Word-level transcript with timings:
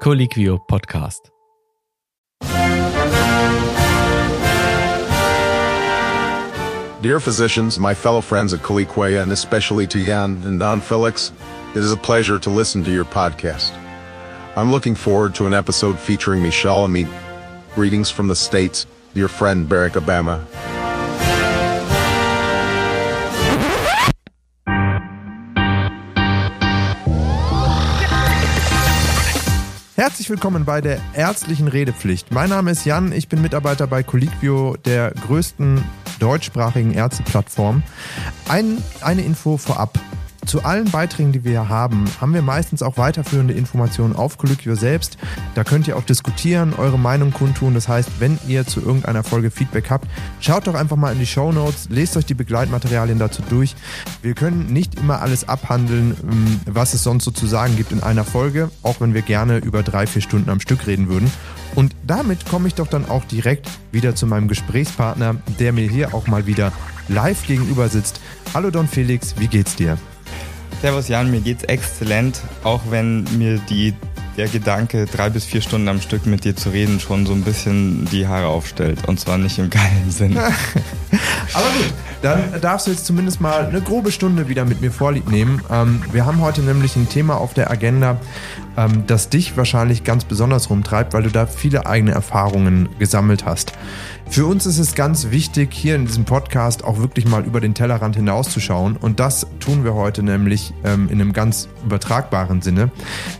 Colliquio 0.00 0.58
Podcast. 0.68 1.30
Dear 7.02 7.20
physicians, 7.20 7.78
my 7.78 7.94
fellow 7.94 8.20
friends 8.20 8.52
at 8.54 8.60
Colliquia, 8.60 9.22
and 9.22 9.30
especially 9.30 9.86
to 9.88 10.04
Jan 10.04 10.42
and 10.44 10.58
Don 10.58 10.80
Felix, 10.80 11.32
it 11.70 11.78
is 11.78 11.92
a 11.92 11.96
pleasure 11.96 12.38
to 12.38 12.50
listen 12.50 12.82
to 12.84 12.90
your 12.90 13.04
podcast. 13.04 13.72
I'm 14.56 14.70
looking 14.70 14.94
forward 14.94 15.34
to 15.36 15.46
an 15.46 15.54
episode 15.54 15.98
featuring 15.98 16.42
Michelle 16.42 16.86
Amit. 16.88 17.12
Greetings 17.74 18.10
from 18.10 18.28
the 18.28 18.36
States, 18.36 18.86
dear 19.14 19.28
friend 19.28 19.68
Barack 19.68 20.00
Obama. 20.00 20.73
Herzlich 29.96 30.28
willkommen 30.28 30.64
bei 30.64 30.80
der 30.80 30.98
ärztlichen 31.14 31.68
Redepflicht. 31.68 32.32
Mein 32.32 32.50
Name 32.50 32.72
ist 32.72 32.84
Jan, 32.84 33.12
ich 33.12 33.28
bin 33.28 33.40
Mitarbeiter 33.40 33.86
bei 33.86 34.02
Colliquio, 34.02 34.76
der 34.84 35.12
größten 35.12 35.84
deutschsprachigen 36.18 36.92
Ärzteplattform. 36.92 37.84
Ein, 38.48 38.82
eine 39.02 39.22
Info 39.22 39.56
vorab. 39.56 39.96
Zu 40.46 40.62
allen 40.64 40.90
Beiträgen, 40.90 41.32
die 41.32 41.44
wir 41.44 41.50
hier 41.52 41.68
haben, 41.68 42.04
haben 42.20 42.34
wir 42.34 42.42
meistens 42.42 42.82
auch 42.82 42.96
weiterführende 42.96 43.54
Informationen 43.54 44.14
auf 44.14 44.36
Colloquio 44.36 44.74
selbst. 44.74 45.16
Da 45.54 45.64
könnt 45.64 45.88
ihr 45.88 45.96
auch 45.96 46.02
diskutieren, 46.02 46.74
eure 46.76 46.98
Meinung 46.98 47.32
kundtun. 47.32 47.74
Das 47.74 47.88
heißt, 47.88 48.20
wenn 48.20 48.38
ihr 48.46 48.66
zu 48.66 48.80
irgendeiner 48.80 49.24
Folge 49.24 49.50
Feedback 49.50 49.90
habt, 49.90 50.06
schaut 50.40 50.66
doch 50.66 50.74
einfach 50.74 50.96
mal 50.96 51.12
in 51.12 51.18
die 51.18 51.26
Show 51.26 51.50
Notes, 51.50 51.88
lest 51.90 52.16
euch 52.16 52.26
die 52.26 52.34
Begleitmaterialien 52.34 53.18
dazu 53.18 53.42
durch. 53.48 53.74
Wir 54.22 54.34
können 54.34 54.72
nicht 54.72 54.96
immer 54.96 55.22
alles 55.22 55.48
abhandeln, 55.48 56.16
ähm, 56.22 56.60
was 56.66 56.94
es 56.94 57.02
sonst 57.02 57.24
so 57.24 57.30
zu 57.30 57.46
sagen 57.46 57.76
gibt 57.76 57.92
in 57.92 58.02
einer 58.02 58.24
Folge, 58.24 58.70
auch 58.82 59.00
wenn 59.00 59.14
wir 59.14 59.22
gerne 59.22 59.58
über 59.58 59.82
drei, 59.82 60.06
vier 60.06 60.22
Stunden 60.22 60.50
am 60.50 60.60
Stück 60.60 60.86
reden 60.86 61.08
würden. 61.08 61.30
Und 61.74 61.96
damit 62.06 62.46
komme 62.48 62.68
ich 62.68 62.74
doch 62.74 62.86
dann 62.86 63.08
auch 63.08 63.24
direkt 63.24 63.68
wieder 63.92 64.14
zu 64.14 64.26
meinem 64.26 64.48
Gesprächspartner, 64.48 65.36
der 65.58 65.72
mir 65.72 65.88
hier 65.88 66.14
auch 66.14 66.26
mal 66.26 66.46
wieder 66.46 66.72
live 67.08 67.46
gegenüber 67.46 67.88
sitzt. 67.88 68.20
Hallo 68.52 68.70
Don 68.70 68.86
Felix, 68.86 69.34
wie 69.38 69.48
geht's 69.48 69.74
dir? 69.74 69.98
Servus 70.80 71.08
Jan, 71.08 71.30
mir 71.30 71.40
geht's 71.40 71.64
exzellent, 71.64 72.40
auch 72.62 72.82
wenn 72.90 73.24
mir 73.38 73.58
die, 73.58 73.94
der 74.36 74.48
Gedanke, 74.48 75.06
drei 75.06 75.30
bis 75.30 75.44
vier 75.44 75.62
Stunden 75.62 75.88
am 75.88 76.00
Stück 76.00 76.26
mit 76.26 76.44
dir 76.44 76.54
zu 76.56 76.70
reden, 76.70 77.00
schon 77.00 77.26
so 77.26 77.32
ein 77.32 77.42
bisschen 77.42 78.06
die 78.10 78.26
Haare 78.26 78.48
aufstellt. 78.48 79.06
Und 79.06 79.18
zwar 79.18 79.38
nicht 79.38 79.58
im 79.58 79.70
geilen 79.70 80.10
Sinn. 80.10 80.36
Aber 80.38 81.68
gut, 81.70 81.94
dann 82.24 82.58
darfst 82.62 82.86
du 82.86 82.90
jetzt 82.90 83.04
zumindest 83.04 83.42
mal 83.42 83.66
eine 83.66 83.82
grobe 83.82 84.10
Stunde 84.10 84.48
wieder 84.48 84.64
mit 84.64 84.80
mir 84.80 84.90
vorlieb 84.90 85.30
nehmen. 85.30 85.60
Ähm, 85.70 86.02
wir 86.10 86.24
haben 86.24 86.40
heute 86.40 86.62
nämlich 86.62 86.96
ein 86.96 87.06
Thema 87.08 87.36
auf 87.36 87.52
der 87.52 87.70
Agenda, 87.70 88.16
ähm, 88.78 89.04
das 89.06 89.28
dich 89.28 89.58
wahrscheinlich 89.58 90.04
ganz 90.04 90.24
besonders 90.24 90.70
rumtreibt, 90.70 91.12
weil 91.12 91.24
du 91.24 91.30
da 91.30 91.46
viele 91.46 91.84
eigene 91.84 92.12
Erfahrungen 92.12 92.88
gesammelt 92.98 93.44
hast. 93.44 93.72
Für 94.30 94.46
uns 94.46 94.64
ist 94.64 94.78
es 94.78 94.94
ganz 94.94 95.30
wichtig, 95.30 95.74
hier 95.74 95.96
in 95.96 96.06
diesem 96.06 96.24
Podcast 96.24 96.82
auch 96.82 96.98
wirklich 96.98 97.26
mal 97.26 97.44
über 97.44 97.60
den 97.60 97.74
Tellerrand 97.74 98.16
hinauszuschauen. 98.16 98.96
Und 98.96 99.20
das 99.20 99.46
tun 99.60 99.84
wir 99.84 99.92
heute 99.92 100.22
nämlich 100.22 100.72
ähm, 100.82 101.10
in 101.10 101.20
einem 101.20 101.34
ganz 101.34 101.68
übertragbaren 101.84 102.62
Sinne. 102.62 102.90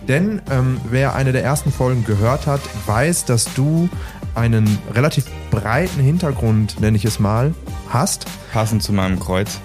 Denn 0.08 0.42
ähm, 0.50 0.78
wer 0.90 1.14
eine 1.14 1.32
der 1.32 1.42
ersten 1.42 1.72
Folgen 1.72 2.04
gehört 2.04 2.46
hat, 2.46 2.60
weiß, 2.84 3.24
dass 3.24 3.52
du 3.54 3.88
einen 4.34 4.78
relativ 4.94 5.24
breiten 5.54 6.00
Hintergrund, 6.00 6.80
nenne 6.80 6.96
ich 6.96 7.04
es 7.04 7.20
mal, 7.20 7.54
hast. 7.88 8.26
Passend 8.52 8.82
zu 8.82 8.92
meinem 8.92 9.20
Kreuz. 9.20 9.60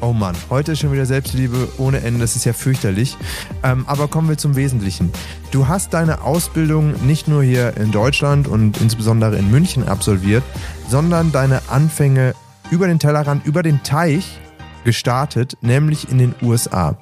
Oh 0.00 0.12
Mann, 0.12 0.34
heute 0.50 0.72
ist 0.72 0.80
schon 0.80 0.92
wieder 0.92 1.06
Selbstliebe 1.06 1.68
ohne 1.78 2.02
Ende, 2.02 2.20
das 2.20 2.36
ist 2.36 2.44
ja 2.44 2.52
fürchterlich. 2.52 3.16
Ähm, 3.62 3.84
aber 3.86 4.08
kommen 4.08 4.28
wir 4.28 4.38
zum 4.38 4.56
Wesentlichen. 4.56 5.12
Du 5.50 5.68
hast 5.68 5.92
deine 5.94 6.22
Ausbildung 6.22 7.06
nicht 7.06 7.28
nur 7.28 7.42
hier 7.42 7.76
in 7.76 7.92
Deutschland 7.92 8.48
und 8.48 8.80
insbesondere 8.80 9.36
in 9.36 9.50
München 9.50 9.88
absolviert, 9.88 10.44
sondern 10.88 11.32
deine 11.32 11.62
Anfänge 11.68 12.34
über 12.70 12.86
den 12.86 12.98
Tellerrand, 12.98 13.44
über 13.44 13.62
den 13.62 13.82
Teich 13.82 14.40
gestartet, 14.84 15.56
nämlich 15.60 16.10
in 16.10 16.18
den 16.18 16.34
USA. 16.42 16.98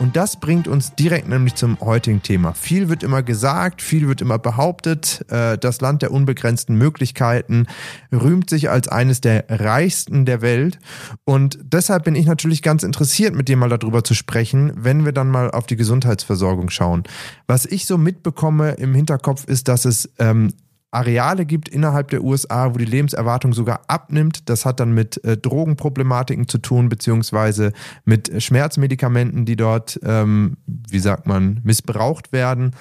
Und 0.00 0.16
das 0.16 0.40
bringt 0.40 0.66
uns 0.66 0.94
direkt 0.94 1.28
nämlich 1.28 1.54
zum 1.54 1.78
heutigen 1.80 2.22
Thema. 2.22 2.52
Viel 2.54 2.88
wird 2.88 3.02
immer 3.02 3.22
gesagt, 3.22 3.80
viel 3.80 4.08
wird 4.08 4.20
immer 4.20 4.38
behauptet. 4.38 5.24
Äh, 5.30 5.56
das 5.58 5.80
Land 5.80 6.02
der 6.02 6.10
unbegrenzten 6.10 6.76
Möglichkeiten 6.76 7.66
rühmt 8.12 8.50
sich 8.50 8.70
als 8.70 8.88
eines 8.88 9.20
der 9.20 9.44
reichsten 9.48 10.24
der 10.24 10.42
Welt. 10.42 10.78
Und 11.24 11.58
deshalb 11.62 12.04
bin 12.04 12.16
ich 12.16 12.26
natürlich 12.26 12.62
ganz 12.62 12.82
interessiert, 12.82 13.34
mit 13.34 13.48
dir 13.48 13.56
mal 13.56 13.68
darüber 13.68 14.02
zu 14.02 14.14
sprechen, 14.14 14.72
wenn 14.76 15.04
wir 15.04 15.12
dann 15.12 15.30
mal 15.30 15.50
auf 15.50 15.66
die 15.66 15.76
Gesundheitsversorgung 15.76 16.70
schauen. 16.70 17.04
Was 17.46 17.66
ich 17.66 17.86
so 17.86 17.96
mitbekomme 17.96 18.72
im 18.72 18.94
Hinterkopf 18.94 19.44
ist, 19.44 19.68
dass 19.68 19.84
es 19.84 20.10
ähm, 20.18 20.52
Areale 20.94 21.46
gibt 21.46 21.68
innerhalb 21.68 22.08
der 22.08 22.22
USA, 22.22 22.74
wo 22.74 22.78
die 22.78 22.84
Lebenserwartung 22.84 23.52
sogar 23.52 23.82
abnimmt. 23.88 24.48
Das 24.48 24.64
hat 24.64 24.80
dann 24.80 24.92
mit 24.92 25.22
äh, 25.24 25.36
Drogenproblematiken 25.36 26.48
zu 26.48 26.58
tun, 26.58 26.88
beziehungsweise 26.88 27.72
mit 28.04 28.42
Schmerzmedikamenten, 28.42 29.44
die 29.44 29.56
dort, 29.56 29.98
ähm, 30.04 30.56
wie 30.66 30.98
sagt 30.98 31.26
man, 31.26 31.60
missbraucht 31.64 32.32
werden. 32.32 32.72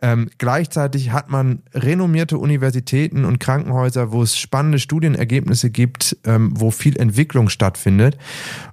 Ähm, 0.00 0.28
gleichzeitig 0.38 1.12
hat 1.12 1.30
man 1.30 1.62
renommierte 1.72 2.38
Universitäten 2.38 3.24
und 3.24 3.40
Krankenhäuser, 3.40 4.12
wo 4.12 4.22
es 4.22 4.38
spannende 4.38 4.78
Studienergebnisse 4.78 5.70
gibt, 5.70 6.16
ähm, 6.24 6.52
wo 6.54 6.70
viel 6.70 6.96
Entwicklung 6.98 7.48
stattfindet. 7.48 8.18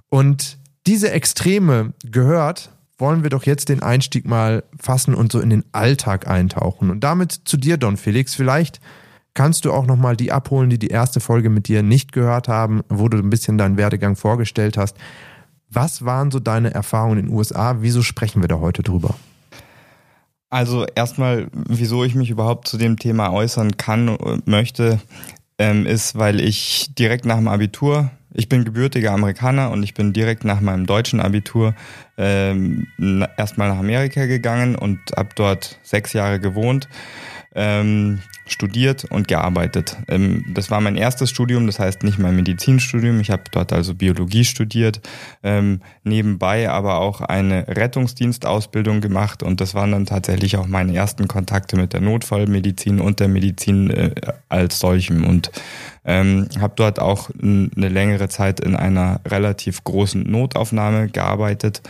Und 0.08 0.58
diese 0.86 1.10
Extreme 1.10 1.94
gehört 2.04 2.70
wollen 3.02 3.24
wir 3.24 3.30
doch 3.30 3.42
jetzt 3.42 3.68
den 3.68 3.82
Einstieg 3.82 4.26
mal 4.26 4.62
fassen 4.80 5.14
und 5.14 5.32
so 5.32 5.40
in 5.40 5.50
den 5.50 5.64
Alltag 5.72 6.28
eintauchen. 6.28 6.88
Und 6.88 7.00
damit 7.00 7.32
zu 7.32 7.58
dir, 7.58 7.76
Don 7.76 7.98
Felix. 7.98 8.34
Vielleicht 8.34 8.80
kannst 9.34 9.64
du 9.64 9.72
auch 9.72 9.86
nochmal 9.86 10.16
die 10.16 10.32
abholen, 10.32 10.70
die 10.70 10.78
die 10.78 10.88
erste 10.88 11.20
Folge 11.20 11.50
mit 11.50 11.66
dir 11.66 11.82
nicht 11.82 12.12
gehört 12.12 12.46
haben, 12.48 12.82
wo 12.88 13.08
du 13.08 13.18
ein 13.18 13.28
bisschen 13.28 13.58
deinen 13.58 13.76
Werdegang 13.76 14.14
vorgestellt 14.14 14.78
hast. 14.78 14.96
Was 15.68 16.04
waren 16.04 16.30
so 16.30 16.38
deine 16.38 16.72
Erfahrungen 16.72 17.18
in 17.18 17.26
den 17.26 17.34
USA? 17.34 17.76
Wieso 17.80 18.02
sprechen 18.02 18.40
wir 18.40 18.48
da 18.48 18.60
heute 18.60 18.82
drüber? 18.82 19.14
Also 20.48 20.86
erstmal, 20.94 21.48
wieso 21.52 22.04
ich 22.04 22.14
mich 22.14 22.30
überhaupt 22.30 22.68
zu 22.68 22.78
dem 22.78 22.98
Thema 22.98 23.32
äußern 23.32 23.78
kann 23.78 24.10
und 24.10 24.46
möchte, 24.46 25.00
ähm, 25.58 25.86
ist, 25.86 26.16
weil 26.16 26.40
ich 26.40 26.94
direkt 26.94 27.24
nach 27.24 27.38
dem 27.38 27.48
Abitur 27.48 28.10
ich 28.34 28.48
bin 28.48 28.64
gebürtiger 28.64 29.12
Amerikaner 29.12 29.70
und 29.70 29.82
ich 29.82 29.94
bin 29.94 30.12
direkt 30.12 30.44
nach 30.44 30.60
meinem 30.60 30.86
deutschen 30.86 31.20
Abitur 31.20 31.74
ähm, 32.16 32.86
erstmal 33.36 33.68
nach 33.68 33.78
Amerika 33.78 34.26
gegangen 34.26 34.74
und 34.74 34.98
habe 35.16 35.30
dort 35.34 35.78
sechs 35.82 36.12
Jahre 36.12 36.40
gewohnt, 36.40 36.88
ähm, 37.54 38.20
studiert 38.46 39.04
und 39.04 39.28
gearbeitet. 39.28 39.96
Ähm, 40.08 40.44
das 40.48 40.70
war 40.70 40.80
mein 40.80 40.96
erstes 40.96 41.30
Studium, 41.30 41.66
das 41.66 41.78
heißt 41.78 42.02
nicht 42.02 42.18
mein 42.18 42.36
Medizinstudium. 42.36 43.20
Ich 43.20 43.30
habe 43.30 43.44
dort 43.50 43.72
also 43.72 43.94
Biologie 43.94 44.44
studiert, 44.44 45.00
ähm, 45.42 45.80
nebenbei 46.04 46.68
aber 46.68 46.98
auch 46.98 47.20
eine 47.20 47.66
Rettungsdienstausbildung 47.68 49.00
gemacht 49.00 49.42
und 49.42 49.60
das 49.60 49.74
waren 49.74 49.92
dann 49.92 50.06
tatsächlich 50.06 50.56
auch 50.56 50.66
meine 50.66 50.94
ersten 50.94 51.28
Kontakte 51.28 51.76
mit 51.76 51.92
der 51.92 52.00
Notfallmedizin 52.00 53.00
und 53.00 53.20
der 53.20 53.28
Medizin 53.28 53.90
äh, 53.90 54.14
als 54.48 54.78
solchem 54.78 55.24
und 55.24 55.50
ähm, 56.04 56.48
habe 56.60 56.74
dort 56.76 56.98
auch 56.98 57.30
eine 57.40 57.88
längere 57.88 58.28
Zeit 58.28 58.58
in 58.58 58.74
einer 58.74 59.20
relativ 59.26 59.84
großen 59.84 60.22
Notaufnahme 60.22 61.08
gearbeitet. 61.08 61.82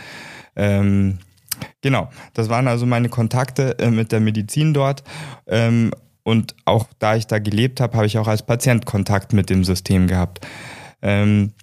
Genau, 1.81 2.09
das 2.33 2.49
waren 2.49 2.67
also 2.67 2.85
meine 2.85 3.09
Kontakte 3.09 3.77
äh, 3.79 3.89
mit 3.89 4.11
der 4.11 4.19
Medizin 4.19 4.73
dort. 4.73 5.03
Ähm, 6.25 6.33
und 6.33 6.55
auch 6.65 6.87
da 6.99 7.15
ich 7.15 7.27
da 7.27 7.39
gelebt 7.39 7.79
habe, 7.81 7.95
habe 7.95 8.05
ich 8.05 8.17
auch 8.17 8.27
als 8.27 8.43
Patient 8.43 8.85
Kontakt 8.85 9.33
mit 9.33 9.49
dem 9.49 9.63
System 9.63 10.07
gehabt. 10.07 10.45
Ähm, 11.01 11.53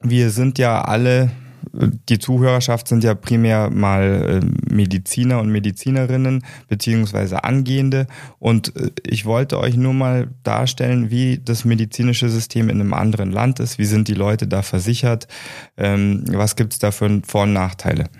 wir 0.00 0.30
sind 0.30 0.58
ja 0.58 0.82
alle 0.82 1.30
die 1.72 2.18
Zuhörerschaft 2.18 2.88
sind 2.88 3.04
ja 3.04 3.14
primär 3.14 3.70
mal 3.70 4.42
äh, 4.42 4.74
Mediziner 4.74 5.40
und 5.40 5.50
Medizinerinnen 5.50 6.44
beziehungsweise 6.68 7.44
Angehende 7.44 8.06
und 8.38 8.76
äh, 8.76 8.90
ich 9.06 9.24
wollte 9.24 9.58
euch 9.58 9.76
nur 9.76 9.94
mal 9.94 10.28
darstellen, 10.42 11.10
wie 11.10 11.38
das 11.42 11.64
medizinische 11.64 12.28
System 12.28 12.68
in 12.68 12.80
einem 12.80 12.94
anderen 12.94 13.30
Land 13.30 13.60
ist, 13.60 13.78
wie 13.78 13.84
sind 13.84 14.08
die 14.08 14.14
Leute 14.14 14.46
da 14.46 14.62
versichert, 14.62 15.28
ähm, 15.76 16.24
was 16.28 16.56
gibt 16.56 16.72
es 16.72 16.78
da 16.78 16.90
für 16.90 17.22
Vor- 17.26 17.44
und 17.44 17.52
Nachteile. 17.52 18.10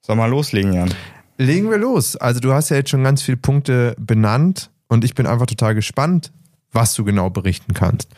Soll 0.00 0.16
mal 0.16 0.30
loslegen, 0.30 0.72
Jan? 0.72 0.94
Legen 1.40 1.70
wir 1.70 1.78
los. 1.78 2.16
Also 2.16 2.38
du 2.38 2.52
hast 2.52 2.68
ja 2.68 2.76
jetzt 2.76 2.90
schon 2.90 3.02
ganz 3.02 3.22
viele 3.22 3.38
Punkte 3.38 3.96
benannt 3.98 4.70
und 4.88 5.04
ich 5.04 5.14
bin 5.14 5.26
einfach 5.26 5.46
total 5.46 5.74
gespannt, 5.74 6.32
was 6.70 6.92
du 6.92 7.02
genau 7.02 7.30
berichten 7.30 7.72
kannst. 7.72 8.08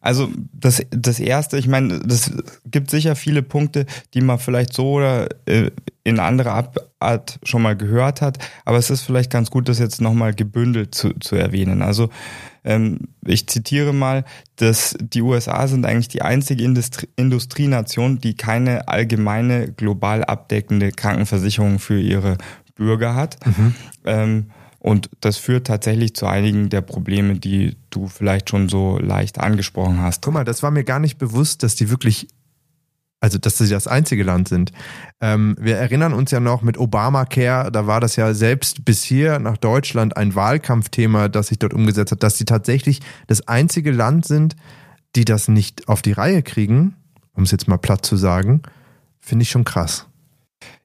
Also 0.00 0.28
das, 0.52 0.82
das 0.90 1.20
Erste, 1.20 1.56
ich 1.56 1.68
meine, 1.68 2.00
das 2.00 2.32
gibt 2.66 2.90
sicher 2.90 3.14
viele 3.14 3.44
Punkte, 3.44 3.86
die 4.14 4.20
man 4.20 4.40
vielleicht 4.40 4.72
so 4.72 4.94
oder 4.94 5.28
äh, 5.46 5.70
in 6.02 6.18
anderer 6.18 6.72
Art 6.98 7.38
schon 7.44 7.62
mal 7.62 7.76
gehört 7.76 8.20
hat, 8.20 8.38
aber 8.64 8.78
es 8.78 8.90
ist 8.90 9.02
vielleicht 9.02 9.30
ganz 9.30 9.52
gut, 9.52 9.68
das 9.68 9.78
jetzt 9.78 10.00
nochmal 10.00 10.34
gebündelt 10.34 10.96
zu, 10.96 11.12
zu 11.20 11.36
erwähnen. 11.36 11.80
Also 11.80 12.10
ähm, 12.64 13.00
ich 13.26 13.46
zitiere 13.48 13.92
mal, 13.92 14.24
dass 14.56 14.96
die 15.00 15.22
USA 15.22 15.66
sind 15.66 15.84
eigentlich 15.84 16.08
die 16.08 16.22
einzige 16.22 16.62
Industrie 16.62 17.08
Industrienation, 17.16 18.18
die 18.18 18.34
keine 18.34 18.88
allgemeine 18.88 19.72
global 19.72 20.24
abdeckende 20.24 20.92
Krankenversicherung 20.92 21.78
für 21.78 22.00
ihre 22.00 22.38
Bürger 22.74 23.14
hat. 23.14 23.38
Mhm. 23.46 23.74
Ähm, 24.04 24.46
und 24.78 25.10
das 25.20 25.36
führt 25.36 25.68
tatsächlich 25.68 26.14
zu 26.14 26.26
einigen 26.26 26.68
der 26.68 26.80
Probleme, 26.80 27.36
die 27.36 27.76
du 27.90 28.08
vielleicht 28.08 28.50
schon 28.50 28.68
so 28.68 28.98
leicht 28.98 29.38
angesprochen 29.38 30.00
hast. 30.00 30.22
Guck 30.22 30.34
mal, 30.34 30.44
das 30.44 30.64
war 30.64 30.72
mir 30.72 30.82
gar 30.82 30.98
nicht 30.98 31.18
bewusst, 31.18 31.62
dass 31.62 31.76
die 31.76 31.88
wirklich, 31.88 32.26
also 33.22 33.38
dass 33.38 33.56
sie 33.56 33.68
das 33.68 33.86
einzige 33.86 34.24
Land 34.24 34.48
sind. 34.48 34.72
Ähm, 35.20 35.56
wir 35.58 35.76
erinnern 35.76 36.12
uns 36.12 36.32
ja 36.32 36.40
noch 36.40 36.62
mit 36.62 36.76
Obamacare, 36.76 37.70
da 37.70 37.86
war 37.86 38.00
das 38.00 38.16
ja 38.16 38.34
selbst 38.34 38.84
bis 38.84 39.04
hier 39.04 39.38
nach 39.38 39.56
Deutschland 39.56 40.16
ein 40.16 40.34
Wahlkampfthema, 40.34 41.28
das 41.28 41.46
sich 41.46 41.58
dort 41.60 41.72
umgesetzt 41.72 42.10
hat, 42.10 42.22
dass 42.24 42.36
sie 42.36 42.44
tatsächlich 42.44 43.00
das 43.28 43.46
einzige 43.46 43.92
Land 43.92 44.26
sind, 44.26 44.56
die 45.14 45.24
das 45.24 45.46
nicht 45.46 45.88
auf 45.88 46.02
die 46.02 46.12
Reihe 46.12 46.42
kriegen, 46.42 46.96
um 47.32 47.44
es 47.44 47.52
jetzt 47.52 47.68
mal 47.68 47.78
platt 47.78 48.04
zu 48.04 48.16
sagen, 48.16 48.62
finde 49.20 49.44
ich 49.44 49.50
schon 49.50 49.64
krass. 49.64 50.06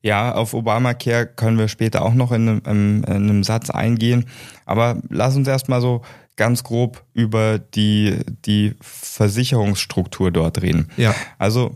Ja, 0.03 0.35
auf 0.35 0.53
Obamacare 0.53 1.25
können 1.25 1.57
wir 1.57 1.67
später 1.67 2.03
auch 2.03 2.13
noch 2.13 2.31
in 2.31 2.61
einem, 2.63 3.03
in 3.03 3.05
einem 3.05 3.43
Satz 3.43 3.71
eingehen. 3.71 4.25
Aber 4.65 5.01
lass 5.09 5.35
uns 5.35 5.47
erstmal 5.47 5.81
so 5.81 6.03
ganz 6.35 6.63
grob 6.63 7.03
über 7.13 7.57
die, 7.57 8.19
die 8.45 8.75
Versicherungsstruktur 8.79 10.31
dort 10.31 10.61
reden. 10.61 10.89
Ja. 10.97 11.15
Also 11.39 11.75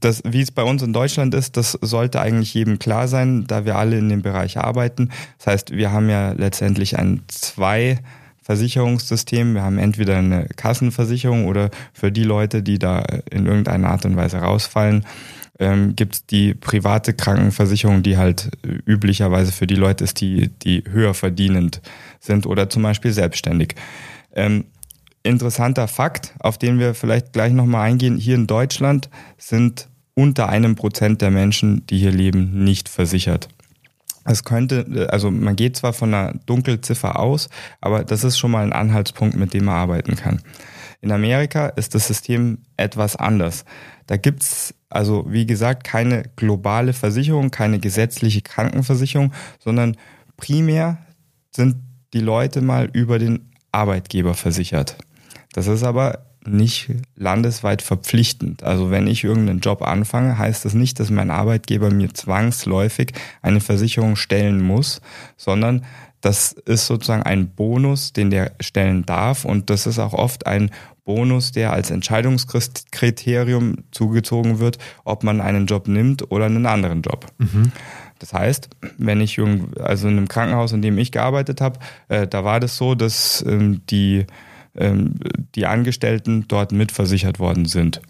das, 0.00 0.22
wie 0.24 0.40
es 0.40 0.50
bei 0.50 0.62
uns 0.62 0.82
in 0.82 0.92
Deutschland 0.92 1.34
ist, 1.34 1.56
das 1.56 1.72
sollte 1.72 2.20
eigentlich 2.20 2.54
jedem 2.54 2.78
klar 2.78 3.08
sein, 3.08 3.46
da 3.46 3.64
wir 3.64 3.76
alle 3.76 3.98
in 3.98 4.08
dem 4.08 4.22
Bereich 4.22 4.58
arbeiten. 4.58 5.10
Das 5.38 5.46
heißt, 5.48 5.70
wir 5.72 5.92
haben 5.92 6.08
ja 6.08 6.32
letztendlich 6.32 6.98
ein 6.98 7.22
zwei 7.28 7.98
Versicherungssystem. 8.42 9.54
Wir 9.54 9.62
haben 9.62 9.78
entweder 9.78 10.18
eine 10.18 10.46
Kassenversicherung 10.56 11.46
oder 11.46 11.70
für 11.92 12.12
die 12.12 12.24
Leute, 12.24 12.62
die 12.62 12.78
da 12.78 13.00
in 13.30 13.46
irgendeiner 13.46 13.88
Art 13.88 14.04
und 14.04 14.16
Weise 14.16 14.38
rausfallen, 14.38 15.06
ähm, 15.58 15.96
gibt 15.96 16.14
es 16.14 16.26
die 16.26 16.52
private 16.52 17.14
Krankenversicherung, 17.14 18.02
die 18.02 18.16
halt 18.16 18.50
üblicherweise 18.86 19.52
für 19.52 19.66
die 19.66 19.76
Leute 19.76 20.04
ist, 20.04 20.20
die, 20.20 20.48
die 20.48 20.84
höher 20.90 21.14
verdienend 21.14 21.80
sind 22.20 22.46
oder 22.46 22.68
zum 22.68 22.82
Beispiel 22.82 23.12
selbstständig. 23.12 23.74
Ähm, 24.34 24.64
interessanter 25.24 25.88
Fakt, 25.88 26.34
auf 26.38 26.58
den 26.58 26.78
wir 26.78 26.94
vielleicht 26.94 27.32
gleich 27.32 27.52
nochmal 27.52 27.88
eingehen, 27.88 28.16
hier 28.16 28.36
in 28.36 28.46
Deutschland 28.46 29.10
sind 29.36 29.88
unter 30.14 30.48
einem 30.48 30.76
Prozent 30.76 31.22
der 31.22 31.32
Menschen, 31.32 31.84
die 31.86 31.98
hier 31.98 32.12
leben, 32.12 32.62
nicht 32.62 32.88
versichert. 32.88 33.48
Es 34.24 34.44
könnte, 34.44 35.08
also 35.10 35.30
man 35.30 35.56
geht 35.56 35.76
zwar 35.76 35.92
von 35.92 36.14
einer 36.14 36.34
Dunkelziffer 36.46 37.18
aus, 37.18 37.50
aber 37.80 38.04
das 38.04 38.24
ist 38.24 38.38
schon 38.38 38.52
mal 38.52 38.62
ein 38.62 38.72
Anhaltspunkt, 38.72 39.36
mit 39.36 39.52
dem 39.52 39.64
man 39.64 39.74
arbeiten 39.74 40.14
kann. 40.16 40.40
In 41.00 41.12
Amerika 41.12 41.66
ist 41.66 41.94
das 41.94 42.06
System 42.06 42.58
etwas 42.76 43.16
anders. 43.16 43.64
Da 44.06 44.16
gibt's 44.16 44.74
also 44.88 45.26
wie 45.28 45.44
gesagt 45.44 45.84
keine 45.84 46.22
globale 46.36 46.92
Versicherung, 46.92 47.50
keine 47.50 47.78
gesetzliche 47.78 48.42
Krankenversicherung, 48.42 49.32
sondern 49.58 49.96
primär 50.36 50.98
sind 51.54 51.76
die 52.14 52.20
Leute 52.20 52.62
mal 52.62 52.88
über 52.92 53.18
den 53.18 53.50
Arbeitgeber 53.72 54.34
versichert. 54.34 54.96
Das 55.54 55.68
ist 55.68 55.84
aber 55.84 56.18
nicht 56.46 56.90
landesweit 57.16 57.80
verpflichtend. 57.80 58.62
Also 58.64 58.90
wenn 58.90 59.06
ich 59.06 59.24
irgendeinen 59.24 59.60
Job 59.60 59.82
anfange, 59.82 60.36
heißt 60.36 60.64
das 60.64 60.74
nicht, 60.74 61.00
dass 61.00 61.10
mein 61.10 61.30
Arbeitgeber 61.30 61.90
mir 61.90 62.12
zwangsläufig 62.12 63.12
eine 63.40 63.60
Versicherung 63.60 64.16
stellen 64.16 64.60
muss, 64.60 65.00
sondern 65.36 65.84
das 66.20 66.52
ist 66.52 66.86
sozusagen 66.86 67.22
ein 67.22 67.50
Bonus, 67.50 68.12
den 68.12 68.30
der 68.30 68.52
stellen 68.60 69.06
darf 69.06 69.44
und 69.44 69.70
das 69.70 69.86
ist 69.86 69.98
auch 69.98 70.12
oft 70.12 70.46
ein 70.46 70.70
Bonus, 71.04 71.52
der 71.52 71.72
als 71.72 71.90
Entscheidungskriterium 71.90 73.76
zugezogen 73.90 74.58
wird, 74.58 74.78
ob 75.04 75.22
man 75.22 75.40
einen 75.40 75.66
Job 75.66 75.86
nimmt 75.86 76.30
oder 76.30 76.46
einen 76.46 76.66
anderen 76.66 77.02
Job. 77.02 77.26
Mhm. 77.38 77.72
Das 78.18 78.32
heißt, 78.32 78.70
wenn 78.98 79.20
ich 79.20 79.38
also 79.78 80.08
in 80.08 80.16
einem 80.16 80.28
Krankenhaus, 80.28 80.72
in 80.72 80.82
dem 80.82 80.96
ich 80.98 81.12
gearbeitet 81.12 81.60
habe, 81.60 81.78
äh, 82.08 82.26
da 82.26 82.42
war 82.44 82.58
das 82.58 82.76
so, 82.76 82.94
dass 82.94 83.44
ähm, 83.46 83.82
die, 83.90 84.26
die 84.76 85.66
Angestellten 85.66 86.46
dort 86.48 86.72
mitversichert 86.72 87.38
worden 87.38 87.66
sind. 87.66 88.00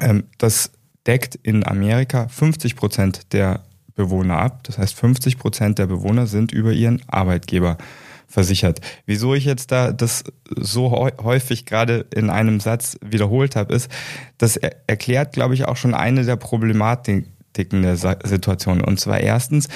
Ähm, 0.00 0.24
das 0.38 0.70
deckt 1.06 1.34
in 1.36 1.66
Amerika 1.66 2.28
50 2.28 2.76
Prozent 2.76 3.32
der 3.32 3.62
Bewohner 3.94 4.38
ab. 4.38 4.60
Das 4.64 4.78
heißt, 4.78 4.94
50 4.94 5.38
Prozent 5.38 5.78
der 5.78 5.86
Bewohner 5.86 6.26
sind 6.26 6.52
über 6.52 6.72
ihren 6.72 7.02
Arbeitgeber 7.06 7.78
versichert. 8.26 8.80
Wieso 9.06 9.34
ich 9.34 9.44
jetzt 9.44 9.70
da 9.70 9.92
das 9.92 10.24
so 10.56 10.90
häufig 11.22 11.66
gerade 11.66 12.06
in 12.14 12.30
einem 12.30 12.58
Satz 12.58 12.98
wiederholt 13.00 13.54
habe, 13.54 13.74
ist, 13.74 13.90
das 14.38 14.56
erklärt, 14.56 15.32
glaube 15.32 15.54
ich, 15.54 15.66
auch 15.66 15.76
schon 15.76 15.94
eine 15.94 16.24
der 16.24 16.36
Problematiken 16.36 17.32
der 17.56 17.96
Situation. 17.96 18.80
Und 18.80 18.98
zwar 18.98 19.20
erstens, 19.20 19.68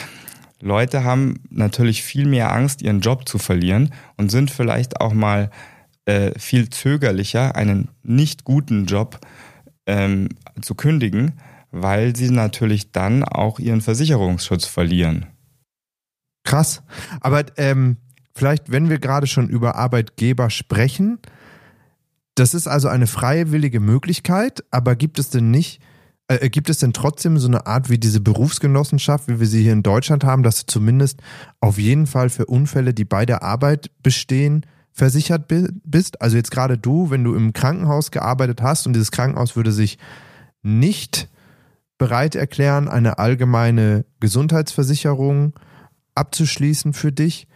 Leute 0.61 1.05
haben 1.05 1.41
natürlich 1.51 2.03
viel 2.03 2.27
mehr 2.27 2.53
Angst, 2.53 2.83
ihren 2.83 3.01
Job 3.01 3.29
zu 3.29 3.39
verlieren 3.39 3.95
und 4.17 4.31
sind 4.31 4.51
vielleicht 4.51 5.01
auch 5.01 5.13
mal 5.13 5.51
äh, 6.09 6.39
viel 6.39 6.71
zögerlicher, 6.71 7.55
einen 7.55 7.91
nicht 8.03 8.45
guten 8.45 8.87
Job 8.87 9.21
ähm, 9.87 10.31
zu 10.63 10.75
kündigen, 10.75 11.35
weil 11.71 12.17
sie 12.17 12.31
natürlich 12.31 12.93
dann 12.93 13.25
auch 13.25 13.59
ihren 13.59 13.83
Versicherungsschutz 13.83 14.65
verlieren. 14.65 15.27
Krass. 16.45 16.83
Aber 17.21 17.45
ähm, 17.59 17.99
vielleicht, 18.35 18.73
wenn 18.73 18.89
wir 18.89 18.99
gerade 18.99 19.27
schon 19.27 19.51
über 19.51 19.77
Arbeitgeber 19.77 20.49
sprechen, 20.49 21.19
das 22.37 22.55
ist 22.55 22.69
also 22.69 22.89
eine 22.89 23.07
freiwillige 23.07 23.81
Möglichkeit, 23.81 24.65
aber 24.71 24.97
gibt 24.97 25.19
es 25.19 25.29
denn 25.29 25.51
nicht, 25.51 25.83
äh, 26.29 26.49
gibt 26.49 26.71
es 26.71 26.79
denn 26.79 26.95
trotzdem 26.95 27.37
so 27.37 27.49
eine 27.49 27.67
Art 27.67 27.91
wie 27.91 27.99
diese 27.99 28.21
Berufsgenossenschaft, 28.21 29.29
wie 29.29 29.41
wir 29.41 29.47
sie 29.47 29.63
hier 29.63 29.75
in 29.75 29.83
Deutschland 29.83 30.25
haben, 30.25 30.43
dass 30.43 30.61
du 30.61 30.73
zumindest 30.73 31.21
auf 31.61 31.77
jeden 31.77 32.07
Fall 32.07 32.31
für 32.31 32.47
Unfälle, 32.47 32.95
die 32.95 33.05
bei 33.05 33.27
der 33.27 33.43
Arbeit 33.43 33.91
bestehen, 34.03 34.65
versichert 34.99 35.51
bist? 35.85 36.21
Also 36.21 36.37
jetzt 36.37 36.51
gerade 36.51 36.77
du, 36.77 37.11
wenn 37.11 37.25
du 37.25 37.35
im 37.35 37.53
Krankenhaus 37.53 38.11
gearbeitet 38.11 38.61
hast 38.61 38.87
und 38.87 38.93
dieses 38.93 39.13
Krankenhaus 39.13 39.57
würde 39.57 39.73
sich 39.73 39.99
nicht 40.63 41.29
bereit 41.97 42.35
erklären, 42.35 42.89
eine 42.89 43.19
allgemeine 43.19 44.05
Gesundheitsversicherung 44.21 45.55
abzuschließen 46.15 46.93
für 46.93 47.13
dich, 47.13 47.49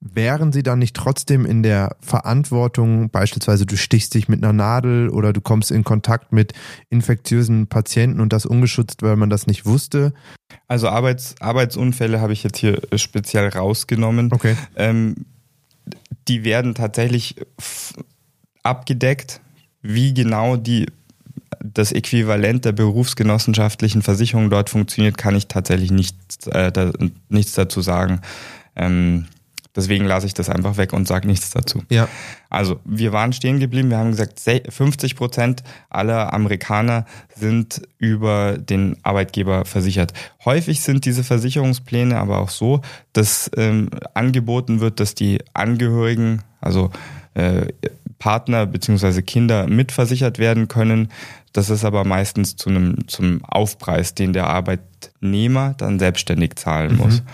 wären 0.00 0.52
sie 0.52 0.62
dann 0.62 0.80
nicht 0.80 0.96
trotzdem 0.96 1.46
in 1.46 1.62
der 1.62 1.96
Verantwortung, 2.00 3.10
beispielsweise 3.10 3.66
du 3.66 3.76
stichst 3.76 4.14
dich 4.14 4.28
mit 4.28 4.42
einer 4.42 4.52
Nadel 4.52 5.08
oder 5.08 5.32
du 5.32 5.40
kommst 5.40 5.70
in 5.70 5.84
Kontakt 5.84 6.32
mit 6.32 6.52
infektiösen 6.90 7.68
Patienten 7.68 8.20
und 8.20 8.32
das 8.32 8.44
ungeschützt, 8.44 9.02
weil 9.02 9.16
man 9.16 9.30
das 9.30 9.46
nicht 9.46 9.64
wusste? 9.64 10.12
Also 10.66 10.88
Arbeits, 10.88 11.36
Arbeitsunfälle 11.40 12.20
habe 12.20 12.32
ich 12.32 12.42
jetzt 12.42 12.58
hier 12.58 12.82
speziell 12.96 13.48
rausgenommen. 13.48 14.32
Okay. 14.32 14.56
Ähm, 14.76 15.14
die 16.28 16.44
werden 16.44 16.74
tatsächlich 16.74 17.36
abgedeckt. 18.62 19.40
Wie 19.82 20.14
genau 20.14 20.56
die 20.56 20.86
das 21.62 21.92
Äquivalent 21.92 22.64
der 22.64 22.72
berufsgenossenschaftlichen 22.72 24.02
Versicherung 24.02 24.50
dort 24.50 24.70
funktioniert, 24.70 25.16
kann 25.16 25.36
ich 25.36 25.46
tatsächlich 25.46 25.90
nicht, 25.90 26.16
äh, 26.48 26.72
da, 26.72 26.92
nichts 27.28 27.52
dazu 27.52 27.80
sagen. 27.82 28.20
Ähm, 28.74 29.26
Deswegen 29.74 30.04
lasse 30.04 30.26
ich 30.26 30.34
das 30.34 30.50
einfach 30.50 30.76
weg 30.76 30.92
und 30.92 31.08
sage 31.08 31.26
nichts 31.26 31.50
dazu. 31.50 31.82
Ja. 31.88 32.06
Also, 32.50 32.80
wir 32.84 33.12
waren 33.12 33.32
stehen 33.32 33.58
geblieben. 33.58 33.88
Wir 33.88 33.98
haben 33.98 34.10
gesagt, 34.10 34.38
50 34.40 35.16
Prozent 35.16 35.62
aller 35.88 36.34
Amerikaner 36.34 37.06
sind 37.34 37.80
über 37.96 38.58
den 38.58 38.96
Arbeitgeber 39.02 39.64
versichert. 39.64 40.12
Häufig 40.44 40.82
sind 40.82 41.06
diese 41.06 41.24
Versicherungspläne 41.24 42.18
aber 42.18 42.38
auch 42.40 42.50
so, 42.50 42.82
dass 43.14 43.50
ähm, 43.56 43.88
angeboten 44.12 44.80
wird, 44.80 45.00
dass 45.00 45.14
die 45.14 45.38
Angehörigen, 45.54 46.42
also 46.60 46.90
äh, 47.34 47.66
Partner 48.18 48.66
beziehungsweise 48.66 49.22
Kinder 49.22 49.66
mitversichert 49.66 50.38
werden 50.38 50.68
können. 50.68 51.08
Das 51.52 51.70
ist 51.70 51.84
aber 51.84 52.04
meistens 52.04 52.56
zu 52.56 52.70
einem, 52.70 53.08
zum 53.08 53.44
Aufpreis, 53.44 54.14
den 54.14 54.32
der 54.32 54.46
Arbeitnehmer 54.46 55.74
dann 55.76 55.98
selbstständig 55.98 56.56
zahlen 56.56 56.96
muss. 56.96 57.20
Mhm. 57.20 57.26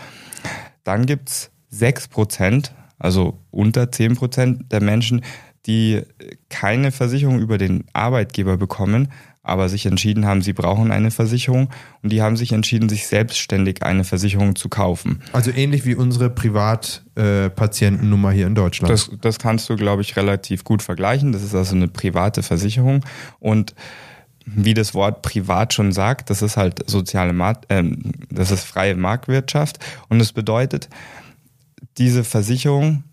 Dann 0.85 1.07
gibt's 1.07 1.51
6 1.71 2.09
Prozent, 2.09 2.75
also 2.99 3.39
unter 3.51 3.91
10 3.91 4.17
Prozent 4.17 4.73
der 4.73 4.83
Menschen, 4.83 5.23
die 5.67 6.03
keine 6.49 6.93
Versicherung 6.93 7.39
über 7.39 7.59
den 7.59 7.85
Arbeitgeber 7.93 8.57
bekommen, 8.57 9.09
aber 9.43 9.69
sich 9.69 9.87
entschieden 9.87 10.27
haben, 10.27 10.43
sie 10.43 10.53
brauchen 10.53 10.91
eine 10.91 11.11
Versicherung 11.11 11.71
und 12.03 12.13
die 12.13 12.21
haben 12.21 12.37
sich 12.37 12.53
entschieden, 12.53 12.91
sich 12.91 13.07
selbstständig 13.07 13.83
eine 13.83 14.05
Versicherung 14.05 14.57
zu 14.57 14.69
kaufen. 14.69 15.23
Also 15.33 15.51
ähnlich 15.51 15.87
wie 15.87 15.95
unsere 15.95 16.29
Privatpatientennummer 16.29 18.33
äh, 18.33 18.35
hier 18.35 18.47
in 18.47 18.55
Deutschland. 18.55 18.93
Das, 18.93 19.11
das 19.21 19.39
kannst 19.39 19.71
du, 19.71 19.77
glaube 19.77 20.03
ich, 20.03 20.17
relativ 20.17 20.65
gut 20.65 20.83
vergleichen. 20.83 21.33
Das 21.33 21.43
ist 21.43 21.55
also 21.55 21.77
eine 21.77 21.89
private 21.89 22.43
Versicherung 22.43 23.05
und 23.41 23.75
wie 24.45 24.75
das 24.75 24.95
Wort 24.95 25.23
privat 25.23 25.73
schon 25.75 25.93
sagt, 25.93 26.31
das 26.31 26.43
ist 26.43 26.57
halt 26.57 26.89
soziale 26.89 27.33
Markt, 27.33 27.71
äh, 27.71 27.85
das 28.31 28.51
ist 28.51 28.65
freie 28.65 28.97
Marktwirtschaft 28.97 29.79
und 30.09 30.21
es 30.21 30.33
bedeutet, 30.33 30.89
diese 31.99 32.25
Versicherung, 32.25 33.05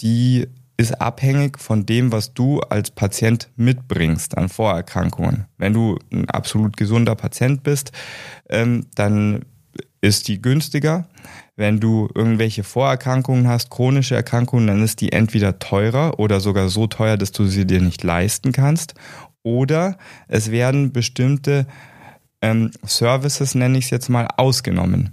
die 0.00 0.46
ist 0.76 1.00
abhängig 1.00 1.58
von 1.58 1.84
dem, 1.84 2.10
was 2.10 2.32
du 2.32 2.60
als 2.60 2.90
Patient 2.90 3.50
mitbringst 3.56 4.38
an 4.38 4.48
Vorerkrankungen. 4.48 5.46
Wenn 5.58 5.74
du 5.74 5.98
ein 6.10 6.28
absolut 6.30 6.76
gesunder 6.78 7.14
Patient 7.14 7.62
bist, 7.62 7.92
ähm, 8.48 8.86
dann 8.94 9.44
ist 10.00 10.28
die 10.28 10.40
günstiger. 10.40 11.06
Wenn 11.56 11.80
du 11.80 12.08
irgendwelche 12.14 12.64
Vorerkrankungen 12.64 13.46
hast, 13.46 13.68
chronische 13.68 14.14
Erkrankungen, 14.14 14.68
dann 14.68 14.82
ist 14.82 15.02
die 15.02 15.12
entweder 15.12 15.58
teurer 15.58 16.18
oder 16.18 16.40
sogar 16.40 16.70
so 16.70 16.86
teuer, 16.86 17.18
dass 17.18 17.32
du 17.32 17.44
sie 17.44 17.66
dir 17.66 17.82
nicht 17.82 18.02
leisten 18.02 18.52
kannst. 18.52 18.94
Oder 19.42 19.98
es 20.28 20.50
werden 20.50 20.92
bestimmte 20.92 21.66
ähm, 22.40 22.70
Services, 22.86 23.54
nenne 23.54 23.76
ich 23.76 23.84
es 23.84 23.90
jetzt 23.90 24.08
mal, 24.08 24.28
ausgenommen. 24.38 25.10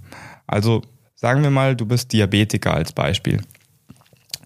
Also 0.47 0.81
sagen 1.17 1.43
wir 1.43 1.49
mal, 1.49 1.75
du 1.75 1.85
bist 1.85 2.13
Diabetiker 2.13 2.73
als 2.73 2.93
Beispiel 2.93 3.41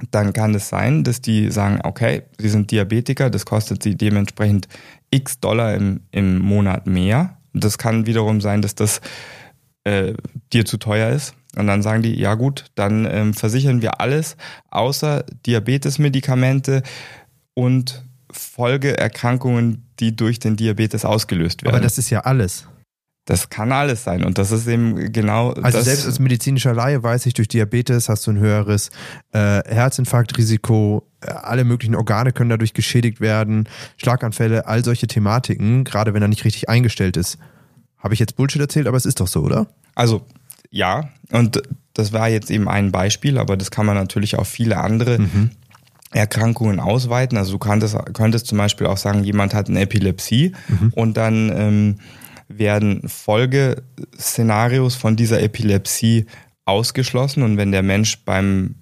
dann 0.10 0.34
kann 0.34 0.56
es 0.56 0.70
sein, 0.70 1.04
dass 1.04 1.22
die 1.22 1.52
sagen, 1.52 1.80
okay, 1.84 2.24
sie 2.38 2.50
sind 2.50 2.72
Diabetiker, 2.72 3.30
das 3.30 3.46
kostet 3.46 3.84
sie 3.84 3.96
dementsprechend 3.96 4.68
x 5.12 5.40
Dollar 5.40 5.76
im, 5.76 6.02
im 6.12 6.40
Monat 6.40 6.88
mehr. 6.88 7.38
Das 7.54 7.78
kann 7.78 8.06
wiederum 8.06 8.42
sein, 8.42 8.62
dass 8.62 8.74
das 8.76 9.02
äh, 9.84 10.14
dir 10.54 10.66
zu 10.66 10.78
teuer 10.78 11.10
ist. 11.10 11.36
Und 11.56 11.68
dann 11.68 11.82
sagen 11.82 12.02
die, 12.02 12.18
ja 12.18 12.36
gut, 12.36 12.66
dann 12.76 13.06
ähm, 13.06 13.34
versichern 13.34 13.82
wir 13.82 14.00
alles 14.00 14.38
außer 14.70 15.26
Diabetesmedikamente 15.46 16.82
und 17.54 18.04
Folgeerkrankungen, 18.32 19.86
die 20.00 20.16
durch 20.16 20.40
den 20.40 20.56
Diabetes 20.56 21.04
ausgelöst 21.04 21.64
werden. 21.64 21.76
Aber 21.76 21.84
das 21.84 21.98
ist 21.98 22.10
ja 22.10 22.22
alles. 22.22 22.68
Das 23.32 23.50
kann 23.50 23.72
alles 23.72 24.04
sein 24.04 24.26
und 24.26 24.38
das 24.38 24.52
ist 24.52 24.68
eben 24.68 25.14
genau 25.14 25.52
Also 25.52 25.80
selbst 25.80 26.06
als 26.06 26.20
medizinischer 26.20 26.74
Laie 26.74 27.02
weiß 27.02 27.26
ich, 27.28 27.34
durch 27.34 27.48
Diabetes 27.48 28.10
hast 28.10 28.28
du 28.28 28.32
ein 28.32 28.40
höheres 28.40 28.90
äh, 29.32 29.62
Herzinfarktrisiko, 29.70 31.08
äh, 31.22 31.32
alle 31.32 31.64
möglichen 31.64 31.96
Organe 31.96 32.34
können 32.34 32.50
dadurch 32.50 32.74
geschädigt 32.74 33.22
werden, 33.22 33.70
Schlaganfälle, 33.96 34.68
all 34.68 34.84
solche 34.84 35.08
Thematiken, 35.08 35.86
gerade 35.86 36.14
wenn 36.14 36.22
er 36.22 36.28
nicht 36.28 36.44
richtig 36.44 36.68
eingestellt 36.68 37.16
ist. 37.16 37.38
Habe 38.00 38.14
ich 38.14 38.20
jetzt 38.20 38.36
Bullshit 38.36 38.60
erzählt, 38.60 38.86
aber 38.86 38.98
es 38.98 39.06
ist 39.06 39.22
doch 39.22 39.28
so, 39.28 39.40
oder? 39.40 39.68
Also 39.96 40.26
ja, 40.70 41.08
und 41.32 41.62
das 41.94 42.12
war 42.12 42.28
jetzt 42.28 42.52
eben 42.52 42.68
ein 42.68 42.92
Beispiel, 42.92 43.38
aber 43.38 43.56
das 43.56 43.72
kann 43.72 43.86
man 43.86 43.96
natürlich 43.96 44.36
auf 44.38 44.50
viele 44.50 44.78
andere 44.78 45.20
Mhm. 45.20 45.52
Erkrankungen 46.14 46.82
ausweiten. 46.82 47.38
Also 47.38 47.54
du 47.54 47.60
könntest, 47.60 47.96
könntest 48.14 48.48
zum 48.48 48.58
Beispiel 48.58 48.88
auch 48.88 48.98
sagen, 48.98 49.24
jemand 49.24 49.54
hat 49.54 49.70
eine 49.70 49.80
Epilepsie 49.80 50.52
und 50.96 51.16
dann 51.16 51.50
ähm, 51.56 51.96
werden 52.58 53.08
Folgeszenarios 53.08 54.96
von 54.96 55.16
dieser 55.16 55.42
Epilepsie 55.42 56.26
ausgeschlossen 56.66 57.44
und 57.44 57.58
wenn 57.58 57.72
der 57.72 57.84
Mensch 57.84 58.24
beim 58.24 58.76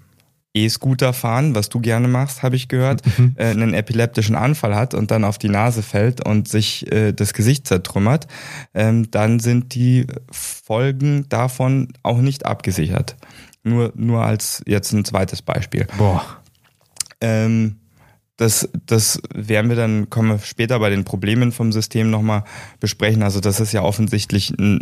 E-Scooter 0.53 1.13
fahren, 1.13 1.53
was 1.53 1.69
du 1.69 1.79
gerne 1.79 2.07
machst, 2.07 2.41
habe 2.41 2.55
ich 2.55 2.67
gehört, 2.67 3.01
äh, 3.35 3.45
einen 3.45 3.73
epileptischen 3.73 4.35
Anfall 4.35 4.75
hat 4.75 4.93
und 4.93 5.11
dann 5.11 5.23
auf 5.23 5.37
die 5.37 5.49
Nase 5.49 5.83
fällt 5.83 6.25
und 6.25 6.47
sich 6.47 6.91
äh, 6.91 7.13
das 7.13 7.33
Gesicht 7.33 7.67
zertrümmert, 7.67 8.27
ähm, 8.73 9.11
dann 9.11 9.39
sind 9.39 9.75
die 9.75 10.07
Folgen 10.31 11.27
davon 11.29 11.89
auch 12.03 12.19
nicht 12.19 12.45
abgesichert. 12.45 13.15
Nur, 13.63 13.91
nur 13.95 14.23
als 14.23 14.63
jetzt 14.65 14.91
ein 14.93 15.05
zweites 15.05 15.41
Beispiel. 15.41 15.85
Boah. 15.97 16.25
Ähm, 17.21 17.75
das, 18.39 18.69
das 18.85 19.21
werden 19.33 19.69
wir 19.69 19.75
dann, 19.75 20.09
kommen 20.09 20.29
wir 20.29 20.39
später 20.39 20.79
bei 20.79 20.89
den 20.89 21.03
Problemen 21.03 21.51
vom 21.51 21.73
System 21.73 22.09
nochmal 22.09 22.45
besprechen. 22.79 23.21
Also 23.21 23.41
das 23.41 23.59
ist 23.59 23.73
ja 23.73 23.81
offensichtlich 23.81 24.51
ein, 24.57 24.81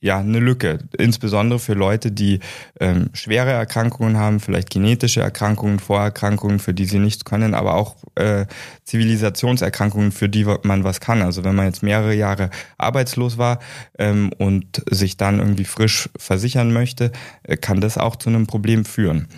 ja, 0.00 0.18
eine 0.18 0.38
Lücke, 0.38 0.78
insbesondere 0.96 1.58
für 1.58 1.74
Leute, 1.74 2.10
die 2.10 2.40
ähm, 2.80 3.10
schwere 3.12 3.50
Erkrankungen 3.50 4.16
haben, 4.16 4.40
vielleicht 4.40 4.70
genetische 4.70 5.20
Erkrankungen, 5.20 5.78
Vorerkrankungen, 5.78 6.58
für 6.58 6.72
die 6.72 6.86
sie 6.86 6.98
nichts 6.98 7.26
können, 7.26 7.52
aber 7.52 7.74
auch 7.74 7.96
äh, 8.14 8.46
Zivilisationserkrankungen, 8.84 10.10
für 10.10 10.30
die 10.30 10.46
man 10.62 10.82
was 10.82 11.00
kann. 11.00 11.20
Also 11.20 11.44
wenn 11.44 11.54
man 11.54 11.66
jetzt 11.66 11.82
mehrere 11.82 12.14
Jahre 12.14 12.48
arbeitslos 12.78 13.36
war 13.36 13.58
ähm, 13.98 14.32
und 14.38 14.82
sich 14.88 15.18
dann 15.18 15.38
irgendwie 15.38 15.66
frisch 15.66 16.08
versichern 16.16 16.72
möchte, 16.72 17.12
äh, 17.42 17.58
kann 17.58 17.82
das 17.82 17.98
auch 17.98 18.16
zu 18.16 18.30
einem 18.30 18.46
Problem 18.46 18.86
führen. 18.86 19.28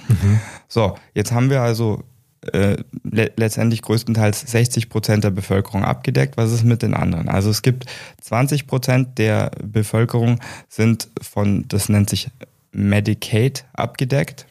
So, 0.69 0.97
jetzt 1.13 1.33
haben 1.33 1.51
wir 1.51 1.61
also 1.61 2.05
äh, 2.53 2.77
le 3.05 3.31
letztendlich 3.37 3.83
größtenteils 3.83 4.41
60 4.41 4.89
Prozent 4.89 5.25
der 5.25 5.31
Bevölkerung 5.31 5.85
abgedeckt. 5.85 6.37
Was 6.37 6.53
ist 6.53 6.65
mit 6.65 6.83
den 6.83 6.95
anderen? 6.95 7.29
Also 7.29 7.51
es 7.51 7.63
gibt 7.63 7.87
20 8.21 8.67
Prozent 8.67 9.19
der 9.19 9.53
Bevölkerung 9.63 10.41
sind 10.69 11.09
von, 11.21 11.67
das 11.69 11.89
nennt 11.89 12.11
sich 12.11 12.31
Medicaid 12.73 13.65
abgedeckt. 13.75 14.47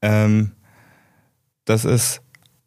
Ähm, 0.00 0.52
das 1.64 1.84
ist 1.84 2.20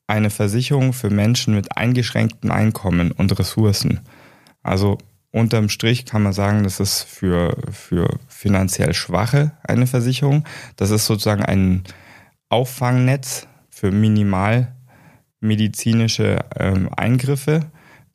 eine 0.08 0.29
Versicherung 0.29 0.94
für 0.94 1.10
Menschen 1.10 1.55
mit 1.55 1.75
eingeschränktem 1.75 2.51
Einkommen 2.51 3.12
und 3.12 3.38
Ressourcen. 3.38 4.01
Also 4.63 5.00
unterm 5.32 5.67
Strich 5.67 6.05
kann 6.05 6.24
man 6.24 6.32
sagen, 6.32 6.63
das 6.63 6.79
ist 6.79 7.03
für, 7.03 7.58
für 7.72 8.20
finanziell 8.27 8.94
Schwache 8.94 9.51
eine 9.63 9.88
Versicherung. 9.88 10.46
Das 10.77 10.91
ist 10.91 11.05
sozusagen 11.08 11.44
ein 11.44 11.84
Auffangnetz 12.48 13.48
für 13.75 13.91
minimal 13.91 14.74
medizinische 15.41 16.39
ähm, 16.58 16.89
Eingriffe, 16.96 17.60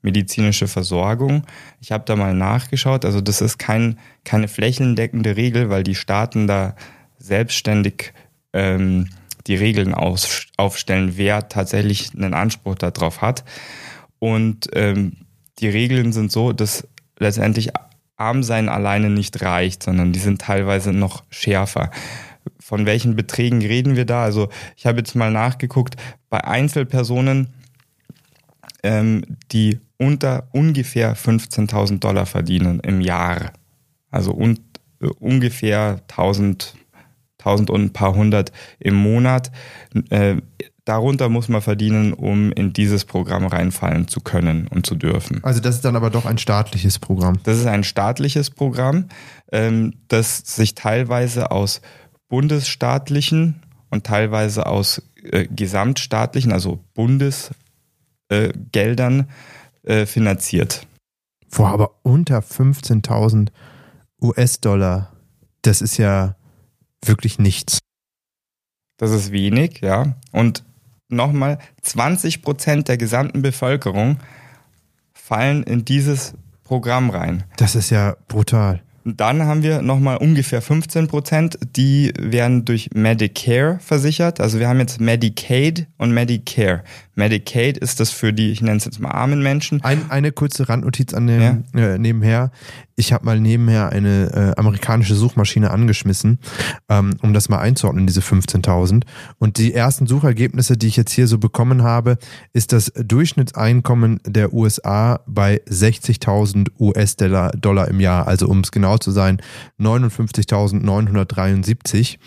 medizinische 0.00 0.68
Versorgung. 0.68 1.44
Ich 1.82 1.92
habe 1.92 2.04
da 2.06 2.16
mal 2.16 2.34
nachgeschaut, 2.34 3.04
also 3.04 3.20
das 3.20 3.42
ist 3.42 3.58
kein, 3.58 3.98
keine 4.24 4.48
flächendeckende 4.48 5.36
Regel, 5.36 5.68
weil 5.68 5.82
die 5.82 5.94
Staaten 5.94 6.46
da 6.46 6.76
selbstständig 7.18 8.14
ähm, 8.54 9.10
die 9.46 9.54
Regeln 9.54 9.92
aus, 9.92 10.46
aufstellen, 10.56 11.12
wer 11.16 11.50
tatsächlich 11.50 12.14
einen 12.14 12.32
Anspruch 12.32 12.76
darauf 12.76 13.20
hat. 13.20 13.44
Und 14.18 14.70
ähm, 14.72 15.26
die 15.58 15.68
Regeln 15.68 16.14
sind 16.14 16.32
so, 16.32 16.54
dass 16.54 16.88
letztendlich 17.18 17.72
arm 18.16 18.42
sein 18.42 18.70
alleine 18.70 19.10
nicht 19.10 19.42
reicht, 19.42 19.82
sondern 19.82 20.14
die 20.14 20.20
sind 20.20 20.40
teilweise 20.40 20.94
noch 20.94 21.22
schärfer. 21.28 21.90
Von 22.70 22.86
welchen 22.86 23.16
Beträgen 23.16 23.62
reden 23.62 23.96
wir 23.96 24.04
da? 24.04 24.22
Also 24.22 24.48
ich 24.76 24.86
habe 24.86 24.98
jetzt 24.98 25.16
mal 25.16 25.32
nachgeguckt, 25.32 25.96
bei 26.28 26.44
Einzelpersonen, 26.44 27.48
ähm, 28.84 29.24
die 29.50 29.80
unter 29.98 30.46
ungefähr 30.52 31.16
15.000 31.16 31.98
Dollar 31.98 32.26
verdienen 32.26 32.78
im 32.78 33.00
Jahr, 33.00 33.54
also 34.12 34.32
un 34.32 34.60
äh, 35.00 35.08
ungefähr 35.18 36.00
1000, 36.10 36.76
1000 37.40 37.70
und 37.70 37.82
ein 37.86 37.92
paar 37.92 38.14
hundert 38.14 38.52
im 38.78 38.94
Monat, 38.94 39.50
äh, 40.10 40.36
darunter 40.84 41.28
muss 41.28 41.48
man 41.48 41.62
verdienen, 41.62 42.12
um 42.12 42.52
in 42.52 42.72
dieses 42.72 43.04
Programm 43.04 43.46
reinfallen 43.46 44.06
zu 44.06 44.20
können 44.20 44.68
und 44.68 44.86
zu 44.86 44.94
dürfen. 44.94 45.42
Also 45.42 45.60
das 45.60 45.74
ist 45.74 45.84
dann 45.84 45.96
aber 45.96 46.10
doch 46.10 46.24
ein 46.24 46.38
staatliches 46.38 47.00
Programm. 47.00 47.40
Das 47.42 47.58
ist 47.58 47.66
ein 47.66 47.82
staatliches 47.82 48.50
Programm, 48.50 49.06
ähm, 49.50 49.94
das 50.06 50.38
sich 50.38 50.76
teilweise 50.76 51.50
aus 51.50 51.80
bundesstaatlichen 52.30 53.60
und 53.90 54.06
teilweise 54.06 54.64
aus 54.64 55.02
äh, 55.22 55.46
gesamtstaatlichen, 55.46 56.52
also 56.52 56.82
Bundesgeldern 56.94 59.28
äh, 59.82 60.06
finanziert. 60.06 60.86
Boah, 61.54 61.68
aber 61.68 61.90
unter 62.02 62.38
15.000 62.38 63.48
US-Dollar, 64.22 65.12
das 65.62 65.82
ist 65.82 65.98
ja 65.98 66.36
wirklich 67.04 67.38
nichts. 67.38 67.80
Das 68.96 69.10
ist 69.10 69.32
wenig, 69.32 69.80
ja. 69.80 70.14
Und 70.30 70.64
nochmal, 71.08 71.58
20 71.82 72.42
Prozent 72.42 72.88
der 72.88 72.96
gesamten 72.96 73.42
Bevölkerung 73.42 74.18
fallen 75.12 75.64
in 75.64 75.84
dieses 75.84 76.34
Programm 76.62 77.10
rein. 77.10 77.44
Das 77.56 77.74
ist 77.74 77.90
ja 77.90 78.16
brutal. 78.28 78.82
Dann 79.04 79.44
haben 79.44 79.62
wir 79.62 79.82
nochmal 79.82 80.18
ungefähr 80.18 80.60
15 80.60 81.08
Prozent, 81.08 81.58
die 81.76 82.12
werden 82.18 82.64
durch 82.64 82.90
Medicare 82.94 83.78
versichert. 83.80 84.40
Also 84.40 84.58
wir 84.58 84.68
haben 84.68 84.78
jetzt 84.78 85.00
Medicaid 85.00 85.86
und 85.96 86.12
Medicare. 86.12 86.82
Medicaid 87.14 87.78
ist 87.78 88.00
das 88.00 88.10
für 88.10 88.32
die, 88.32 88.50
ich 88.50 88.60
nenne 88.60 88.76
es 88.76 88.84
jetzt 88.84 89.00
mal 89.00 89.10
armen 89.10 89.42
Menschen. 89.42 89.82
Ein, 89.82 90.10
eine 90.10 90.32
kurze 90.32 90.68
Randnotiz 90.68 91.14
an 91.14 91.26
dem, 91.26 91.64
äh, 91.74 91.98
nebenher. 91.98 92.50
Ich 93.00 93.12
habe 93.14 93.24
mal 93.24 93.40
nebenher 93.40 93.88
eine 93.88 94.30
äh, 94.34 94.52
amerikanische 94.60 95.14
Suchmaschine 95.14 95.70
angeschmissen, 95.70 96.38
ähm, 96.90 97.14
um 97.22 97.32
das 97.32 97.48
mal 97.48 97.58
einzuordnen, 97.58 98.06
diese 98.06 98.20
15.000. 98.20 99.04
Und 99.38 99.56
die 99.56 99.72
ersten 99.72 100.06
Suchergebnisse, 100.06 100.76
die 100.76 100.88
ich 100.88 100.96
jetzt 100.96 101.12
hier 101.12 101.26
so 101.26 101.38
bekommen 101.38 101.82
habe, 101.82 102.18
ist 102.52 102.74
das 102.74 102.92
Durchschnittseinkommen 102.94 104.20
der 104.26 104.52
USA 104.52 105.20
bei 105.26 105.62
60.000 105.66 106.72
US-Dollar 106.78 107.52
Dollar 107.52 107.88
im 107.88 108.00
Jahr. 108.00 108.28
Also 108.28 108.48
um 108.48 108.60
es 108.60 108.70
genau 108.70 108.98
zu 108.98 109.12
sein, 109.12 109.40
59.973. 109.80 112.18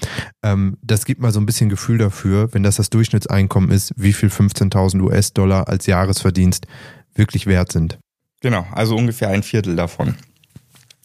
Ähm, 0.42 0.78
das 0.82 1.06
gibt 1.06 1.22
mal 1.22 1.32
so 1.32 1.40
ein 1.40 1.46
bisschen 1.46 1.70
Gefühl 1.70 2.00
dafür, 2.00 2.52
wenn 2.52 2.64
das 2.64 2.78
das 2.78 2.90
Durchschnittseinkommen 2.90 3.70
ist, 3.70 3.94
wie 3.96 4.14
viel 4.14 4.30
15.000 4.30 5.04
US-Dollar 5.04 5.68
als 5.68 5.86
Jahresverdienst 5.86 6.66
wirklich 7.14 7.46
wert 7.46 7.72
sind. 7.72 8.00
Genau, 8.42 8.66
also 8.72 8.96
ungefähr 8.96 9.30
ein 9.30 9.44
Viertel 9.44 9.76
davon. 9.76 10.16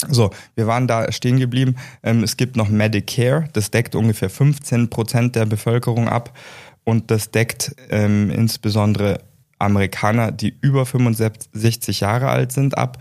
So, 0.07 0.31
wir 0.55 0.67
waren 0.69 0.87
da 0.87 1.11
stehen 1.11 1.39
geblieben. 1.39 1.77
Ähm, 2.05 2.23
es 2.23 2.37
gibt 2.37 2.57
noch 2.57 2.69
Medicare, 2.69 3.49
das 3.53 3.71
deckt 3.71 3.97
ungefähr 3.97 4.31
15 4.31 4.91
Prozent 4.91 5.35
der 5.35 5.45
Bevölkerung 5.45 6.09
ab 6.09 6.37
und 6.85 7.11
das 7.11 7.33
deckt 7.33 7.75
ähm, 7.91 8.31
insbesondere 8.31 9.21
Amerikaner, 9.59 10.31
die 10.31 10.55
über 10.61 10.87
65 10.87 12.01
Jahre 12.01 12.29
alt 12.29 12.53
sind, 12.53 12.79
ab, 12.79 12.99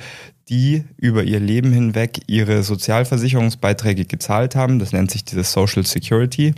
die 0.49 0.85
über 0.97 1.23
ihr 1.23 1.39
Leben 1.39 1.71
hinweg 1.71 2.21
ihre 2.25 2.63
Sozialversicherungsbeiträge 2.63 4.05
gezahlt 4.05 4.55
haben. 4.55 4.79
Das 4.79 4.91
nennt 4.91 5.11
sich 5.11 5.23
dieses 5.23 5.51
Social 5.51 5.85
Security. 5.85 6.55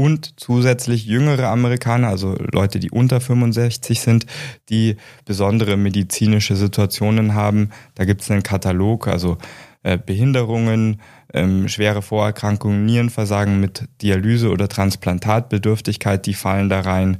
Und 0.00 0.40
zusätzlich 0.40 1.04
jüngere 1.04 1.48
Amerikaner, 1.48 2.08
also 2.08 2.34
Leute, 2.52 2.80
die 2.80 2.90
unter 2.90 3.20
65 3.20 4.00
sind, 4.00 4.24
die 4.70 4.96
besondere 5.26 5.76
medizinische 5.76 6.56
Situationen 6.56 7.34
haben. 7.34 7.68
Da 7.96 8.06
gibt 8.06 8.22
es 8.22 8.30
einen 8.30 8.42
Katalog, 8.42 9.08
also 9.08 9.36
äh, 9.82 9.98
Behinderungen, 9.98 11.02
ähm, 11.34 11.68
schwere 11.68 12.00
Vorerkrankungen, 12.00 12.86
Nierenversagen 12.86 13.60
mit 13.60 13.90
Dialyse 14.00 14.48
oder 14.48 14.70
Transplantatbedürftigkeit, 14.70 16.24
die 16.24 16.32
fallen 16.32 16.70
da 16.70 16.80
rein. 16.80 17.18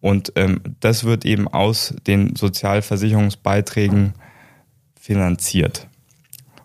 Und 0.00 0.32
ähm, 0.34 0.60
das 0.80 1.04
wird 1.04 1.24
eben 1.24 1.46
aus 1.46 1.94
den 2.08 2.34
Sozialversicherungsbeiträgen 2.34 4.14
finanziert. 5.00 5.86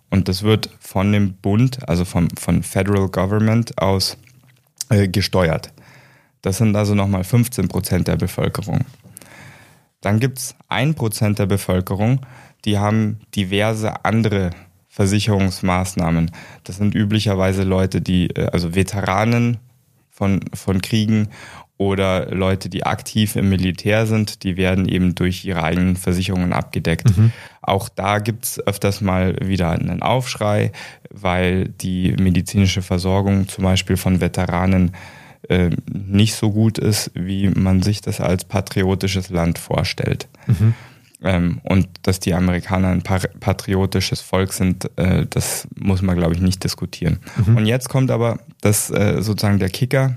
Und 0.10 0.28
das 0.28 0.42
wird 0.42 0.72
von 0.80 1.12
dem 1.12 1.34
Bund, 1.36 1.88
also 1.88 2.04
vom, 2.04 2.30
von 2.32 2.64
Federal 2.64 3.10
Government 3.10 3.78
aus 3.78 4.18
äh, 4.92 5.08
gesteuert. 5.08 5.74
Das 6.42 6.58
sind 6.58 6.76
also 6.76 6.96
nochmal 6.96 7.24
15 7.24 7.68
Prozent 7.68 8.08
der 8.08 8.18
Bevölkerung. 8.18 8.82
Dann 10.02 10.20
gibt 10.20 10.40
es 10.40 10.56
ein 10.68 10.96
Prozent 10.96 11.40
der 11.40 11.46
Bevölkerung, 11.46 12.22
die 12.66 12.78
haben 12.78 13.20
diverse 13.36 14.06
andere 14.06 14.52
Versicherungsmaßnahmen. 14.90 16.32
Das 16.64 16.78
sind 16.78 16.94
üblicherweise 16.94 17.64
Leute, 17.64 18.02
die, 18.02 18.30
äh, 18.32 18.48
also 18.52 18.76
Veteranen 18.76 19.58
von, 20.10 20.42
von 20.54 20.82
Kriegen 20.82 21.30
oder 21.82 22.28
Leute, 22.30 22.70
die 22.70 22.86
aktiv 22.86 23.36
im 23.36 23.50
Militär 23.50 24.06
sind, 24.06 24.44
die 24.44 24.56
werden 24.56 24.88
eben 24.88 25.16
durch 25.16 25.44
ihre 25.46 25.64
eigenen 25.64 25.96
Versicherungen 25.96 26.54
abgedeckt. 26.54 27.18
Mhm. 27.18 27.32
Auch 27.64 27.90
da 27.90 28.20
gibt's 28.20 28.60
öfters 28.60 29.02
mal 29.02 29.36
wieder 29.42 29.72
einen 29.72 30.04
Aufschrei, 30.04 30.72
weil 31.10 31.70
die 31.70 32.16
medizinische 32.20 32.84
Versorgung 32.84 33.48
zum 33.48 33.64
Beispiel 33.64 33.98
von 33.98 34.22
Veteranen 34.22 34.92
äh, 35.50 35.72
nicht 35.92 36.36
so 36.36 36.52
gut 36.52 36.78
ist, 36.78 37.10
wie 37.16 37.50
man 37.50 37.82
sich 37.82 38.02
das 38.02 38.22
als 38.22 38.46
patriotisches 38.46 39.32
Land 39.32 39.58
vorstellt. 39.58 40.28
Mhm. 40.46 40.76
Ähm, 41.24 41.62
und 41.64 41.88
dass 42.04 42.20
die 42.20 42.36
Amerikaner 42.36 42.90
ein 42.90 43.02
patriotisches 43.02 44.22
Volk 44.22 44.54
sind, 44.54 44.88
äh, 44.98 45.26
das 45.28 45.68
muss 45.76 46.04
man, 46.04 46.16
glaube 46.16 46.36
ich, 46.36 46.42
nicht 46.42 46.64
diskutieren. 46.64 47.22
Mhm. 47.44 47.58
Und 47.58 47.66
jetzt 47.66 47.90
kommt 47.90 48.12
aber 48.12 48.40
das 48.62 48.92
äh, 48.92 49.24
sozusagen 49.24 49.58
der 49.58 49.70
Kicker 49.70 50.16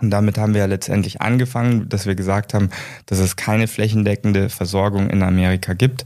und 0.00 0.10
damit 0.10 0.36
haben 0.38 0.52
wir 0.52 0.60
ja 0.60 0.66
letztendlich 0.66 1.22
angefangen, 1.22 1.88
dass 1.88 2.06
wir 2.06 2.14
gesagt 2.14 2.52
haben, 2.52 2.70
dass 3.06 3.18
es 3.18 3.36
keine 3.36 3.66
flächendeckende 3.66 4.50
Versorgung 4.50 5.08
in 5.08 5.22
Amerika 5.22 5.72
gibt. 5.72 6.04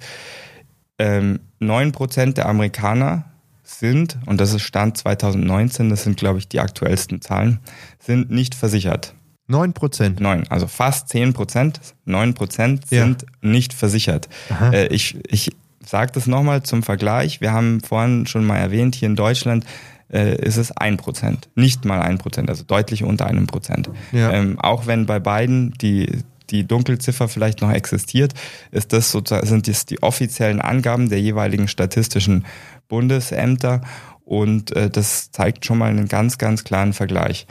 Ähm, 0.98 1.40
neun 1.58 1.86
ähm, 1.86 1.92
Prozent 1.92 2.36
der 2.36 2.48
Amerikaner 2.48 3.24
sind, 3.64 4.18
und 4.26 4.40
das 4.40 4.52
ist 4.52 4.62
Stand 4.62 4.96
2019, 4.96 5.90
das 5.90 6.04
sind, 6.04 6.16
glaube 6.16 6.38
ich, 6.38 6.48
die 6.48 6.60
aktuellsten 6.60 7.20
Zahlen, 7.20 7.60
sind 7.98 8.30
nicht 8.30 8.54
versichert. 8.54 9.14
Neun 9.46 9.72
Prozent? 9.72 10.20
Neun, 10.20 10.46
also 10.48 10.68
fast 10.68 11.08
zehn 11.08 11.32
Prozent, 11.32 11.80
neun 12.04 12.34
Prozent 12.34 12.86
sind 12.86 13.22
ja. 13.22 13.28
nicht 13.50 13.72
versichert. 13.72 14.28
Äh, 14.72 14.86
ich 14.88 15.18
ich 15.26 15.50
sage 15.84 16.12
das 16.12 16.26
nochmal 16.26 16.62
zum 16.62 16.84
Vergleich. 16.84 17.40
Wir 17.40 17.52
haben 17.52 17.80
vorhin 17.80 18.26
schon 18.26 18.44
mal 18.44 18.58
erwähnt, 18.58 18.94
hier 18.94 19.08
in 19.08 19.16
Deutschland 19.16 19.64
äh, 20.12 20.34
ist 20.36 20.56
es 20.56 20.72
ein 20.72 20.96
Prozent, 20.96 21.48
nicht 21.54 21.84
mal 21.84 22.00
ein 22.00 22.18
Prozent, 22.18 22.48
also 22.50 22.64
deutlich 22.64 23.04
unter 23.04 23.26
einem 23.26 23.46
Prozent. 23.46 23.90
Ja. 24.12 24.32
Ähm, 24.32 24.58
auch 24.58 24.86
wenn 24.86 25.06
bei 25.06 25.18
beiden 25.18 25.72
die 25.80 26.22
die 26.50 26.66
Dunkelziffer 26.66 27.28
vielleicht 27.28 27.60
noch 27.60 27.70
existiert, 27.70 28.34
ist 28.72 28.92
das 28.92 29.12
sozusagen, 29.12 29.46
sind 29.46 29.68
das 29.68 29.86
die 29.86 30.02
offiziellen 30.02 30.60
Angaben 30.60 31.08
der 31.08 31.20
jeweiligen 31.20 31.68
statistischen 31.68 32.44
Bundesämter 32.88 33.82
und 34.24 34.74
äh, 34.76 34.90
das 34.90 35.30
zeigt 35.30 35.64
schon 35.64 35.78
mal 35.78 35.90
einen 35.90 36.08
ganz, 36.08 36.38
ganz 36.38 36.64
klaren 36.64 36.92
Vergleich. 36.92 37.46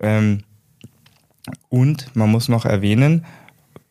Ähm, 0.00 0.44
und 1.68 2.14
man 2.14 2.30
muss 2.30 2.48
noch 2.48 2.64
erwähnen, 2.64 3.26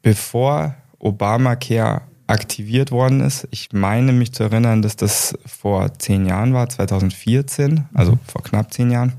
bevor 0.02 0.76
Obamacare 1.00 2.02
aktiviert 2.30 2.92
worden 2.92 3.22
ist. 3.22 3.48
Ich 3.52 3.70
meine 3.74 4.12
mich 4.12 4.34
zu 4.34 4.44
erinnern, 4.44 4.82
dass 4.82 4.96
das 4.96 5.36
vor 5.46 5.98
zehn 5.98 6.26
Jahren 6.26 6.54
war, 6.54 6.70
2014, 6.70 7.86
also 7.94 8.14
mhm. 8.14 8.20
vor 8.26 8.44
knapp 8.44 8.72
zehn 8.74 8.92
Jahren. 8.92 9.14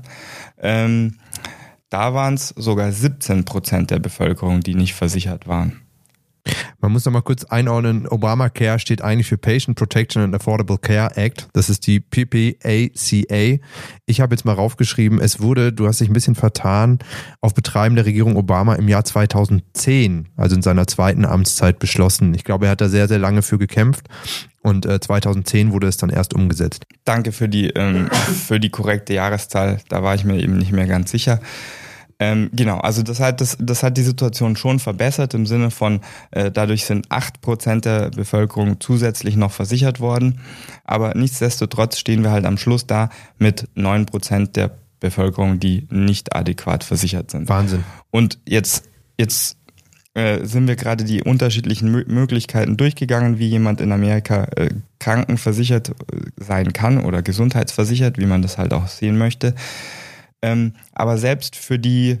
Ähm, 0.59 1.17
da 1.89 2.13
waren 2.13 2.35
es 2.35 2.49
sogar 2.49 2.91
17 2.91 3.43
Prozent 3.43 3.91
der 3.91 3.99
Bevölkerung, 3.99 4.61
die 4.61 4.75
nicht 4.75 4.93
versichert 4.93 5.45
waren. 5.47 5.81
Man 6.79 6.91
muss 6.91 7.05
noch 7.05 7.13
mal 7.13 7.21
kurz 7.21 7.43
einordnen, 7.43 8.07
Obamacare 8.07 8.79
steht 8.79 9.01
eigentlich 9.01 9.27
für 9.27 9.37
Patient 9.37 9.77
Protection 9.77 10.23
and 10.23 10.35
Affordable 10.35 10.77
Care 10.77 11.15
Act. 11.15 11.47
Das 11.53 11.69
ist 11.69 11.85
die 11.85 11.99
PPACA. 11.99 13.63
Ich 14.05 14.21
habe 14.21 14.33
jetzt 14.33 14.45
mal 14.45 14.53
raufgeschrieben, 14.53 15.19
es 15.19 15.39
wurde, 15.39 15.71
du 15.71 15.87
hast 15.87 16.01
dich 16.01 16.09
ein 16.09 16.13
bisschen 16.13 16.35
vertan, 16.35 16.99
auf 17.39 17.53
Betreiben 17.53 17.95
der 17.95 18.05
Regierung 18.05 18.35
Obama 18.35 18.75
im 18.75 18.87
Jahr 18.87 19.03
2010, 19.03 20.29
also 20.35 20.55
in 20.55 20.61
seiner 20.61 20.87
zweiten 20.87 21.25
Amtszeit 21.25 21.79
beschlossen. 21.79 22.33
Ich 22.33 22.43
glaube, 22.43 22.65
er 22.65 22.71
hat 22.71 22.81
da 22.81 22.89
sehr, 22.89 23.07
sehr 23.07 23.19
lange 23.19 23.41
für 23.43 23.57
gekämpft 23.57 24.07
und 24.61 24.85
äh, 24.85 24.99
2010 24.99 25.71
wurde 25.71 25.87
es 25.87 25.97
dann 25.97 26.09
erst 26.09 26.33
umgesetzt. 26.33 26.85
Danke 27.05 27.31
für 27.31 27.49
die, 27.49 27.67
ähm, 27.67 28.09
für 28.11 28.59
die 28.59 28.69
korrekte 28.69 29.13
Jahreszahl. 29.13 29.79
Da 29.89 30.03
war 30.03 30.15
ich 30.15 30.23
mir 30.23 30.41
eben 30.41 30.57
nicht 30.57 30.71
mehr 30.71 30.87
ganz 30.87 31.11
sicher. 31.11 31.39
Ähm, 32.21 32.51
genau, 32.53 32.77
also 32.77 33.01
das 33.01 33.19
hat, 33.19 33.41
das, 33.41 33.57
das 33.59 33.81
hat 33.81 33.97
die 33.97 34.03
Situation 34.03 34.55
schon 34.55 34.77
verbessert 34.77 35.33
im 35.33 35.47
Sinne 35.47 35.71
von, 35.71 36.01
äh, 36.29 36.51
dadurch 36.51 36.85
sind 36.85 37.07
acht 37.09 37.41
Prozent 37.41 37.85
der 37.85 38.11
Bevölkerung 38.11 38.79
zusätzlich 38.79 39.35
noch 39.35 39.51
versichert 39.51 39.99
worden. 39.99 40.39
Aber 40.83 41.15
nichtsdestotrotz 41.15 41.97
stehen 41.97 42.21
wir 42.23 42.29
halt 42.29 42.45
am 42.45 42.57
Schluss 42.57 42.85
da 42.85 43.09
mit 43.39 43.67
neun 43.73 44.05
Prozent 44.05 44.55
der 44.55 44.69
Bevölkerung, 44.99 45.59
die 45.59 45.87
nicht 45.89 46.35
adäquat 46.35 46.83
versichert 46.83 47.31
sind. 47.31 47.49
Wahnsinn. 47.49 47.83
Und 48.11 48.37
jetzt, 48.47 48.87
jetzt 49.17 49.57
äh, 50.13 50.45
sind 50.45 50.67
wir 50.67 50.75
gerade 50.75 51.03
die 51.03 51.23
unterschiedlichen 51.23 51.91
Mö 51.91 52.05
Möglichkeiten 52.05 52.77
durchgegangen, 52.77 53.39
wie 53.39 53.47
jemand 53.47 53.81
in 53.81 53.91
Amerika 53.91 54.43
äh, 54.57 54.69
krankenversichert 54.99 55.89
äh, 55.89 55.93
sein 56.37 56.71
kann 56.71 57.03
oder 57.03 57.23
gesundheitsversichert, 57.23 58.19
wie 58.19 58.27
man 58.27 58.43
das 58.43 58.59
halt 58.59 58.73
auch 58.73 58.87
sehen 58.87 59.17
möchte. 59.17 59.55
Ähm, 60.41 60.73
aber 60.93 61.17
selbst 61.17 61.55
für 61.55 61.79
die 61.79 62.17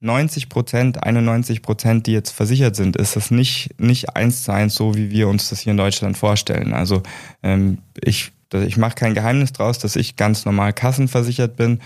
90 0.00 0.50
Prozent, 0.50 1.02
91 1.02 1.62
Prozent, 1.62 2.06
die 2.06 2.12
jetzt 2.12 2.30
versichert 2.30 2.76
sind, 2.76 2.96
ist 2.96 3.16
das 3.16 3.30
nicht, 3.30 3.80
nicht 3.80 4.14
eins 4.16 4.42
zu 4.42 4.52
eins 4.52 4.74
so, 4.74 4.94
wie 4.94 5.10
wir 5.10 5.28
uns 5.28 5.48
das 5.48 5.60
hier 5.60 5.70
in 5.70 5.78
Deutschland 5.78 6.18
vorstellen. 6.18 6.74
Also 6.74 7.02
ähm, 7.42 7.78
ich, 8.02 8.32
ich 8.52 8.76
mache 8.76 8.94
kein 8.94 9.14
Geheimnis 9.14 9.52
draus, 9.52 9.78
dass 9.78 9.96
ich 9.96 10.16
ganz 10.16 10.44
normal 10.44 10.74
kassenversichert 10.74 11.56
bin. 11.56 11.80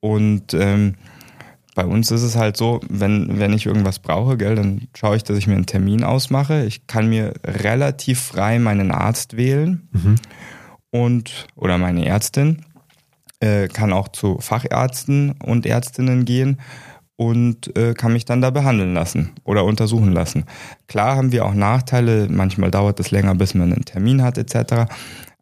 Und 0.00 0.52
ähm, 0.52 0.96
bei 1.74 1.86
uns 1.86 2.10
ist 2.10 2.22
es 2.22 2.36
halt 2.36 2.56
so, 2.56 2.80
wenn, 2.88 3.38
wenn 3.38 3.54
ich 3.54 3.66
irgendwas 3.66 3.98
brauche, 3.98 4.36
gell, 4.36 4.54
dann 4.54 4.86
schaue 4.94 5.16
ich, 5.16 5.24
dass 5.24 5.38
ich 5.38 5.46
mir 5.46 5.54
einen 5.54 5.66
Termin 5.66 6.04
ausmache. 6.04 6.64
Ich 6.66 6.86
kann 6.86 7.08
mir 7.08 7.32
relativ 7.42 8.20
frei 8.20 8.58
meinen 8.58 8.90
Arzt 8.92 9.36
wählen 9.36 9.88
mhm. 9.92 10.16
und 10.90 11.46
oder 11.56 11.78
meine 11.78 12.06
Ärztin. 12.06 12.64
Äh, 13.40 13.68
kann 13.68 13.92
auch 13.92 14.08
zu 14.08 14.38
Fachärzten 14.40 15.32
und 15.42 15.66
Ärztinnen 15.66 16.24
gehen 16.24 16.60
und 17.16 17.76
äh, 17.76 17.94
kann 17.94 18.12
mich 18.12 18.24
dann 18.24 18.40
da 18.40 18.50
behandeln 18.50 18.94
lassen 18.94 19.32
oder 19.44 19.64
untersuchen 19.64 20.12
lassen. 20.12 20.44
Klar 20.88 21.16
haben 21.16 21.32
wir 21.32 21.44
auch 21.44 21.54
Nachteile, 21.54 22.28
manchmal 22.30 22.70
dauert 22.70 22.98
es 23.00 23.10
länger, 23.10 23.34
bis 23.34 23.54
man 23.54 23.72
einen 23.72 23.84
Termin 23.84 24.22
hat 24.22 24.38
etc. 24.38 24.90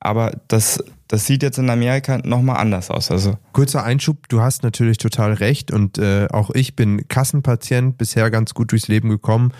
Aber 0.00 0.32
das, 0.48 0.82
das 1.08 1.26
sieht 1.26 1.42
jetzt 1.42 1.58
in 1.58 1.70
Amerika 1.70 2.18
nochmal 2.18 2.56
anders 2.56 2.90
aus. 2.90 3.10
Also 3.10 3.38
Kurzer 3.52 3.84
Einschub, 3.84 4.28
du 4.28 4.40
hast 4.40 4.62
natürlich 4.62 4.98
total 4.98 5.34
recht 5.34 5.70
und 5.70 5.98
äh, 5.98 6.28
auch 6.30 6.50
ich 6.54 6.76
bin 6.76 7.06
Kassenpatient, 7.08 7.98
bisher 7.98 8.30
ganz 8.30 8.52
gut 8.54 8.72
durchs 8.72 8.88
Leben 8.88 9.08
gekommen 9.08 9.52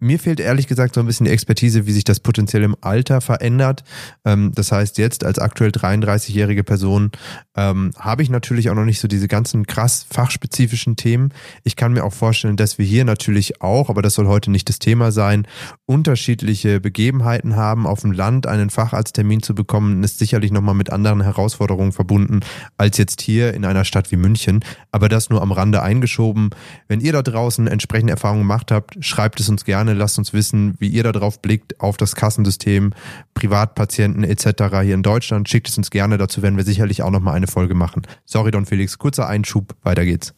mir 0.00 0.18
fehlt 0.18 0.38
ehrlich 0.38 0.68
gesagt 0.68 0.94
so 0.94 1.00
ein 1.00 1.06
bisschen 1.06 1.26
die 1.26 1.32
Expertise, 1.32 1.86
wie 1.86 1.92
sich 1.92 2.04
das 2.04 2.20
potenziell 2.20 2.62
im 2.62 2.76
Alter 2.80 3.20
verändert. 3.20 3.82
Ähm, 4.24 4.52
das 4.54 4.70
heißt, 4.70 4.98
jetzt 4.98 5.24
als 5.24 5.38
aktuell 5.38 5.70
33-jährige 5.70 6.62
Person 6.62 7.10
ähm, 7.56 7.90
habe 7.98 8.22
ich 8.22 8.30
natürlich 8.30 8.70
auch 8.70 8.74
noch 8.74 8.84
nicht 8.84 9.00
so 9.00 9.08
diese 9.08 9.26
ganzen 9.26 9.66
krass 9.66 10.06
fachspezifischen 10.08 10.96
Themen. 10.96 11.32
Ich 11.64 11.74
kann 11.74 11.92
mir 11.92 12.04
auch 12.04 12.12
vorstellen, 12.12 12.56
dass 12.56 12.78
wir 12.78 12.86
hier 12.86 13.04
natürlich 13.04 13.60
auch, 13.60 13.90
aber 13.90 14.02
das 14.02 14.14
soll 14.14 14.28
heute 14.28 14.50
nicht 14.50 14.68
das 14.68 14.78
Thema 14.78 15.10
sein, 15.10 15.46
unterschiedliche 15.86 16.80
Begebenheiten 16.80 17.56
haben. 17.56 17.86
Auf 17.86 18.02
dem 18.02 18.12
Land 18.12 18.46
einen 18.46 18.70
Facharzttermin 18.70 19.42
zu 19.42 19.54
bekommen, 19.54 20.04
ist 20.04 20.18
sicherlich 20.18 20.52
nochmal 20.52 20.74
mit 20.74 20.90
anderen 20.90 21.22
Herausforderungen 21.22 21.92
verbunden 21.92 22.40
als 22.76 22.98
jetzt 22.98 23.20
hier 23.20 23.52
in 23.54 23.64
einer 23.64 23.84
Stadt 23.84 24.12
wie 24.12 24.16
München. 24.16 24.60
Aber 24.92 25.08
das 25.08 25.28
nur 25.28 25.42
am 25.42 25.50
Rande 25.50 25.82
eingeschoben. 25.82 26.50
Wenn 26.86 27.00
ihr 27.00 27.12
da 27.12 27.22
draußen 27.22 27.66
entsprechende 27.66 28.12
Erfahrungen 28.12 28.42
gemacht 28.42 28.70
habt, 28.70 29.04
schreibt 29.04 29.40
es 29.40 29.48
uns 29.48 29.64
gerne 29.64 29.87
gerne. 29.88 29.98
Lasst 29.98 30.18
uns 30.18 30.32
wissen, 30.32 30.74
wie 30.78 30.88
ihr 30.88 31.02
darauf 31.02 31.40
blickt, 31.40 31.80
auf 31.80 31.96
das 31.96 32.14
Kassensystem, 32.14 32.92
Privatpatienten 33.34 34.24
etc. 34.24 34.80
hier 34.82 34.94
in 34.94 35.02
Deutschland. 35.02 35.48
Schickt 35.48 35.68
es 35.68 35.78
uns 35.78 35.90
gerne, 35.90 36.18
dazu 36.18 36.42
werden 36.42 36.56
wir 36.56 36.64
sicherlich 36.64 37.02
auch 37.02 37.10
nochmal 37.10 37.34
eine 37.34 37.46
Folge 37.46 37.74
machen. 37.74 38.02
Sorry, 38.24 38.50
Don 38.50 38.66
Felix, 38.66 38.98
kurzer 38.98 39.28
Einschub, 39.28 39.74
weiter 39.82 40.04
geht's. 40.04 40.34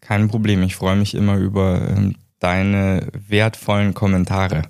Kein 0.00 0.28
Problem, 0.28 0.62
ich 0.62 0.76
freue 0.76 0.96
mich 0.96 1.14
immer 1.14 1.36
über 1.36 1.88
ähm, 1.88 2.16
deine 2.38 3.08
wertvollen 3.28 3.94
Kommentare. 3.94 4.62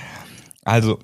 also, 0.64 0.98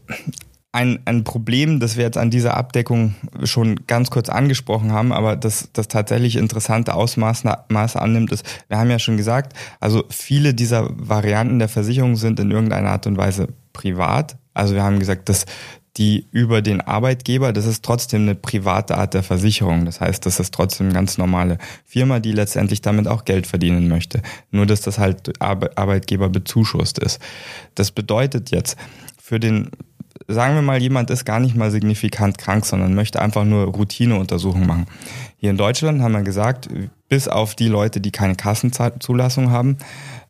ein, 0.74 0.98
ein 1.04 1.22
Problem, 1.22 1.78
das 1.78 1.96
wir 1.96 2.02
jetzt 2.02 2.18
an 2.18 2.30
dieser 2.30 2.56
Abdeckung 2.56 3.14
schon 3.44 3.86
ganz 3.86 4.10
kurz 4.10 4.28
angesprochen 4.28 4.90
haben, 4.90 5.12
aber 5.12 5.36
das, 5.36 5.70
das 5.72 5.86
tatsächlich 5.86 6.34
interessante 6.34 6.94
Ausmaße 6.94 8.02
annimmt, 8.02 8.32
ist, 8.32 8.44
wir 8.66 8.78
haben 8.78 8.90
ja 8.90 8.98
schon 8.98 9.16
gesagt, 9.16 9.56
also 9.78 10.02
viele 10.10 10.52
dieser 10.52 10.88
Varianten 10.90 11.60
der 11.60 11.68
Versicherung 11.68 12.16
sind 12.16 12.40
in 12.40 12.50
irgendeiner 12.50 12.90
Art 12.90 13.06
und 13.06 13.16
Weise 13.16 13.48
privat. 13.72 14.36
Also 14.52 14.74
wir 14.74 14.82
haben 14.82 14.98
gesagt, 14.98 15.28
dass 15.28 15.46
die 15.96 16.26
über 16.32 16.60
den 16.60 16.80
Arbeitgeber, 16.80 17.52
das 17.52 17.66
ist 17.66 17.84
trotzdem 17.84 18.22
eine 18.22 18.34
private 18.34 18.98
Art 18.98 19.14
der 19.14 19.22
Versicherung. 19.22 19.84
Das 19.84 20.00
heißt, 20.00 20.26
das 20.26 20.40
ist 20.40 20.52
trotzdem 20.52 20.86
eine 20.86 20.94
ganz 20.94 21.18
normale 21.18 21.58
Firma, 21.84 22.18
die 22.18 22.32
letztendlich 22.32 22.82
damit 22.82 23.06
auch 23.06 23.24
Geld 23.24 23.46
verdienen 23.46 23.86
möchte. 23.86 24.22
Nur, 24.50 24.66
dass 24.66 24.80
das 24.80 24.98
halt 24.98 25.40
Arbeitgeber 25.40 26.30
bezuschusst 26.30 26.98
ist. 26.98 27.20
Das 27.76 27.92
bedeutet 27.92 28.50
jetzt, 28.50 28.76
für 29.22 29.40
den 29.40 29.70
sagen 30.28 30.54
wir 30.54 30.62
mal, 30.62 30.80
jemand 30.80 31.10
ist 31.10 31.24
gar 31.24 31.40
nicht 31.40 31.56
mal 31.56 31.70
signifikant 31.70 32.38
krank, 32.38 32.64
sondern 32.64 32.94
möchte 32.94 33.20
einfach 33.20 33.44
nur 33.44 33.64
Routineuntersuchungen 33.66 34.66
machen. 34.66 34.86
Hier 35.36 35.50
in 35.50 35.56
Deutschland 35.56 36.02
haben 36.02 36.12
wir 36.12 36.22
gesagt, 36.22 36.68
bis 37.08 37.28
auf 37.28 37.54
die 37.54 37.68
Leute, 37.68 38.00
die 38.00 38.10
keine 38.10 38.34
Kassenzulassung 38.34 39.50
haben, 39.50 39.78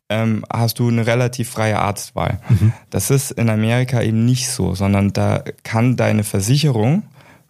ähm, 0.09 0.45
hast 0.51 0.79
du 0.79 0.87
eine 0.87 1.07
relativ 1.07 1.49
freie 1.49 1.79
Arztwahl. 1.79 2.39
Mhm. 2.49 2.73
Das 2.89 3.09
ist 3.09 3.31
in 3.31 3.49
Amerika 3.49 4.01
eben 4.01 4.25
nicht 4.25 4.49
so, 4.49 4.75
sondern 4.75 5.13
da 5.13 5.43
kann 5.63 5.95
deine 5.95 6.23
Versicherung 6.23 7.03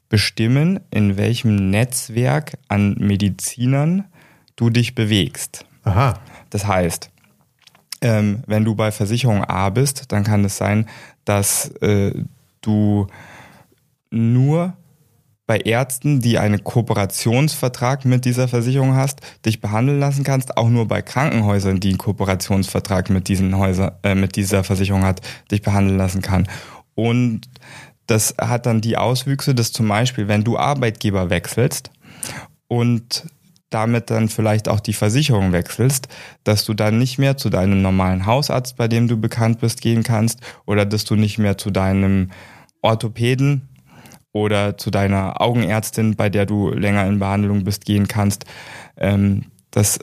bestimmen, 0.10 0.80
in 0.92 1.18
welchem 1.18 1.70
Netzwerk 1.70 2.58
an 2.68 2.96
Medizinern 3.00 4.06
du 4.56 4.70
dich 4.70 4.96
bewegst. 4.96 5.66
Aha. 5.84 6.20
Das 6.50 6.66
heißt, 6.68 7.10
ähm, 8.06 8.44
wenn 8.46 8.64
du 8.64 8.76
bei 8.76 8.92
Versicherung 8.92 9.44
A 9.44 9.72
bist, 9.72 10.12
dann 10.12 10.24
kann 10.24 10.46
es 10.46 10.58
sein, 10.58 10.88
dass 11.26 11.70
äh, 11.82 12.14
du 12.62 13.08
nur 14.12 14.74
bei 15.48 15.58
Ärzten, 15.58 16.20
die 16.20 16.38
einen 16.38 16.64
Kooperationsvertrag 16.64 18.06
mit 18.06 18.26
dieser 18.26 18.48
Versicherung 18.48 18.94
hast, 18.94 19.22
dich 19.44 19.60
behandeln 19.60 20.00
lassen 20.00 20.24
kannst, 20.24 20.56
auch 20.56 20.70
nur 20.70 20.88
bei 20.88 21.02
Krankenhäusern, 21.02 21.80
die 21.80 21.90
einen 21.90 21.98
Kooperationsvertrag 21.98 23.10
mit 23.10 23.28
diesen 23.28 23.58
Häuser, 23.58 23.98
äh, 24.04 24.14
mit 24.14 24.36
dieser 24.36 24.64
Versicherung 24.64 25.04
hat, 25.04 25.22
dich 25.50 25.64
behandeln 25.64 25.98
lassen 25.98 26.22
kann. 26.22 26.48
Und 26.94 27.50
das 28.06 28.36
hat 28.40 28.68
dann 28.68 28.82
die 28.82 28.98
Auswüchse, 28.98 29.56
dass 29.56 29.72
zum 29.72 29.88
Beispiel, 29.88 30.28
wenn 30.28 30.44
du 30.44 30.60
Arbeitgeber 30.60 31.32
wechselst 31.32 31.90
und 32.68 33.26
damit 33.76 34.10
dann 34.10 34.30
vielleicht 34.30 34.70
auch 34.70 34.80
die 34.80 34.94
Versicherung 34.94 35.52
wechselst, 35.52 36.08
dass 36.46 36.64
du 36.64 36.74
dann 36.74 36.98
nicht 36.98 37.18
mehr 37.18 37.36
zu 37.36 37.50
deinem 37.50 37.82
normalen 37.82 38.26
Hausarzt, 38.26 38.78
bei 38.78 38.88
dem 38.88 39.10
du 39.10 39.18
bekannt 39.20 39.60
bist, 39.60 39.82
gehen 39.82 40.02
kannst 40.02 40.40
oder 40.66 40.86
dass 40.86 41.04
du 41.04 41.18
nicht 41.18 41.40
mehr 41.40 41.58
zu 41.58 41.72
deinem 41.72 42.32
Orthopäden 42.82 43.68
oder 44.32 44.78
zu 44.78 44.92
deiner 44.92 45.42
Augenärztin, 45.42 46.16
bei 46.16 46.30
der 46.30 46.46
du 46.46 46.70
länger 46.70 47.06
in 47.06 47.20
Behandlung 47.20 47.66
bist, 47.66 47.84
gehen 47.84 48.08
kannst. 48.08 48.46
Ähm, 48.96 49.44
das, 49.72 50.00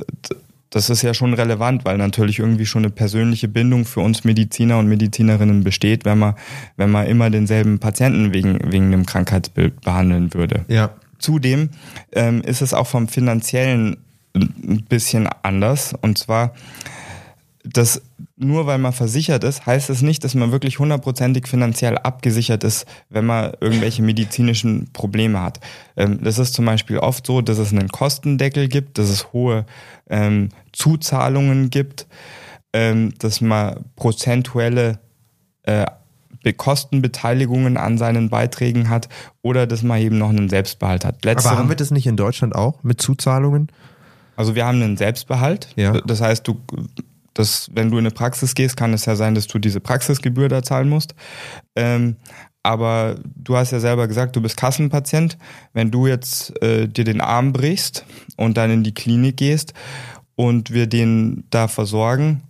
das 0.69 0.91
ist 0.91 1.01
ja 1.01 1.15
schon 1.15 1.33
relevant, 1.33 1.87
weil 1.87 1.97
natürlich 1.97 2.41
irgendwie 2.41 2.67
schon 2.67 2.85
eine 2.85 2.91
persönliche 2.91 3.49
Bindung 3.49 3.87
für 3.87 4.01
uns 4.01 4.23
Mediziner 4.25 4.79
und 4.79 4.87
Medizinerinnen 4.87 5.65
besteht, 5.65 6.05
wenn 6.05 6.19
man, 6.19 6.35
wenn 6.77 6.91
man 6.91 7.07
immer 7.07 7.31
denselben 7.31 7.79
Patienten 7.79 8.35
wegen, 8.35 8.71
wegen 8.71 8.87
einem 8.87 9.07
Krankheitsbild 9.07 9.81
behandeln 9.81 10.35
würde. 10.35 10.67
Ja. 10.69 10.91
Zudem 11.23 11.71
ähm, 12.13 12.43
ist 12.43 12.63
es 12.63 12.75
auch 12.75 12.87
vom 12.87 13.09
finanziellen 13.09 13.99
ein 14.35 14.85
bisschen 14.89 15.29
anders. 15.43 15.95
Und 16.01 16.19
zwar 16.19 16.53
dass 17.65 18.03
nur 18.37 18.67
weil 18.67 18.79
man 18.79 18.93
versichert 18.93 19.45
ist, 19.45 19.67
heißt 19.67 19.89
es 19.91 20.03
nicht, 20.03 20.25
dass 20.25 20.35
man 20.35 20.51
wirklich 20.51 20.79
hundertprozentig 20.79 21.47
finanziell 21.47 21.97
abgesichert 21.97 22.65
ist, 22.65 22.87
wenn 23.09 23.25
man 23.25 23.53
irgendwelche 23.61 24.03
medizinischen 24.03 24.93
Probleme 24.93 25.41
hat. 25.41 25.61
Ähm, 25.97 26.19
das 26.23 26.39
ist 26.39 26.55
zum 26.55 26.65
Beispiel 26.65 26.99
oft 26.99 27.27
so, 27.27 27.41
dass 27.41 27.59
es 27.59 27.73
einen 27.73 27.89
Kostendeckel 27.89 28.69
gibt, 28.69 28.99
dass 28.99 29.09
es 29.09 29.33
hohe 29.33 29.65
ähm, 30.11 30.49
Zuzahlungen 30.73 31.71
gibt, 31.71 32.07
ähm, 32.73 33.15
dass 33.19 33.41
man 33.41 33.85
prozentuelle 33.95 34.99
äh, 35.63 35.87
Kostenbeteiligungen 36.51 37.77
an 37.77 37.99
seinen 37.99 38.29
Beiträgen 38.29 38.89
hat 38.89 39.09
oder 39.43 39.67
dass 39.67 39.83
man 39.83 40.01
eben 40.01 40.19
noch 40.19 40.31
einen 40.31 40.49
Selbstbehalt 40.49 41.05
hat. 41.05 41.25
Letzteren, 41.25 41.53
Aber 41.53 41.63
haben 41.63 41.69
wir 41.69 41.77
das 41.77 41.91
nicht 41.91 42.07
in 42.07 42.17
Deutschland 42.17 42.55
auch 42.55 42.83
mit 42.83 43.01
Zuzahlungen? 43.01 43.69
Also 44.35 44.55
wir 44.55 44.67
haben 44.67 44.83
einen 44.83 44.97
Selbstbehalt. 44.97 45.69
Ja. 45.77 46.01
Das 46.01 46.21
heißt, 46.21 46.49
du 46.49 46.61
das, 47.35 47.71
wenn 47.73 47.91
du 47.91 47.99
in 47.99 48.07
eine 48.07 48.11
Praxis 48.11 48.55
gehst, 48.55 48.77
kann 48.77 48.93
es 48.93 49.07
ja 49.07 49.17
sein, 49.17 49.35
dass 49.35 49.47
du 49.47 49.59
diese 49.59 49.81
Praxisgebühr 49.81 50.49
da 50.49 50.63
zahlen 50.63 50.89
musst. 50.89 51.15
Ähm, 51.77 52.17
aber 52.63 53.17
du 53.25 53.57
hast 53.57 53.73
ja 53.73 53.81
selber 53.81 54.07
gesagt, 54.07 54.37
du 54.37 54.43
bist 54.43 54.57
Kassenpatient. 54.57 55.37
Wenn 55.73 55.91
du 55.91 56.07
jetzt 56.07 56.61
äh, 56.63 56.87
dir 56.87 57.05
den 57.05 57.21
Arm 57.21 57.53
brichst 57.53 58.05
und 58.37 58.57
dann 58.57 58.71
in 58.71 58.85
die 58.85 58.95
Klinik 58.95 59.37
gehst 59.39 59.75
und 60.37 60.73
wir 60.73 60.87
den 60.87 61.45
da 61.51 61.69
versorgen, 61.69 62.43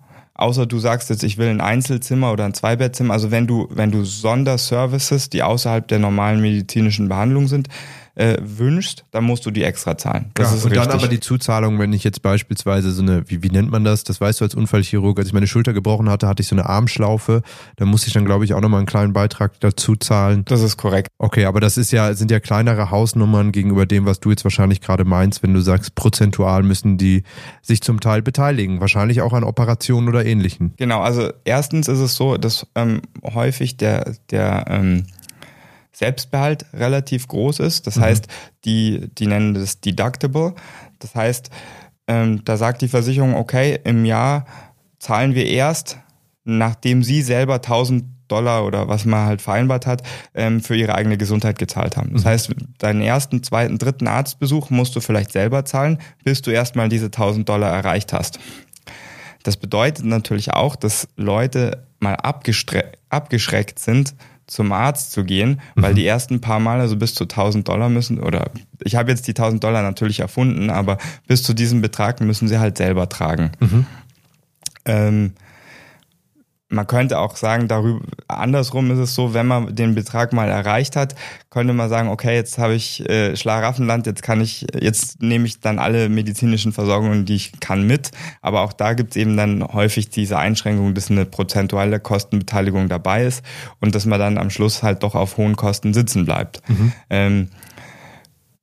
außer 0.42 0.66
du 0.66 0.78
sagst 0.78 1.08
jetzt, 1.10 1.22
ich 1.22 1.38
will 1.38 1.48
ein 1.48 1.60
Einzelzimmer 1.60 2.32
oder 2.32 2.44
ein 2.44 2.54
Zweibettzimmer, 2.54 3.14
also 3.14 3.30
wenn 3.30 3.46
du, 3.46 3.68
wenn 3.70 3.90
du 3.90 4.04
Sonderservices, 4.04 5.30
die 5.30 5.42
außerhalb 5.42 5.86
der 5.88 5.98
normalen 5.98 6.40
medizinischen 6.40 7.08
Behandlung 7.08 7.48
sind, 7.48 7.68
äh, 8.14 8.36
wünschst, 8.40 9.04
dann 9.10 9.24
musst 9.24 9.46
du 9.46 9.50
die 9.50 9.64
extra 9.64 9.96
zahlen. 9.96 10.30
Das 10.34 10.50
ja, 10.50 10.56
ist 10.56 10.64
und 10.64 10.72
richtig. 10.72 10.88
dann 10.88 10.98
aber 10.98 11.08
die 11.08 11.20
Zuzahlung, 11.20 11.78
wenn 11.78 11.92
ich 11.92 12.04
jetzt 12.04 12.20
beispielsweise 12.22 12.90
so 12.92 13.02
eine, 13.02 13.28
wie, 13.30 13.42
wie 13.42 13.48
nennt 13.48 13.70
man 13.70 13.84
das? 13.84 14.04
Das 14.04 14.20
weißt 14.20 14.40
du 14.40 14.44
als 14.44 14.54
Unfallchirurg, 14.54 15.18
als 15.18 15.28
ich 15.28 15.32
meine 15.32 15.46
Schulter 15.46 15.72
gebrochen 15.72 16.10
hatte, 16.10 16.28
hatte 16.28 16.42
ich 16.42 16.48
so 16.48 16.54
eine 16.54 16.66
Armschlaufe. 16.66 17.42
Da 17.76 17.86
musste 17.86 18.08
ich 18.08 18.12
dann, 18.12 18.24
glaube 18.24 18.44
ich, 18.44 18.52
auch 18.52 18.60
nochmal 18.60 18.78
einen 18.78 18.86
kleinen 18.86 19.12
Beitrag 19.14 19.58
dazu 19.60 19.96
zahlen. 19.96 20.44
Das 20.46 20.60
ist 20.60 20.76
korrekt. 20.76 21.08
Okay, 21.18 21.46
aber 21.46 21.60
das 21.60 21.78
ist 21.78 21.90
ja, 21.90 22.12
sind 22.14 22.30
ja 22.30 22.40
kleinere 22.40 22.90
Hausnummern 22.90 23.50
gegenüber 23.50 23.86
dem, 23.86 24.04
was 24.04 24.20
du 24.20 24.30
jetzt 24.30 24.44
wahrscheinlich 24.44 24.80
gerade 24.80 25.04
meinst, 25.04 25.42
wenn 25.42 25.54
du 25.54 25.60
sagst, 25.60 25.94
prozentual 25.94 26.62
müssen 26.62 26.98
die 26.98 27.22
sich 27.62 27.80
zum 27.80 28.00
Teil 28.00 28.20
beteiligen. 28.20 28.80
Wahrscheinlich 28.80 29.22
auch 29.22 29.32
an 29.32 29.44
Operationen 29.44 30.08
oder 30.08 30.26
ähnlichen. 30.26 30.74
Genau, 30.76 31.00
also 31.00 31.32
erstens 31.44 31.88
ist 31.88 32.00
es 32.00 32.14
so, 32.14 32.36
dass 32.36 32.66
ähm, 32.74 33.00
häufig 33.24 33.78
der, 33.78 34.14
der 34.30 34.64
ähm, 34.68 35.04
Selbstbehalt 35.92 36.66
relativ 36.72 37.28
groß 37.28 37.60
ist. 37.60 37.86
Das 37.86 37.96
mhm. 37.96 38.02
heißt, 38.02 38.26
die, 38.64 39.10
die 39.18 39.26
nennen 39.26 39.54
das 39.54 39.80
Deductible. 39.80 40.54
Das 40.98 41.14
heißt, 41.14 41.50
ähm, 42.06 42.44
da 42.44 42.56
sagt 42.56 42.82
die 42.82 42.88
Versicherung, 42.88 43.34
okay, 43.34 43.78
im 43.84 44.04
Jahr 44.04 44.46
zahlen 44.98 45.34
wir 45.34 45.46
erst, 45.46 45.98
nachdem 46.44 47.02
sie 47.02 47.22
selber 47.22 47.54
1000 47.56 48.04
Dollar 48.28 48.64
oder 48.64 48.88
was 48.88 49.04
man 49.04 49.26
halt 49.26 49.42
vereinbart 49.42 49.86
hat, 49.86 50.02
ähm, 50.34 50.60
für 50.62 50.74
ihre 50.74 50.94
eigene 50.94 51.18
Gesundheit 51.18 51.58
gezahlt 51.58 51.96
haben. 51.96 52.14
Das 52.14 52.24
mhm. 52.24 52.28
heißt, 52.28 52.54
deinen 52.78 53.02
ersten, 53.02 53.42
zweiten, 53.42 53.78
dritten 53.78 54.08
Arztbesuch 54.08 54.70
musst 54.70 54.96
du 54.96 55.00
vielleicht 55.00 55.32
selber 55.32 55.64
zahlen, 55.64 55.98
bis 56.24 56.40
du 56.40 56.50
erstmal 56.50 56.88
diese 56.88 57.06
1000 57.06 57.48
Dollar 57.48 57.70
erreicht 57.72 58.12
hast. 58.12 58.38
Das 59.42 59.56
bedeutet 59.56 60.04
natürlich 60.04 60.52
auch, 60.52 60.76
dass 60.76 61.08
Leute 61.16 61.86
mal 61.98 62.14
abgeschreckt 62.14 63.78
sind, 63.78 64.14
zum 64.52 64.70
Arzt 64.72 65.12
zu 65.12 65.24
gehen, 65.24 65.60
weil 65.74 65.92
mhm. 65.92 65.96
die 65.96 66.06
ersten 66.06 66.40
paar 66.42 66.60
Mal, 66.60 66.80
also 66.80 66.96
bis 66.96 67.14
zu 67.14 67.24
1000 67.24 67.66
Dollar 67.66 67.88
müssen, 67.88 68.20
oder 68.20 68.50
ich 68.84 68.96
habe 68.96 69.10
jetzt 69.10 69.26
die 69.26 69.32
1000 69.32 69.64
Dollar 69.64 69.82
natürlich 69.82 70.20
erfunden, 70.20 70.68
aber 70.68 70.98
bis 71.26 71.42
zu 71.42 71.54
diesem 71.54 71.80
Betrag 71.80 72.20
müssen 72.20 72.48
sie 72.48 72.58
halt 72.58 72.76
selber 72.76 73.08
tragen. 73.08 73.52
Mhm. 73.60 73.86
Ähm, 74.84 75.32
man 76.72 76.86
könnte 76.86 77.18
auch 77.18 77.36
sagen, 77.36 77.68
darüber, 77.68 78.00
andersrum 78.28 78.90
ist 78.90 78.98
es 78.98 79.14
so, 79.14 79.34
wenn 79.34 79.46
man 79.46 79.74
den 79.74 79.94
Betrag 79.94 80.32
mal 80.32 80.48
erreicht 80.48 80.96
hat, 80.96 81.14
könnte 81.50 81.74
man 81.74 81.90
sagen, 81.90 82.08
okay, 82.08 82.34
jetzt 82.34 82.56
habe 82.56 82.74
ich 82.74 83.06
äh, 83.08 83.36
Schlaraffenland, 83.36 84.06
jetzt 84.06 84.22
kann 84.22 84.40
ich, 84.40 84.66
jetzt 84.80 85.20
nehme 85.20 85.46
ich 85.46 85.60
dann 85.60 85.78
alle 85.78 86.08
medizinischen 86.08 86.72
Versorgungen, 86.72 87.26
die 87.26 87.34
ich 87.34 87.60
kann, 87.60 87.86
mit. 87.86 88.10
Aber 88.40 88.62
auch 88.62 88.72
da 88.72 88.94
gibt 88.94 89.10
es 89.10 89.16
eben 89.16 89.36
dann 89.36 89.62
häufig 89.62 90.08
diese 90.08 90.38
Einschränkung, 90.38 90.94
dass 90.94 91.10
eine 91.10 91.26
prozentuale 91.26 92.00
Kostenbeteiligung 92.00 92.88
dabei 92.88 93.24
ist 93.24 93.44
und 93.80 93.94
dass 93.94 94.06
man 94.06 94.18
dann 94.18 94.38
am 94.38 94.48
Schluss 94.48 94.82
halt 94.82 95.02
doch 95.02 95.14
auf 95.14 95.36
hohen 95.36 95.56
Kosten 95.56 95.92
sitzen 95.92 96.24
bleibt. 96.24 96.66
Mhm. 96.68 96.92
Ähm, 97.10 97.48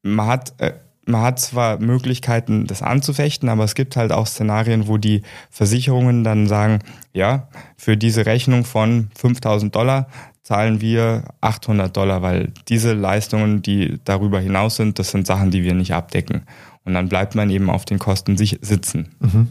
man 0.01 0.27
hat 0.27 0.53
äh, 0.57 0.73
man 1.09 1.21
hat 1.21 1.39
zwar 1.39 1.79
Möglichkeiten, 1.79 2.67
das 2.67 2.81
anzufechten, 2.81 3.49
aber 3.49 3.63
es 3.63 3.75
gibt 3.75 3.95
halt 3.95 4.11
auch 4.11 4.27
Szenarien, 4.27 4.87
wo 4.87 4.97
die 4.97 5.23
Versicherungen 5.49 6.23
dann 6.23 6.47
sagen, 6.47 6.79
ja, 7.13 7.47
für 7.77 7.97
diese 7.97 8.25
Rechnung 8.25 8.63
von 8.63 9.09
5000 9.17 9.75
Dollar 9.75 10.07
zahlen 10.43 10.81
wir 10.81 11.25
800 11.41 11.95
Dollar, 11.95 12.21
weil 12.21 12.51
diese 12.69 12.93
Leistungen, 12.93 13.61
die 13.61 13.99
darüber 14.03 14.39
hinaus 14.39 14.77
sind, 14.77 14.97
das 14.97 15.11
sind 15.11 15.27
Sachen, 15.27 15.51
die 15.51 15.63
wir 15.63 15.73
nicht 15.73 15.93
abdecken. 15.93 16.43
Und 16.85 16.93
dann 16.93 17.09
bleibt 17.09 17.35
man 17.35 17.49
eben 17.49 17.69
auf 17.69 17.85
den 17.85 17.99
Kosten 17.99 18.37
sich 18.37 18.57
sitzen. 18.61 19.09
Mhm. 19.19 19.47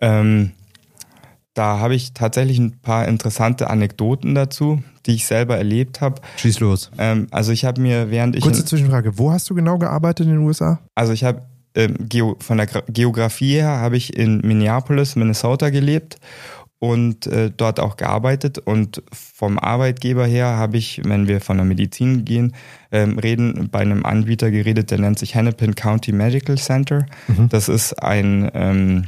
Ähm, 0.00 0.50
Da 1.54 1.80
habe 1.80 1.94
ich 1.96 2.14
tatsächlich 2.14 2.58
ein 2.58 2.78
paar 2.80 3.08
interessante 3.08 3.70
Anekdoten 3.70 4.34
dazu, 4.34 4.82
die 5.06 5.16
ich 5.16 5.26
selber 5.26 5.56
erlebt 5.56 6.00
habe. 6.00 6.20
Schieß 6.36 6.60
los. 6.60 6.90
Ähm, 6.96 7.26
also 7.32 7.50
ich 7.50 7.64
habe 7.64 7.80
mir, 7.80 8.10
während 8.10 8.36
ich... 8.36 8.42
Kurze 8.42 8.64
Zwischenfrage, 8.64 9.18
wo 9.18 9.32
hast 9.32 9.50
du 9.50 9.54
genau 9.54 9.76
gearbeitet 9.78 10.26
in 10.26 10.32
den 10.32 10.42
USA? 10.42 10.78
Also 10.94 11.12
ich 11.12 11.24
habe 11.24 11.42
ähm, 11.74 11.96
Geo 12.08 12.36
von 12.40 12.58
der 12.58 12.68
Gra- 12.68 12.84
Geografie 12.90 13.54
her 13.54 13.78
habe 13.78 13.96
ich 13.96 14.16
in 14.16 14.38
Minneapolis, 14.38 15.16
Minnesota 15.16 15.70
gelebt 15.70 16.18
und 16.78 17.26
äh, 17.26 17.50
dort 17.54 17.78
auch 17.80 17.96
gearbeitet 17.96 18.58
und 18.58 19.02
vom 19.12 19.58
Arbeitgeber 19.58 20.26
her 20.26 20.56
habe 20.56 20.78
ich, 20.78 21.02
wenn 21.04 21.28
wir 21.28 21.40
von 21.40 21.56
der 21.58 21.66
Medizin 21.66 22.24
gehen, 22.24 22.54
ähm, 22.90 23.18
reden 23.18 23.68
bei 23.70 23.80
einem 23.80 24.06
Anbieter 24.06 24.50
geredet, 24.50 24.90
der 24.90 24.98
nennt 24.98 25.18
sich 25.18 25.34
Hennepin 25.34 25.74
County 25.74 26.12
Medical 26.12 26.56
Center. 26.56 27.06
Das 27.50 27.68
ist 27.68 28.02
ein 28.02 28.50
ähm, 28.54 29.04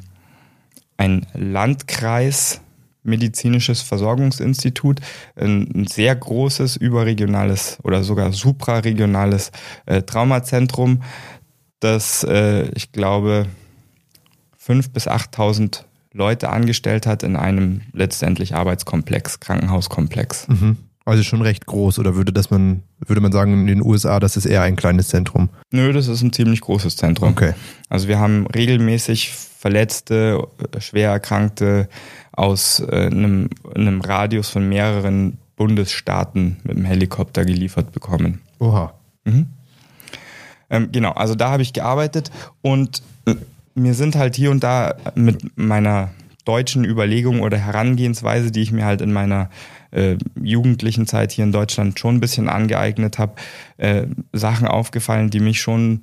ein 1.02 1.26
Landkreis 1.34 2.60
medizinisches 3.02 3.82
Versorgungsinstitut, 3.82 5.00
ein, 5.34 5.86
sehr 5.88 6.14
großes 6.14 6.76
überregionales 6.76 7.78
oder 7.82 8.04
sogar 8.04 8.32
supraregionales 8.32 9.50
äh, 9.86 10.02
Traumazentrum, 10.02 11.02
das 11.80 12.22
äh, 12.22 12.70
ich 12.76 12.92
glaube 12.92 13.46
fünf 14.56 14.90
bis 14.92 15.08
8.000 15.08 15.82
Leute 16.12 16.50
angestellt 16.50 17.06
hat 17.06 17.24
in 17.24 17.34
einem 17.34 17.80
letztendlich 17.92 18.54
Arbeitskomplex, 18.54 19.40
Krankenhauskomplex. 19.40 20.46
Also 21.04 21.22
schon 21.22 21.42
recht 21.42 21.66
groß 21.66 21.98
oder 21.98 22.14
würde 22.14 22.32
das 22.32 22.50
man 22.50 22.82
würde 22.98 23.20
man 23.20 23.32
sagen 23.32 23.52
in 23.52 23.66
den 23.66 23.82
USA, 23.82 24.20
das 24.20 24.36
ist 24.36 24.46
eher 24.46 24.62
ein 24.62 24.76
kleines 24.76 25.08
Zentrum. 25.08 25.48
Nö, 25.70 25.92
das 25.92 26.08
ist 26.08 26.22
ein 26.22 26.32
ziemlich 26.32 26.60
großes 26.60 26.96
Zentrum. 26.96 27.30
Okay. 27.30 27.54
Also 27.88 28.08
wir 28.08 28.18
haben 28.18 28.46
regelmäßig 28.46 29.32
Verletzte, 29.32 30.44
schwer 30.78 31.10
Erkrankte 31.10 31.88
aus 32.32 32.80
äh, 32.80 33.06
einem, 33.06 33.48
einem 33.74 34.00
Radius 34.00 34.48
von 34.48 34.68
mehreren 34.68 35.38
Bundesstaaten 35.56 36.56
mit 36.64 36.76
dem 36.76 36.84
Helikopter 36.84 37.44
geliefert 37.44 37.92
bekommen. 37.92 38.40
Oha. 38.58 38.94
Ähm, 40.70 40.88
genau, 40.90 41.12
also 41.12 41.34
da 41.34 41.50
habe 41.50 41.62
ich 41.62 41.72
gearbeitet 41.72 42.30
und 42.62 43.02
äh, 43.26 43.34
mir 43.74 43.94
sind 43.94 44.16
halt 44.16 44.34
hier 44.34 44.50
und 44.50 44.64
da 44.64 44.94
mit 45.14 45.56
meiner 45.56 46.10
deutschen 46.44 46.84
Überlegung 46.84 47.40
oder 47.40 47.58
Herangehensweise, 47.58 48.50
die 48.50 48.62
ich 48.62 48.72
mir 48.72 48.84
halt 48.84 49.00
in 49.00 49.12
meiner 49.12 49.50
äh, 49.92 50.16
jugendlichen 50.42 51.06
Zeit 51.06 51.32
hier 51.32 51.44
in 51.44 51.52
Deutschland 51.52 51.98
schon 51.98 52.16
ein 52.16 52.20
bisschen 52.20 52.48
angeeignet 52.48 53.18
habe, 53.18 53.34
äh, 53.76 54.06
Sachen 54.32 54.66
aufgefallen, 54.66 55.30
die 55.30 55.40
mich 55.40 55.60
schon 55.60 56.02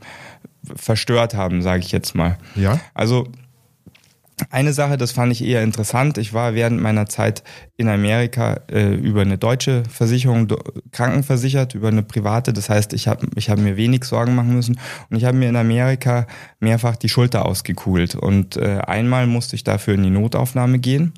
verstört 0.75 1.33
haben, 1.33 1.61
sage 1.61 1.81
ich 1.81 1.91
jetzt 1.91 2.15
mal. 2.15 2.37
Ja? 2.55 2.79
Also 2.93 3.27
eine 4.49 4.73
Sache, 4.73 4.97
das 4.97 5.11
fand 5.11 5.31
ich 5.31 5.43
eher 5.43 5.63
interessant. 5.63 6.17
Ich 6.17 6.33
war 6.33 6.53
während 6.53 6.81
meiner 6.81 7.07
Zeit 7.07 7.43
in 7.77 7.89
Amerika 7.89 8.61
äh, 8.71 8.93
über 8.95 9.21
eine 9.21 9.37
deutsche 9.37 9.83
Versicherung 9.89 10.47
do, 10.47 10.57
krankenversichert, 10.91 11.75
über 11.75 11.89
eine 11.89 12.03
private. 12.03 12.53
Das 12.53 12.69
heißt, 12.69 12.93
ich 12.93 13.07
habe 13.07 13.27
ich 13.35 13.49
hab 13.49 13.59
mir 13.59 13.75
wenig 13.77 14.05
Sorgen 14.05 14.35
machen 14.35 14.53
müssen. 14.53 14.79
Und 15.09 15.17
ich 15.17 15.25
habe 15.25 15.37
mir 15.37 15.49
in 15.49 15.55
Amerika 15.55 16.27
mehrfach 16.59 16.95
die 16.95 17.09
Schulter 17.09 17.45
ausgekugelt. 17.45 18.15
Und 18.15 18.57
äh, 18.57 18.79
einmal 18.79 19.27
musste 19.27 19.55
ich 19.55 19.63
dafür 19.63 19.95
in 19.95 20.03
die 20.03 20.09
Notaufnahme 20.09 20.79
gehen 20.79 21.13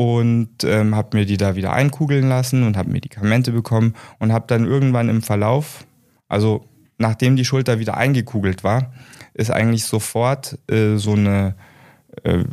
und 0.00 0.64
ähm, 0.64 0.96
habe 0.96 1.14
mir 1.18 1.26
die 1.26 1.36
da 1.36 1.56
wieder 1.56 1.74
einkugeln 1.74 2.26
lassen 2.26 2.62
und 2.62 2.78
habe 2.78 2.90
Medikamente 2.90 3.52
bekommen 3.52 3.92
und 4.18 4.32
habe 4.32 4.46
dann 4.46 4.64
irgendwann 4.64 5.10
im 5.10 5.20
Verlauf, 5.20 5.84
also 6.26 6.64
nachdem 6.96 7.36
die 7.36 7.44
Schulter 7.44 7.78
wieder 7.80 7.98
eingekugelt 7.98 8.64
war, 8.64 8.94
ist 9.34 9.50
eigentlich 9.50 9.84
sofort 9.84 10.58
äh, 10.70 10.96
so 10.96 11.12
eine 11.12 11.54
äh, 12.22 12.44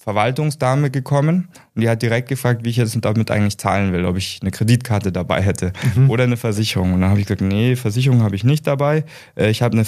Verwaltungsdame 0.00 0.88
gekommen 0.92 1.48
und 1.74 1.82
die 1.82 1.88
hat 1.88 2.00
direkt 2.00 2.28
gefragt, 2.28 2.64
wie 2.64 2.70
ich 2.70 2.76
jetzt 2.76 2.96
damit 3.00 3.28
eigentlich 3.32 3.58
zahlen 3.58 3.92
will, 3.92 4.04
ob 4.04 4.16
ich 4.16 4.38
eine 4.42 4.52
Kreditkarte 4.52 5.10
dabei 5.10 5.42
hätte 5.42 5.72
oder 6.08 6.22
eine 6.22 6.36
Versicherung. 6.36 6.92
Und 6.92 7.00
dann 7.00 7.10
habe 7.10 7.18
ich 7.18 7.26
gesagt, 7.26 7.40
nee, 7.40 7.74
Versicherung 7.74 8.22
habe 8.22 8.36
ich 8.36 8.44
nicht 8.44 8.68
dabei. 8.68 9.04
Äh, 9.34 9.50
ich 9.50 9.62
habe 9.62 9.76
eine, 9.76 9.84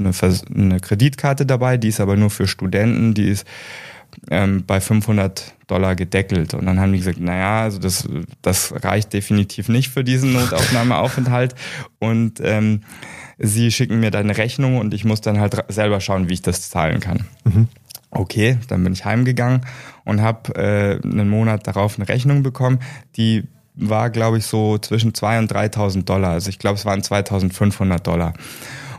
eine, 0.00 0.12
eine 0.56 0.80
Kreditkarte 0.80 1.46
dabei, 1.46 1.76
die 1.76 1.86
ist 1.86 2.00
aber 2.00 2.16
nur 2.16 2.30
für 2.30 2.48
Studenten, 2.48 3.14
die 3.14 3.28
ist 3.28 3.46
ähm, 4.30 4.64
bei 4.66 4.80
500 4.80 5.54
Dollar 5.66 5.94
gedeckelt. 5.94 6.54
Und 6.54 6.66
dann 6.66 6.80
haben 6.80 6.92
die 6.92 6.98
gesagt, 6.98 7.20
naja, 7.20 7.62
also 7.62 7.78
das, 7.78 8.08
das 8.42 8.72
reicht 8.84 9.12
definitiv 9.12 9.68
nicht 9.68 9.90
für 9.90 10.04
diesen 10.04 10.32
Notaufnahmeaufenthalt. 10.32 11.54
Und 11.98 12.40
ähm, 12.42 12.82
sie 13.38 13.70
schicken 13.70 14.00
mir 14.00 14.10
dann 14.10 14.24
eine 14.24 14.36
Rechnung 14.36 14.78
und 14.78 14.94
ich 14.94 15.04
muss 15.04 15.20
dann 15.20 15.40
halt 15.40 15.56
selber 15.68 16.00
schauen, 16.00 16.28
wie 16.28 16.34
ich 16.34 16.42
das 16.42 16.70
zahlen 16.70 17.00
kann. 17.00 17.26
Okay, 18.10 18.58
dann 18.68 18.82
bin 18.82 18.92
ich 18.92 19.04
heimgegangen 19.04 19.60
und 20.04 20.22
habe 20.22 20.54
äh, 20.54 21.06
einen 21.06 21.28
Monat 21.28 21.66
darauf 21.66 21.98
eine 21.98 22.08
Rechnung 22.08 22.42
bekommen, 22.42 22.78
die 23.16 23.44
war, 23.74 24.10
glaube 24.10 24.38
ich, 24.38 24.46
so 24.46 24.78
zwischen 24.78 25.12
2.000 25.12 25.38
und 25.38 25.52
3.000 25.52 26.04
Dollar. 26.04 26.30
Also 26.30 26.48
ich 26.48 26.58
glaube, 26.58 26.78
es 26.78 26.84
waren 26.84 27.02
2.500 27.02 28.00
Dollar. 28.00 28.32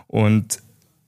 Und 0.08 0.60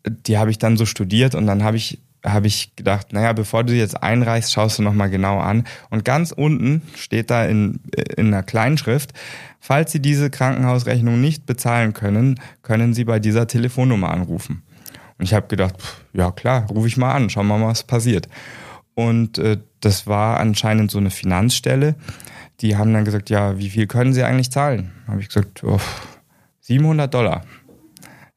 die 0.06 0.38
habe 0.38 0.52
ich 0.52 0.58
dann 0.58 0.78
so 0.78 0.86
studiert 0.86 1.36
und 1.36 1.48
dann 1.48 1.64
habe 1.64 1.78
ich 1.78 2.00
habe 2.26 2.48
ich 2.48 2.76
gedacht, 2.76 3.14
naja, 3.14 3.34
bevor 3.34 3.64
du 3.64 3.74
jetzt 3.74 4.02
einreichst, 4.02 4.54
schaust 4.54 4.80
du 4.80 4.84
nochmal 4.84 5.10
genau 5.10 5.40
an. 5.40 5.66
Und 5.90 6.06
ganz 6.06 6.32
unten 6.32 6.84
steht 6.96 7.32
da 7.32 7.46
in, 7.46 7.80
in 8.16 8.28
einer 8.28 8.44
Kleinschrift, 8.44 9.14
falls 9.60 9.92
Sie 9.92 10.02
diese 10.02 10.30
Krankenhausrechnung 10.30 11.20
nicht 11.20 11.46
bezahlen 11.46 11.94
können, 11.94 12.40
können 12.62 12.94
Sie 12.94 13.06
bei 13.06 13.20
dieser 13.20 13.48
Telefonnummer 13.48 14.12
anrufen. 14.12 14.62
Und 15.18 15.26
ich 15.26 15.34
habe 15.34 15.48
gedacht, 15.48 15.82
pff, 15.82 16.02
ja 16.14 16.32
klar, 16.32 16.68
rufe 16.70 16.88
ich 16.88 16.98
mal 16.98 17.14
an, 17.14 17.30
schauen 17.30 17.48
wir 17.48 17.58
mal, 17.58 17.70
was 17.70 17.84
passiert. 17.84 18.28
Und 18.94 19.38
äh, 19.38 19.58
das 19.80 20.06
war 20.06 20.40
anscheinend 20.40 20.92
so 20.92 21.00
eine 21.00 21.10
Finanzstelle. 21.10 21.96
Die 22.60 22.78
haben 22.78 22.94
dann 22.94 23.06
gesagt, 23.06 23.30
ja, 23.30 23.58
wie 23.58 23.70
viel 23.70 23.88
können 23.88 24.14
Sie 24.14 24.24
eigentlich 24.24 24.52
zahlen? 24.52 24.92
Habe 25.08 25.22
ich 25.22 25.28
gesagt, 25.28 25.64
oh, 25.64 25.80
700 26.62 27.12
Dollar. 27.12 27.44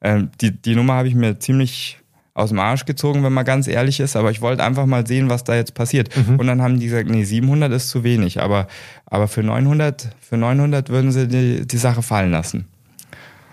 Ähm, 0.01 0.31
die, 0.41 0.59
die 0.59 0.75
Nummer 0.75 0.93
habe 0.93 1.07
ich 1.07 1.15
mir 1.15 1.39
ziemlich 1.39 1.99
aus 2.35 2.49
dem 2.49 2.59
Arsch 2.59 2.85
gezogen, 2.85 3.23
wenn 3.23 3.33
man 3.33 3.45
ganz 3.45 3.67
ehrlich 3.67 3.99
ist, 3.99 4.15
aber 4.15 4.29
ich 4.29 4.41
wollte 4.41 4.63
einfach 4.63 4.85
mal 4.85 5.07
sehen, 5.07 5.29
was 5.29 5.43
da 5.45 5.55
jetzt 5.55 5.73
passiert. 5.73 6.09
Und 6.37 6.45
dann 6.45 6.61
haben 6.61 6.79
die 6.79 6.85
gesagt, 6.87 7.09
nee, 7.09 7.23
700 7.23 7.71
ist 7.71 7.89
zu 7.89 8.03
wenig, 8.03 8.41
aber, 8.41 8.67
aber 9.05 9.27
für 9.27 9.41
900, 9.41 10.09
für 10.21 10.37
900 10.37 10.89
würden 10.89 11.11
sie 11.11 11.27
die, 11.27 11.65
die 11.65 11.77
Sache 11.77 12.01
fallen 12.03 12.31
lassen. 12.31 12.65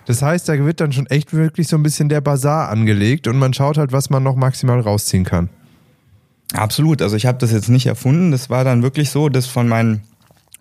Das 0.06 0.20
heißt, 0.20 0.48
da 0.48 0.58
wird 0.58 0.80
dann 0.80 0.92
schon 0.92 1.06
echt 1.06 1.32
wirklich 1.32 1.68
so 1.68 1.76
ein 1.76 1.84
bisschen 1.84 2.08
der 2.08 2.20
Bazar 2.20 2.68
angelegt 2.70 3.28
und 3.28 3.38
man 3.38 3.54
schaut 3.54 3.78
halt, 3.78 3.92
was 3.92 4.10
man 4.10 4.24
noch 4.24 4.34
maximal 4.34 4.80
rausziehen 4.80 5.24
kann. 5.24 5.48
Absolut. 6.52 7.00
Also 7.02 7.14
ich 7.16 7.24
habe 7.26 7.38
das 7.38 7.52
jetzt 7.52 7.68
nicht 7.68 7.86
erfunden. 7.86 8.32
Das 8.32 8.50
war 8.50 8.64
dann 8.64 8.82
wirklich 8.82 9.10
so, 9.10 9.28
dass 9.28 9.46
von 9.46 9.68
meinen 9.68 10.02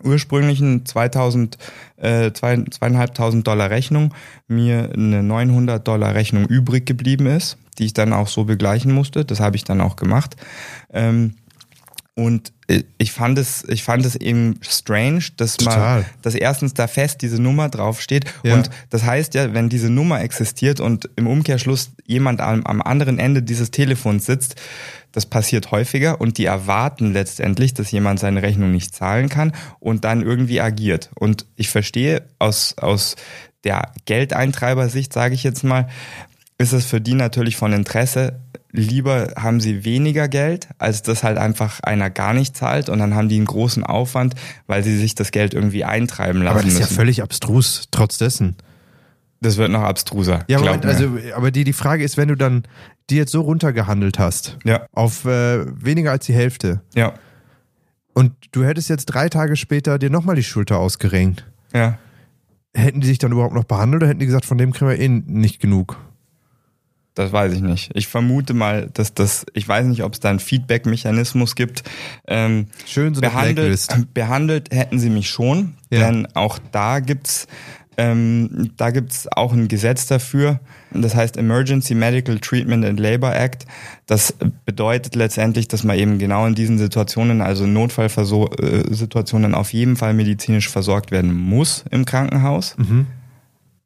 ursprünglichen 0.04 0.86
2000, 0.86 1.58
äh, 1.98 2.32
zwei- 2.34 2.64
zweieinhalbtausend 2.70 3.46
Dollar 3.48 3.70
Rechnung 3.72 4.14
mir 4.48 4.92
eine 4.94 5.24
900 5.24 5.88
Dollar 5.88 6.14
Rechnung 6.16 6.46
übrig 6.46 6.86
geblieben 6.86 7.26
ist, 7.28 7.58
die 7.78 7.86
ich 7.86 7.94
dann 7.94 8.14
auch 8.14 8.28
so 8.28 8.46
begleichen 8.46 8.92
musste. 8.92 9.26
Das 9.26 9.40
habe 9.40 9.56
ich 9.56 9.64
dann 9.64 9.82
auch 9.82 9.96
gemacht. 9.96 10.36
Ähm, 10.92 11.36
und 12.14 12.52
äh, 12.68 12.84
ich 12.98 13.12
fand 13.12 13.38
es, 13.38 13.64
ich 13.68 13.84
fand 13.84 14.06
es 14.06 14.16
eben 14.16 14.60
strange, 14.62 15.24
dass 15.38 15.58
Total. 15.58 16.02
man, 16.02 16.06
dass 16.22 16.36
erstens 16.36 16.74
da 16.74 16.88
fest 16.88 17.22
diese 17.22 17.42
Nummer 17.42 17.70
draufsteht. 17.70 18.26
Ja. 18.44 18.56
Und 18.56 18.70
das 18.90 19.04
heißt 19.04 19.34
ja, 19.34 19.54
wenn 19.54 19.70
diese 19.70 19.90
Nummer 19.90 20.22
existiert 20.22 20.80
und 20.80 21.10
im 21.16 21.28
Umkehrschluss 21.28 21.92
jemand 22.06 22.42
am, 22.42 22.66
am 22.66 22.82
anderen 22.82 23.18
Ende 23.18 23.42
dieses 23.42 23.72
Telefons 23.72 24.26
sitzt, 24.26 24.56
das 25.14 25.26
passiert 25.26 25.72
häufiger 25.72 26.22
und 26.22 26.38
die 26.38 26.46
erwarten 26.46 27.12
letztendlich, 27.12 27.74
dass 27.74 27.92
jemand 27.92 28.20
seine 28.20 28.42
Rechnung 28.42 28.72
nicht 28.72 28.96
zahlen 28.96 29.30
kann 29.30 29.54
und 29.80 30.06
dann 30.06 30.22
irgendwie 30.22 30.62
agiert. 30.62 31.10
Und 31.16 31.46
ich 31.56 31.70
verstehe 31.70 32.24
aus, 32.40 32.78
aus 32.78 33.16
der 33.64 33.92
Geldeintreiber-Sicht, 34.06 35.12
sage 35.14 35.36
ich 35.36 35.44
jetzt 35.44 35.64
mal, 35.64 35.88
ist 36.62 36.72
es 36.74 36.86
für 36.86 37.02
die 37.02 37.14
natürlich 37.16 37.58
von 37.58 37.74
Interesse. 37.74 38.40
Lieber 38.72 39.34
haben 39.38 39.60
sie 39.60 39.84
weniger 39.84 40.28
Geld, 40.30 40.70
als 40.78 41.02
dass 41.02 41.24
halt 41.24 41.38
einfach 41.38 41.82
einer 41.82 42.10
gar 42.10 42.34
nicht 42.34 42.56
zahlt 42.56 42.88
und 42.88 43.00
dann 43.00 43.16
haben 43.16 43.28
die 43.28 43.36
einen 43.36 43.46
großen 43.46 43.84
Aufwand, 43.84 44.36
weil 44.68 44.84
sie 44.84 44.98
sich 44.98 45.14
das 45.14 45.32
Geld 45.32 45.54
irgendwie 45.54 45.84
eintreiben 45.84 46.40
lassen 46.42 46.48
Aber 46.56 46.64
das 46.64 46.74
ist 46.74 46.80
ja 46.80 46.86
müssen. 46.86 46.96
völlig 46.96 47.22
abstrus, 47.22 47.88
trotz 47.92 48.18
dessen. 48.18 48.56
das 49.42 49.58
wird 49.58 49.72
noch 49.72 49.82
abstruser. 49.82 50.46
Ja, 50.48 50.60
Moment, 50.60 50.86
also, 50.86 51.10
aber 51.36 51.52
die, 51.52 51.64
die 51.66 51.74
Frage 51.74 52.04
ist, 52.04 52.16
wenn 52.16 52.30
du 52.30 52.36
dann 52.36 52.64
die 53.10 53.16
jetzt 53.18 53.32
so 53.34 53.42
runtergehandelt 53.42 54.20
hast, 54.20 54.58
Ja. 54.64 54.86
auf 54.94 55.26
äh, 55.26 55.66
weniger 55.84 56.12
als 56.12 56.26
die 56.28 56.34
Hälfte, 56.34 56.82
ja, 56.96 57.14
und 58.14 58.34
du 58.52 58.64
hättest 58.64 58.90
jetzt 58.90 59.06
drei 59.08 59.28
Tage 59.30 59.56
später 59.56 59.98
dir 60.00 60.10
nochmal 60.10 60.36
die 60.36 60.44
Schulter 60.44 60.78
ausgerenkt, 60.80 61.46
ja. 61.74 61.98
hätten 62.76 63.02
die 63.02 63.08
sich 63.08 63.18
dann 63.18 63.32
überhaupt 63.34 63.54
noch 63.56 63.64
behandelt 63.66 64.04
oder 64.04 64.10
hätten 64.10 64.20
die 64.20 64.26
gesagt, 64.28 64.46
von 64.46 64.58
dem 64.58 64.72
kriegen 64.72 64.90
wir 64.90 65.00
eh 65.00 65.10
nicht 65.10 65.60
genug? 65.60 65.98
Das 67.14 67.34
weiß 67.34 67.54
ich 67.54 67.62
nicht. 67.62 67.92
Ich 67.94 68.08
vermute 68.08 68.54
mal, 68.54 68.90
dass 68.94 69.14
das, 69.14 69.46
ich 69.54 69.68
weiß 69.68 69.86
nicht, 69.88 70.04
ob 70.04 70.14
es 70.14 70.22
da 70.22 70.30
einen 70.30 70.40
Feedback-Mechanismus 70.40 71.56
gibt. 71.56 71.84
Ähm, 72.28 72.68
Schön 72.86 73.14
so 73.14 73.22
eine 73.22 73.30
behandelt, 73.30 73.56
Blacklist. 73.58 73.96
behandelt 74.14 74.70
hätten 74.74 74.98
sie 75.00 75.10
mich 75.10 75.30
schon, 75.30 75.74
Ja. 75.90 76.00
denn 76.10 76.28
auch 76.36 76.58
da 76.72 77.00
gibt's 77.00 77.48
Ähm, 77.98 78.72
da 78.78 78.90
gibt's 78.92 79.28
auch 79.28 79.52
ein 79.52 79.68
Gesetz 79.68 80.08
dafür, 80.08 80.62
das 80.92 81.14
heißt 81.14 81.36
Emergency 81.36 81.94
Medical 81.94 82.40
Treatment 82.40 82.86
and 82.86 82.98
Labor 82.98 83.36
Act. 83.36 83.66
Das 84.08 84.34
bedeutet 84.66 85.14
letztendlich, 85.16 85.68
dass 85.68 85.84
man 85.84 85.98
eben 86.00 86.18
genau 86.18 86.46
in 86.48 86.56
diesen 86.56 86.78
Situationen, 86.80 87.42
also 87.42 87.68
Notfallsituationen, 87.68 89.54
auf 89.54 89.74
jeden 89.74 89.98
Fall 89.98 90.14
medizinisch 90.14 90.70
versorgt 90.70 91.12
werden 91.12 91.34
muss 91.34 91.84
im 91.92 92.06
Krankenhaus. 92.06 92.78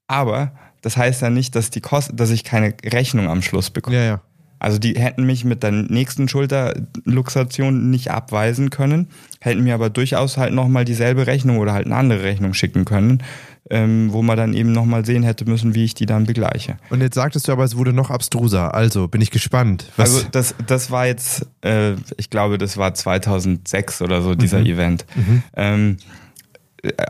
Aber 0.07 0.51
das 0.85 0.97
heißt 0.97 1.23
ja 1.23 1.31
nicht, 1.31 1.55
dass 1.55 1.71
die 1.71 1.81
Kosten, 1.81 2.15
dass 2.15 2.29
ich 2.29 2.43
keine 2.43 2.75
Rechnung 2.85 3.27
am 3.27 3.41
Schluss 3.41 3.71
bekomme. 3.71 3.97
Ja, 3.97 4.03
ja. 4.03 4.21
Also 4.59 4.77
die 4.79 4.93
hätten 4.93 5.25
mich 5.25 5.43
mit 5.43 5.63
der 5.63 5.71
nächsten 5.71 6.29
Schulterluxation 6.29 7.89
nicht 7.89 8.11
abweisen 8.11 8.69
können, 8.69 9.07
hätten 9.41 9.63
mir 9.63 9.73
aber 9.73 9.89
durchaus 9.89 10.37
halt 10.37 10.53
nochmal 10.53 10.85
dieselbe 10.85 11.27
Rechnung 11.27 11.57
oder 11.57 11.73
halt 11.73 11.85
eine 11.87 11.95
andere 11.95 12.23
Rechnung 12.23 12.53
schicken 12.53 12.85
können, 12.85 13.21
ähm, 13.69 14.11
wo 14.11 14.21
man 14.21 14.37
dann 14.37 14.53
eben 14.53 14.71
nochmal 14.71 15.05
sehen 15.05 15.23
hätte 15.23 15.45
müssen, 15.45 15.75
wie 15.75 15.83
ich 15.83 15.93
die 15.93 16.05
dann 16.05 16.25
begleiche. 16.25 16.77
Und 16.89 17.01
jetzt 17.01 17.15
sagtest 17.15 17.47
du 17.47 17.51
aber, 17.51 17.63
es 17.63 17.75
wurde 17.75 17.93
noch 17.93 18.11
abstruser. 18.11 18.73
Also 18.73 19.07
bin 19.07 19.21
ich 19.21 19.31
gespannt. 19.31 19.91
Was, 19.97 20.15
Also 20.15 20.27
das, 20.31 20.55
das 20.67 20.91
war 20.91 21.07
jetzt, 21.07 21.47
äh, 21.61 21.93
ich 22.17 22.29
glaube, 22.29 22.57
das 22.57 22.77
war 22.77 22.93
2006 22.93 24.01
oder 24.01 24.21
so, 24.21 24.35
dieser 24.35 24.59
Mhm. 24.59 24.65
Event. 24.67 25.05
Ähm, 25.55 25.97
äh, 25.97 26.03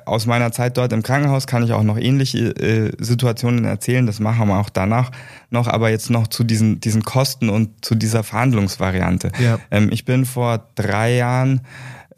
aus 0.05 0.25
meiner 0.25 0.51
Zeit 0.51 0.77
dort 0.77 0.93
im 0.93 1.03
Krankenhaus 1.03 1.47
kann 1.47 1.63
ich 1.63 1.73
auch 1.73 1.83
noch 1.83 1.97
ähnliche 1.97 2.49
äh, 2.55 2.91
Situationen 2.99 3.65
erzählen. 3.65 4.05
Das 4.05 4.19
machen 4.19 4.47
wir 4.47 4.59
auch 4.59 4.69
danach 4.69 5.11
noch, 5.49 5.67
aber 5.67 5.89
jetzt 5.89 6.09
noch 6.09 6.27
zu 6.27 6.43
diesen, 6.43 6.79
diesen 6.79 7.03
Kosten 7.03 7.49
und 7.49 7.83
zu 7.83 7.95
dieser 7.95 8.23
Verhandlungsvariante. 8.23 9.31
Ja. 9.39 9.59
Ähm, 9.71 9.89
ich 9.91 10.05
bin 10.05 10.25
vor 10.25 10.67
drei 10.75 11.15
Jahren 11.15 11.61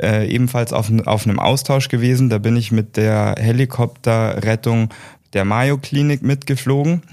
äh, 0.01 0.27
ebenfalls 0.27 0.73
auf, 0.73 0.91
auf 1.05 1.25
einem 1.25 1.39
Austausch 1.39 1.89
gewesen. 1.89 2.29
Da 2.29 2.37
bin 2.37 2.55
ich 2.55 2.71
mit 2.71 2.97
der 2.97 3.35
Helikopterrettung 3.37 4.89
der 5.33 5.45
Mayo 5.45 5.77
Klinik 5.77 6.21
mitgeflogen. 6.21 7.03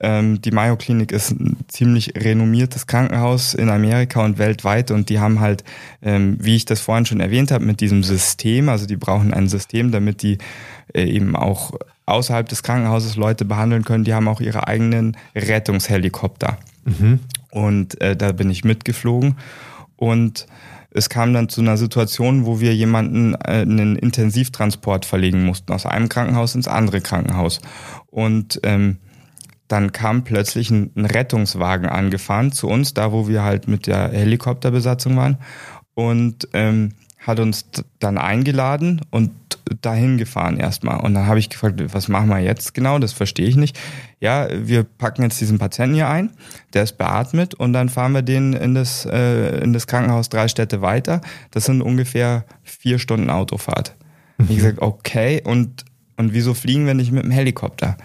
Ähm, 0.00 0.40
die 0.40 0.50
Mayo 0.50 0.76
Klinik 0.76 1.12
ist 1.12 1.30
ein 1.30 1.58
ziemlich 1.68 2.14
renommiertes 2.16 2.86
Krankenhaus 2.86 3.52
in 3.54 3.68
Amerika 3.68 4.24
und 4.24 4.38
weltweit 4.38 4.90
und 4.90 5.10
die 5.10 5.20
haben 5.20 5.40
halt, 5.40 5.62
ähm, 6.02 6.38
wie 6.40 6.56
ich 6.56 6.64
das 6.64 6.80
vorhin 6.80 7.04
schon 7.04 7.20
erwähnt 7.20 7.50
habe, 7.50 7.64
mit 7.64 7.80
diesem 7.80 8.02
System, 8.02 8.68
also 8.68 8.86
die 8.86 8.96
brauchen 8.96 9.34
ein 9.34 9.48
System, 9.48 9.92
damit 9.92 10.22
die 10.22 10.38
äh, 10.94 11.04
eben 11.04 11.36
auch 11.36 11.74
außerhalb 12.06 12.48
des 12.48 12.62
Krankenhauses 12.62 13.16
Leute 13.16 13.44
behandeln 13.44 13.84
können. 13.84 14.04
Die 14.04 14.14
haben 14.14 14.26
auch 14.26 14.40
ihre 14.40 14.66
eigenen 14.66 15.16
Rettungshelikopter. 15.36 16.58
Und 17.50 18.00
äh, 18.00 18.16
da 18.16 18.32
bin 18.32 18.50
ich 18.50 18.64
mitgeflogen 18.64 19.36
und 19.96 20.46
es 20.92 21.08
kam 21.08 21.32
dann 21.32 21.48
zu 21.48 21.60
einer 21.60 21.76
Situation, 21.76 22.46
wo 22.46 22.58
wir 22.58 22.74
jemanden 22.74 23.34
äh, 23.34 23.60
einen 23.62 23.96
Intensivtransport 23.96 25.04
verlegen 25.04 25.44
mussten 25.44 25.72
aus 25.72 25.86
einem 25.86 26.08
Krankenhaus 26.08 26.54
ins 26.54 26.66
andere 26.66 27.00
Krankenhaus. 27.00 27.60
Und 28.10 28.60
ähm, 28.64 28.96
dann 29.70 29.92
kam 29.92 30.24
plötzlich 30.24 30.70
ein, 30.70 30.90
ein 30.96 31.06
Rettungswagen 31.06 31.88
angefahren 31.88 32.50
zu 32.50 32.68
uns, 32.68 32.92
da 32.92 33.12
wo 33.12 33.28
wir 33.28 33.44
halt 33.44 33.68
mit 33.68 33.86
der 33.86 34.08
Helikopterbesatzung 34.08 35.16
waren 35.16 35.38
und 35.94 36.48
ähm, 36.54 36.92
hat 37.18 37.38
uns 37.38 37.66
dann 37.98 38.18
eingeladen 38.18 39.02
und 39.10 39.30
dahin 39.82 40.18
gefahren 40.18 40.56
erstmal. 40.56 41.00
Und 41.00 41.14
dann 41.14 41.26
habe 41.26 41.38
ich 41.38 41.50
gefragt, 41.50 41.80
was 41.92 42.08
machen 42.08 42.28
wir 42.28 42.38
jetzt 42.38 42.74
genau? 42.74 42.98
Das 42.98 43.12
verstehe 43.12 43.46
ich 43.46 43.56
nicht. 43.56 43.78
Ja, 44.18 44.48
wir 44.50 44.82
packen 44.82 45.22
jetzt 45.22 45.40
diesen 45.40 45.58
Patienten 45.58 45.94
hier 45.94 46.08
ein, 46.08 46.30
der 46.72 46.82
ist 46.82 46.98
beatmet 46.98 47.54
und 47.54 47.72
dann 47.72 47.90
fahren 47.90 48.12
wir 48.12 48.22
den 48.22 48.54
in 48.54 48.74
das, 48.74 49.06
äh, 49.06 49.60
in 49.62 49.72
das 49.72 49.86
Krankenhaus 49.86 50.30
drei 50.30 50.48
Städte 50.48 50.82
weiter. 50.82 51.20
Das 51.50 51.66
sind 51.66 51.82
ungefähr 51.82 52.44
vier 52.62 52.98
Stunden 52.98 53.30
Autofahrt. 53.30 53.94
Ich 54.48 54.56
gesagt, 54.56 54.80
okay, 54.80 55.42
und, 55.44 55.84
und 56.16 56.32
wieso 56.32 56.54
fliegen 56.54 56.86
wir 56.86 56.94
nicht 56.94 57.12
mit 57.12 57.22
dem 57.22 57.30
Helikopter? 57.30 57.98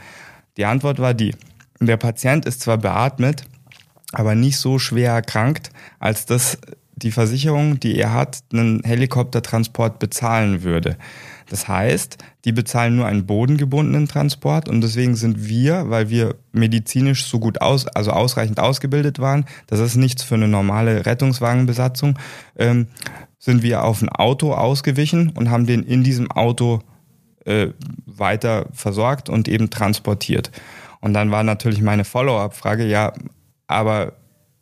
Die 0.57 0.65
Antwort 0.65 0.99
war 0.99 1.13
die, 1.13 1.33
der 1.79 1.97
Patient 1.97 2.45
ist 2.45 2.61
zwar 2.61 2.77
beatmet, 2.77 3.43
aber 4.11 4.35
nicht 4.35 4.57
so 4.57 4.79
schwer 4.79 5.11
erkrankt, 5.11 5.71
als 5.99 6.25
dass 6.25 6.57
die 6.95 7.11
Versicherung, 7.11 7.79
die 7.79 7.97
er 7.97 8.13
hat, 8.13 8.39
einen 8.53 8.81
Helikoptertransport 8.83 9.99
bezahlen 9.99 10.63
würde. 10.63 10.97
Das 11.49 11.67
heißt, 11.67 12.17
die 12.45 12.51
bezahlen 12.51 12.95
nur 12.95 13.05
einen 13.05 13.25
bodengebundenen 13.25 14.07
Transport 14.07 14.67
und 14.67 14.81
deswegen 14.81 15.15
sind 15.15 15.47
wir, 15.47 15.89
weil 15.89 16.09
wir 16.09 16.35
medizinisch 16.53 17.25
so 17.25 17.39
gut 17.39 17.61
aus, 17.61 17.87
also 17.87 18.11
ausreichend 18.11 18.59
ausgebildet 18.59 19.19
waren, 19.19 19.45
das 19.67 19.79
ist 19.79 19.95
nichts 19.95 20.23
für 20.23 20.35
eine 20.35 20.47
normale 20.47 21.05
Rettungswagenbesatzung, 21.05 22.17
ähm, 22.57 22.87
sind 23.37 23.61
wir 23.61 23.83
auf 23.83 24.01
ein 24.01 24.09
Auto 24.09 24.53
ausgewichen 24.53 25.29
und 25.29 25.51
haben 25.51 25.67
den 25.67 25.83
in 25.83 26.03
diesem 26.03 26.31
Auto 26.31 26.79
äh, 27.45 27.67
weiter 28.05 28.67
versorgt 28.71 29.29
und 29.29 29.47
eben 29.47 29.69
transportiert. 29.69 30.49
Und 31.05 31.13
dann 31.13 31.29
war 31.29 31.43
natürlich 31.43 31.83
meine 31.83 32.03
Follow-up-Frage, 32.03 32.83
ja, 32.87 33.13
aber 33.67 34.13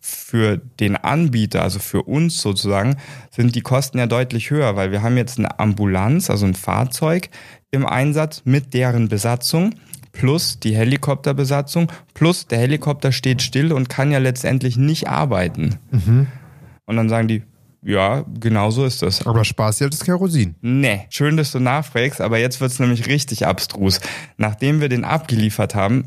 für 0.01 0.57
den 0.57 0.97
Anbieter, 0.97 1.61
also 1.61 1.79
für 1.79 2.03
uns 2.03 2.41
sozusagen, 2.41 2.97
sind 3.31 3.55
die 3.55 3.61
Kosten 3.61 3.97
ja 3.97 4.07
deutlich 4.07 4.51
höher, 4.51 4.75
weil 4.75 4.91
wir 4.91 5.01
haben 5.01 5.15
jetzt 5.15 5.39
eine 5.39 5.57
Ambulanz, 5.57 6.29
also 6.29 6.45
ein 6.45 6.53
Fahrzeug 6.53 7.29
im 7.71 7.85
Einsatz 7.85 8.41
mit 8.43 8.73
deren 8.73 9.07
Besatzung 9.07 9.75
plus 10.11 10.59
die 10.59 10.75
Helikopterbesatzung 10.75 11.89
plus 12.13 12.45
der 12.45 12.59
Helikopter 12.59 13.13
steht 13.13 13.41
still 13.41 13.71
und 13.71 13.87
kann 13.87 14.11
ja 14.11 14.17
letztendlich 14.17 14.75
nicht 14.75 15.07
arbeiten. 15.07 15.79
Und 16.85 16.97
dann 16.97 17.07
sagen 17.07 17.29
die, 17.29 17.43
ja, 17.85 18.25
genau 18.39 18.69
so 18.69 18.85
ist 18.85 19.01
das. 19.01 19.25
aber 19.25 19.45
Spaß 19.45 19.79
ja 19.79 19.89
das 19.89 20.03
Kerosin. 20.03 20.55
Nee, 20.61 21.05
schön, 21.09 21.37
dass 21.37 21.53
du 21.53 21.59
nachfragst, 21.59 22.19
aber 22.19 22.37
jetzt 22.37 22.59
wird's 22.59 22.79
nämlich 22.79 23.07
richtig 23.07 23.45
abstrus. 23.45 24.01
Nachdem 24.37 24.81
wir 24.81 24.89
den 24.89 25.05
abgeliefert 25.05 25.75
haben, 25.75 26.05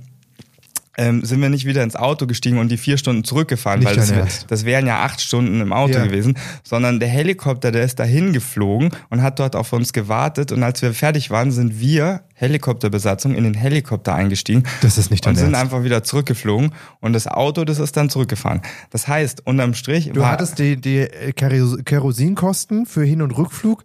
ähm, 0.98 1.24
sind 1.24 1.40
wir 1.42 1.48
nicht 1.48 1.66
wieder 1.66 1.82
ins 1.82 1.96
Auto 1.96 2.26
gestiegen 2.26 2.58
und 2.58 2.68
die 2.70 2.76
vier 2.78 2.96
Stunden 2.98 3.24
zurückgefahren, 3.24 3.80
Nicht 3.80 3.88
weil 3.90 3.96
das, 3.96 4.10
wär- 4.14 4.26
das 4.48 4.64
wären 4.64 4.86
ja 4.86 5.02
acht 5.02 5.20
Stunden 5.20 5.60
im 5.60 5.72
Auto 5.72 5.94
Ja. 5.94 6.04
gewesen, 6.04 6.36
sondern 6.64 7.00
der 7.00 7.08
Helikopter, 7.08 7.70
der 7.72 7.82
ist 7.84 7.98
dahin 7.98 8.32
geflogen 8.32 8.90
und 9.10 9.22
hat 9.22 9.38
dort 9.38 9.56
auf 9.56 9.72
uns 9.72 9.92
gewartet 9.92 10.52
und 10.52 10.62
als 10.62 10.80
wir 10.82 10.92
fertig 10.94 11.30
waren, 11.30 11.50
sind 11.50 11.80
wir, 11.80 12.22
Helikopterbesatzung, 12.38 13.34
in 13.34 13.44
den 13.44 13.54
Helikopter 13.54 14.14
eingestiegen 14.14 14.64
Das 14.82 14.98
ist 14.98 15.10
nicht 15.10 15.26
und 15.26 15.36
sind 15.36 15.54
Ernst. 15.54 15.60
einfach 15.62 15.84
wieder 15.84 16.02
zurückgeflogen 16.04 16.72
und 17.00 17.12
das 17.14 17.26
Auto, 17.26 17.64
das 17.64 17.78
ist 17.78 17.96
dann 17.96 18.10
zurückgefahren. 18.10 18.60
Das 18.90 19.08
heißt, 19.08 19.46
unterm 19.46 19.74
Strich 19.74 20.10
Du 20.12 20.24
hattest 20.24 20.58
die, 20.58 20.76
die 20.80 20.98
äh, 20.98 21.32
Keros- 21.32 21.82
Kerosinkosten 21.84 22.86
für 22.86 23.04
Hin- 23.04 23.22
und 23.22 23.32
Rückflug 23.36 23.84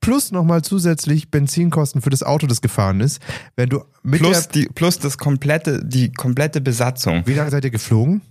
plus 0.00 0.32
nochmal 0.32 0.62
zusätzlich 0.62 1.30
Benzinkosten 1.30 2.02
für 2.02 2.10
das 2.10 2.22
Auto, 2.22 2.46
das 2.46 2.60
gefahren 2.60 3.00
ist. 3.00 3.20
Wenn 3.56 3.68
du 3.68 3.84
mit 4.02 4.20
plus, 4.20 4.48
der, 4.48 4.62
die, 4.62 4.68
plus 4.74 4.98
das 4.98 5.16
komplette, 5.16 5.80
die 5.84 6.12
komplette 6.12 6.51
Besatzung. 6.60 7.22
wie 7.26 7.34
lange 7.34 7.50
seid 7.50 7.64
ihr 7.64 7.70
geflogen? 7.70 8.22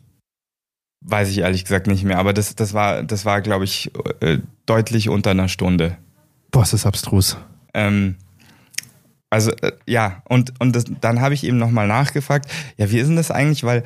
Weiß 1.03 1.29
ich 1.29 1.39
ehrlich 1.39 1.63
gesagt 1.63 1.87
nicht 1.87 2.03
mehr, 2.03 2.19
aber 2.19 2.33
das, 2.33 2.55
das 2.55 2.73
war, 2.73 3.01
das 3.03 3.25
war, 3.25 3.41
glaube 3.41 3.65
ich, 3.65 3.91
äh, 4.19 4.37
deutlich 4.65 5.09
unter 5.09 5.31
einer 5.31 5.47
Stunde. 5.47 5.97
Boah, 6.51 6.63
ist 6.63 6.73
das 6.73 6.85
abstrus. 6.85 7.37
Ähm, 7.73 8.17
also 9.31 9.51
äh, 9.61 9.71
ja, 9.87 10.21
und, 10.27 10.53
und 10.59 10.75
das, 10.75 10.83
dann 10.99 11.21
habe 11.21 11.33
ich 11.33 11.43
eben 11.43 11.57
nochmal 11.57 11.87
nachgefragt, 11.87 12.51
ja, 12.77 12.91
wie 12.91 12.99
ist 12.99 13.07
denn 13.07 13.15
das 13.15 13.31
eigentlich? 13.31 13.63
Weil, 13.63 13.83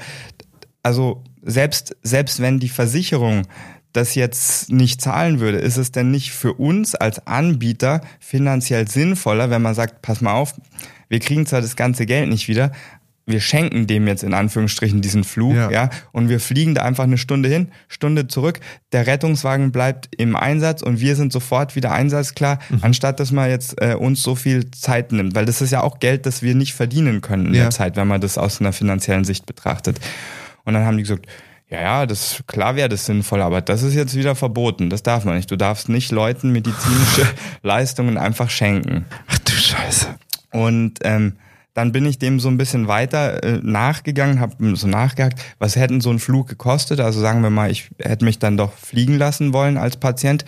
also 0.83 1.23
selbst, 1.41 1.95
selbst 2.01 2.41
wenn 2.41 2.59
die 2.59 2.69
Versicherung 2.69 3.43
das 3.93 4.15
jetzt 4.15 4.71
nicht 4.71 4.99
zahlen 4.99 5.39
würde, 5.39 5.59
ist 5.59 5.77
es 5.77 5.91
denn 5.91 6.11
nicht 6.11 6.31
für 6.31 6.53
uns 6.53 6.95
als 6.95 7.25
Anbieter 7.27 8.01
finanziell 8.19 8.87
sinnvoller, 8.89 9.49
wenn 9.49 9.61
man 9.61 9.75
sagt, 9.75 10.01
pass 10.01 10.19
mal 10.19 10.33
auf, 10.33 10.53
wir 11.07 11.19
kriegen 11.19 11.45
zwar 11.45 11.61
das 11.61 11.75
ganze 11.75 12.05
Geld 12.05 12.27
nicht 12.27 12.47
wieder, 12.47 12.71
wir 13.27 13.39
schenken 13.41 13.87
dem 13.87 14.07
jetzt 14.07 14.23
in 14.23 14.33
Anführungsstrichen 14.35 15.01
diesen 15.01 15.23
Flug, 15.23 15.55
Ja. 15.55 15.71
ja. 15.71 15.89
und 16.11 16.29
wir 16.29 16.39
fliegen 16.39 16.75
da 16.75 16.83
einfach 16.83 17.05
eine 17.05 17.17
Stunde 17.17 17.49
hin, 17.49 17.71
Stunde 17.87 18.27
zurück, 18.27 18.59
der 18.91 19.07
Rettungswagen 19.07 19.71
bleibt 19.71 20.09
im 20.15 20.35
Einsatz 20.35 20.81
und 20.83 20.99
wir 20.99 21.15
sind 21.15 21.31
sofort 21.33 21.75
wieder 21.75 21.91
einsatzklar, 21.91 22.59
Mhm. 22.69 22.79
anstatt 22.81 23.19
dass 23.19 23.31
man 23.31 23.49
jetzt 23.49 23.81
äh, 23.81 23.95
uns 23.95 24.21
so 24.21 24.35
viel 24.35 24.69
Zeit 24.71 25.11
nimmt, 25.11 25.35
weil 25.35 25.45
das 25.45 25.61
ist 25.61 25.71
ja 25.71 25.81
auch 25.81 25.99
Geld, 25.99 26.25
das 26.25 26.41
wir 26.43 26.53
nicht 26.55 26.73
verdienen 26.75 27.21
können 27.21 27.47
in 27.47 27.53
Ja. 27.55 27.61
der 27.63 27.71
Zeit, 27.71 27.95
wenn 27.95 28.07
man 28.07 28.21
das 28.21 28.37
aus 28.37 28.61
einer 28.61 28.73
finanziellen 28.73 29.23
Sicht 29.23 29.45
betrachtet. 29.45 29.99
Und 30.63 30.73
dann 30.73 30.85
haben 30.85 30.97
die 30.97 31.03
gesagt, 31.03 31.25
ja, 31.67 31.81
ja, 31.81 32.05
das 32.05 32.43
klar 32.45 32.75
wäre 32.75 32.89
das 32.89 33.07
sinnvoll, 33.07 33.41
aber 33.41 33.59
das 33.59 33.81
ist 33.81 33.95
jetzt 33.95 34.15
wieder 34.15 34.35
verboten. 34.35 34.91
Das 34.91 35.01
darf 35.01 35.25
man 35.25 35.35
nicht. 35.35 35.49
Du 35.49 35.55
darfst 35.55 35.89
nicht 35.89 36.11
Leuten 36.11 36.51
medizinische 36.51 37.25
Leistungen 37.63 38.19
einfach 38.19 38.51
schenken. 38.51 39.05
Ach 39.27 39.39
du 39.39 39.51
Scheiße. 39.51 40.07
Und 40.51 40.99
ähm, 41.01 41.33
dann 41.75 41.91
bin 41.91 42.05
ich 42.05 42.17
dem 42.17 42.39
so 42.39 42.47
ein 42.47 42.57
bisschen 42.57 42.87
weiter 42.87 43.43
äh, 43.43 43.59
nachgegangen, 43.61 44.39
habe 44.39 44.75
so 44.75 44.87
nachgehakt, 44.87 45.39
was 45.59 45.75
hätten 45.75 46.01
so 46.01 46.09
ein 46.09 46.19
Flug 46.19 46.47
gekostet? 46.47 46.99
Also 46.99 47.19
sagen 47.19 47.43
wir 47.43 47.51
mal, 47.51 47.69
ich 47.69 47.91
hätte 47.99 48.25
mich 48.25 48.39
dann 48.39 48.57
doch 48.57 48.73
fliegen 48.73 49.17
lassen 49.17 49.53
wollen 49.53 49.77
als 49.77 49.97
Patient. 49.97 50.45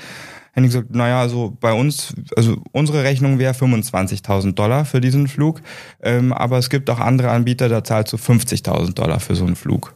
Hätte 0.54 0.66
ich 0.66 0.74
gesagt, 0.74 0.96
naja, 0.96 1.22
also 1.22 1.56
bei 1.60 1.74
uns, 1.74 2.16
also 2.36 2.58
unsere 2.72 3.04
Rechnung 3.04 3.38
wäre 3.38 3.54
25.000 3.54 4.54
Dollar 4.54 4.86
für 4.86 5.02
diesen 5.02 5.28
Flug, 5.28 5.62
ähm, 6.02 6.34
aber 6.34 6.58
es 6.58 6.70
gibt 6.70 6.90
auch 6.90 7.00
andere 7.00 7.30
Anbieter, 7.30 7.70
da 7.70 7.84
zahlst 7.84 8.14
du 8.14 8.18
50.000 8.18 8.94
Dollar 8.94 9.20
für 9.20 9.36
so 9.36 9.46
einen 9.46 9.56
Flug. 9.56 9.94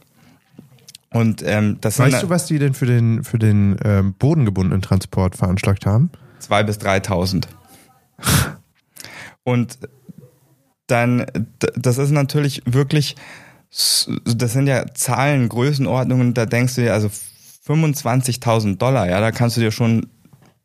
Und 1.10 1.42
ähm, 1.44 1.78
das 1.80 1.98
Weißt 1.98 2.12
sind 2.12 2.22
du, 2.22 2.28
was 2.30 2.46
die 2.46 2.58
denn 2.58 2.74
für 2.74 2.86
den, 2.86 3.24
für 3.24 3.38
den 3.38 3.76
ähm, 3.84 4.14
bodengebundenen 4.18 4.82
Transport 4.82 5.36
veranschlagt 5.36 5.84
haben? 5.84 6.10
zwei 6.42 6.62
bis 6.62 6.78
3.000. 6.78 7.46
Und 9.44 9.78
dann, 10.86 11.26
das 11.74 11.98
ist 11.98 12.10
natürlich 12.10 12.62
wirklich, 12.64 13.16
das 13.70 14.52
sind 14.52 14.66
ja 14.66 14.86
Zahlen, 14.94 15.48
Größenordnungen, 15.48 16.34
da 16.34 16.46
denkst 16.46 16.74
du 16.74 16.82
dir, 16.82 16.92
also 16.92 17.10
25.000 17.66 18.76
Dollar, 18.76 19.08
ja, 19.08 19.20
da 19.20 19.30
kannst 19.30 19.56
du 19.56 19.60
dir 19.60 19.70
schon 19.70 20.08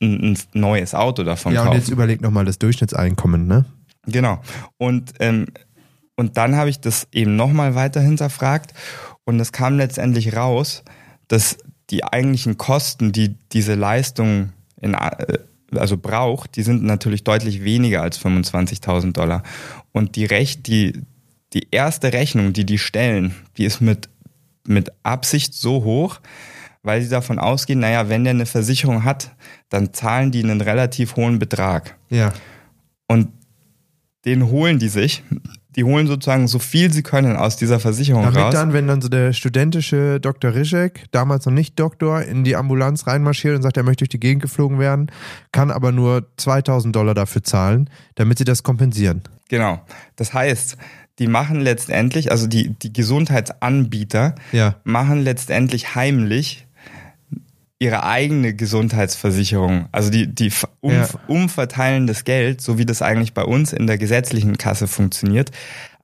ein, 0.02 0.34
ein 0.34 0.38
neues 0.54 0.94
Auto 0.94 1.24
davon 1.24 1.54
ja, 1.54 1.60
kaufen. 1.60 1.68
Ja, 1.68 1.72
und 1.74 1.80
jetzt 1.80 1.90
überleg 1.90 2.22
nochmal 2.22 2.46
das 2.46 2.60
Durchschnittseinkommen, 2.60 3.48
ne? 3.48 3.66
Genau. 4.06 4.42
Und, 4.78 5.14
ähm, 5.20 5.48
und 6.16 6.38
dann 6.38 6.56
habe 6.56 6.70
ich 6.70 6.80
das 6.80 7.08
eben 7.12 7.36
nochmal 7.36 7.76
weiter 7.76 8.02
hinterfragt 8.02 8.74
und 9.26 9.40
es 9.40 9.52
kam 9.52 9.78
letztendlich 9.78 10.36
raus, 10.36 10.84
dass 11.28 11.58
die 11.90 12.04
eigentlichen 12.04 12.58
Kosten, 12.58 13.12
die 13.12 13.36
diese 13.52 13.76
Leistung 13.76 14.54
in, 14.82 14.94
äh, 14.94 15.40
also 15.72 15.98
braucht, 15.98 16.56
die 16.56 16.64
sind 16.64 16.84
natürlich 16.84 17.24
deutlich 17.24 17.64
weniger 17.64 18.02
als 18.02 18.20
25.000 18.20 19.14
Dollar. 19.14 19.44
Und 19.92 20.16
die, 20.16 20.26
Rech 20.26 20.64
die, 20.64 21.02
die 21.54 21.68
erste 21.72 22.14
Rechnung, 22.14 22.54
die 22.54 22.66
die 22.66 22.78
stellen, 22.78 23.36
die 23.58 23.66
ist 23.66 23.82
mit, 23.82 24.10
mit 24.66 24.92
Absicht 25.04 25.54
so 25.54 25.84
hoch, 25.84 26.20
weil 26.84 27.02
sie 27.02 27.10
davon 27.10 27.40
ausgehen, 27.40 27.80
naja, 27.80 28.10
wenn 28.10 28.24
der 28.24 28.32
eine 28.32 28.46
Versicherung 28.46 29.04
hat, 29.04 29.32
dann 29.70 29.94
zahlen 29.94 30.32
die 30.32 30.44
einen 30.44 30.62
relativ 30.62 31.16
hohen 31.16 31.40
Betrag. 31.40 31.98
Ja. 32.10 32.34
Und 33.08 33.30
den 34.26 34.50
holen 34.50 34.80
die 34.80 34.90
sich. 34.90 35.24
Die 35.76 35.84
holen 35.84 36.08
sozusagen 36.08 36.48
so 36.48 36.58
viel 36.58 36.92
sie 36.92 37.04
können 37.04 37.36
aus 37.36 37.56
dieser 37.56 37.80
Versicherung 37.80 38.24
Damit 38.24 38.40
raus. 38.40 38.54
dann, 38.54 38.74
wenn 38.74 38.88
dann 38.88 39.00
so 39.00 39.10
der 39.10 39.32
studentische 39.32 40.20
Dr. 40.20 40.56
Rischek, 40.56 41.06
damals 41.12 41.46
noch 41.46 41.54
nicht 41.54 41.80
Doktor, 41.80 42.24
in 42.24 42.44
die 42.44 42.56
Ambulanz 42.56 43.06
reinmarschiert 43.06 43.56
und 43.56 43.62
sagt, 43.62 43.78
er 43.78 43.84
möchte 43.84 44.00
durch 44.00 44.10
die 44.10 44.20
Gegend 44.20 44.42
geflogen 44.42 44.80
werden, 44.80 45.12
kann 45.52 45.70
aber 45.70 45.92
nur 45.92 46.26
2000 46.38 46.96
Dollar 46.96 47.14
dafür 47.14 47.44
zahlen, 47.44 47.92
damit 48.16 48.40
sie 48.40 48.44
das 48.44 48.64
kompensieren. 48.64 49.22
Genau. 49.50 49.80
Das 50.16 50.34
heißt, 50.34 50.78
die 51.20 51.28
machen 51.28 51.62
letztendlich, 51.62 52.32
also 52.32 52.48
die, 52.48 52.70
die 52.70 52.94
Gesundheitsanbieter 52.94 54.36
ja. 54.52 54.76
machen 54.84 55.24
letztendlich 55.24 55.96
heimlich 55.96 56.67
ihre 57.80 58.04
eigene 58.04 58.56
Gesundheitsversicherung, 58.56 59.88
also 59.92 60.10
die, 60.10 60.34
die 60.34 60.52
um, 60.82 60.94
ja. 60.94 61.08
umverteilen 61.28 62.08
das 62.08 62.24
Geld, 62.24 62.62
so 62.62 62.78
wie 62.78 62.86
das 62.86 63.02
eigentlich 63.02 63.34
bei 63.34 63.44
uns 63.44 63.72
in 63.72 63.86
der 63.86 63.98
gesetzlichen 63.98 64.58
Kasse 64.58 64.88
funktioniert, 64.88 65.52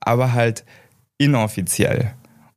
aber 0.00 0.32
halt 0.32 0.64
inoffiziell. 1.18 2.12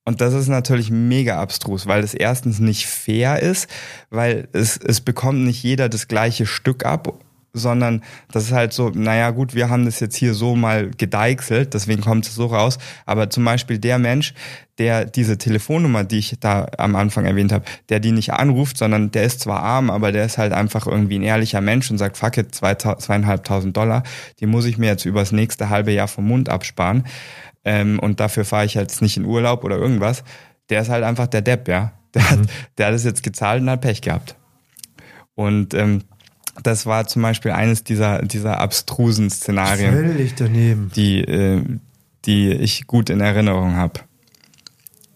Und 0.06 0.22
das 0.22 0.34
ist 0.34 0.48
natürlich 0.48 0.90
mega 0.90 1.42
abstrus, 1.42 1.86
weil 1.86 2.02
das 2.02 2.14
erstens 2.14 2.60
nicht 2.60 2.88
fair 2.88 3.42
ist, 3.42 3.68
weil 4.10 4.48
es, 4.54 4.78
es 4.78 5.02
bekommt 5.02 5.40
nicht 5.44 5.64
jeder 5.64 5.90
das 5.90 6.08
gleiche 6.08 6.46
Stück 6.46 6.86
ab 6.86 7.20
sondern 7.58 8.04
das 8.32 8.46
ist 8.46 8.52
halt 8.52 8.74
so, 8.74 8.90
naja 8.90 9.32
gut, 9.32 9.56
wir 9.56 9.70
haben 9.70 9.86
das 9.86 10.00
jetzt 10.00 10.16
hier 10.16 10.34
so 10.34 10.56
mal 10.56 10.92
gedeichselt, 10.92 11.74
deswegen 11.74 12.02
kommt 12.02 12.26
es 12.26 12.36
so 12.36 12.48
raus. 12.48 12.78
Aber 13.06 13.30
zum 13.30 13.46
Beispiel 13.46 13.80
der 13.80 14.00
Mensch, 14.00 14.34
der 14.78 15.06
diese 15.06 15.38
Telefonnummer, 15.38 16.04
die 16.04 16.20
ich 16.20 16.38
da 16.40 16.68
am 16.78 16.96
Anfang 16.96 17.26
erwähnt 17.26 17.52
habe, 17.52 17.66
der 17.90 18.00
die 18.00 18.12
nicht 18.12 18.34
anruft, 18.34 18.78
sondern 18.78 19.12
der 19.12 19.24
ist 19.24 19.42
zwar 19.42 19.62
arm, 19.62 19.90
aber 19.90 20.12
der 20.12 20.26
ist 20.26 20.38
halt 20.38 20.54
einfach 20.54 20.88
irgendwie 20.88 21.18
ein 21.20 21.24
ehrlicher 21.24 21.62
Mensch 21.62 21.90
und 21.90 21.98
sagt, 21.98 22.18
fuck 22.18 22.38
it, 22.38 22.54
zweieinhalbtausend 22.54 23.76
Dollar, 23.76 24.04
die 24.40 24.46
muss 24.46 24.66
ich 24.66 24.78
mir 24.78 24.88
jetzt 24.88 25.06
übers 25.06 25.32
nächste 25.32 25.70
halbe 25.70 25.92
Jahr 25.92 26.08
vom 26.08 26.28
Mund 26.28 26.50
absparen. 26.50 27.06
Ähm, 27.66 28.00
und 28.00 28.20
dafür 28.20 28.46
fahre 28.46 28.66
ich 28.66 28.76
jetzt 28.76 29.02
nicht 29.02 29.18
in 29.18 29.26
Urlaub 29.26 29.64
oder 29.64 29.78
irgendwas. 29.78 30.24
Der 30.70 30.82
ist 30.82 30.90
halt 30.90 31.04
einfach 31.04 31.28
der 31.28 31.42
Depp, 31.42 31.68
ja. 31.68 31.94
Der, 32.14 32.22
mhm. 32.22 32.28
hat, 32.28 32.40
der 32.78 32.88
hat 32.88 32.94
es 32.94 33.04
jetzt 33.04 33.24
gezahlt 33.24 33.62
und 33.62 33.70
hat 33.70 33.82
Pech 33.82 34.02
gehabt. 34.02 34.36
Und 35.36 35.74
ähm, 35.74 36.04
das 36.64 36.86
war 36.86 37.08
zum 37.08 37.22
Beispiel 37.22 37.52
eines 37.52 37.84
dieser, 37.84 38.22
dieser 38.22 38.60
abstrusen 38.60 39.30
Szenarien. 39.30 39.94
Völlig 39.94 40.36
daneben. 40.36 40.92
Die, 40.96 41.22
äh, 41.22 41.64
die 42.26 42.52
ich 42.52 42.88
gut 42.88 43.10
in 43.10 43.22
Erinnerung 43.22 43.76
habe. 43.76 44.02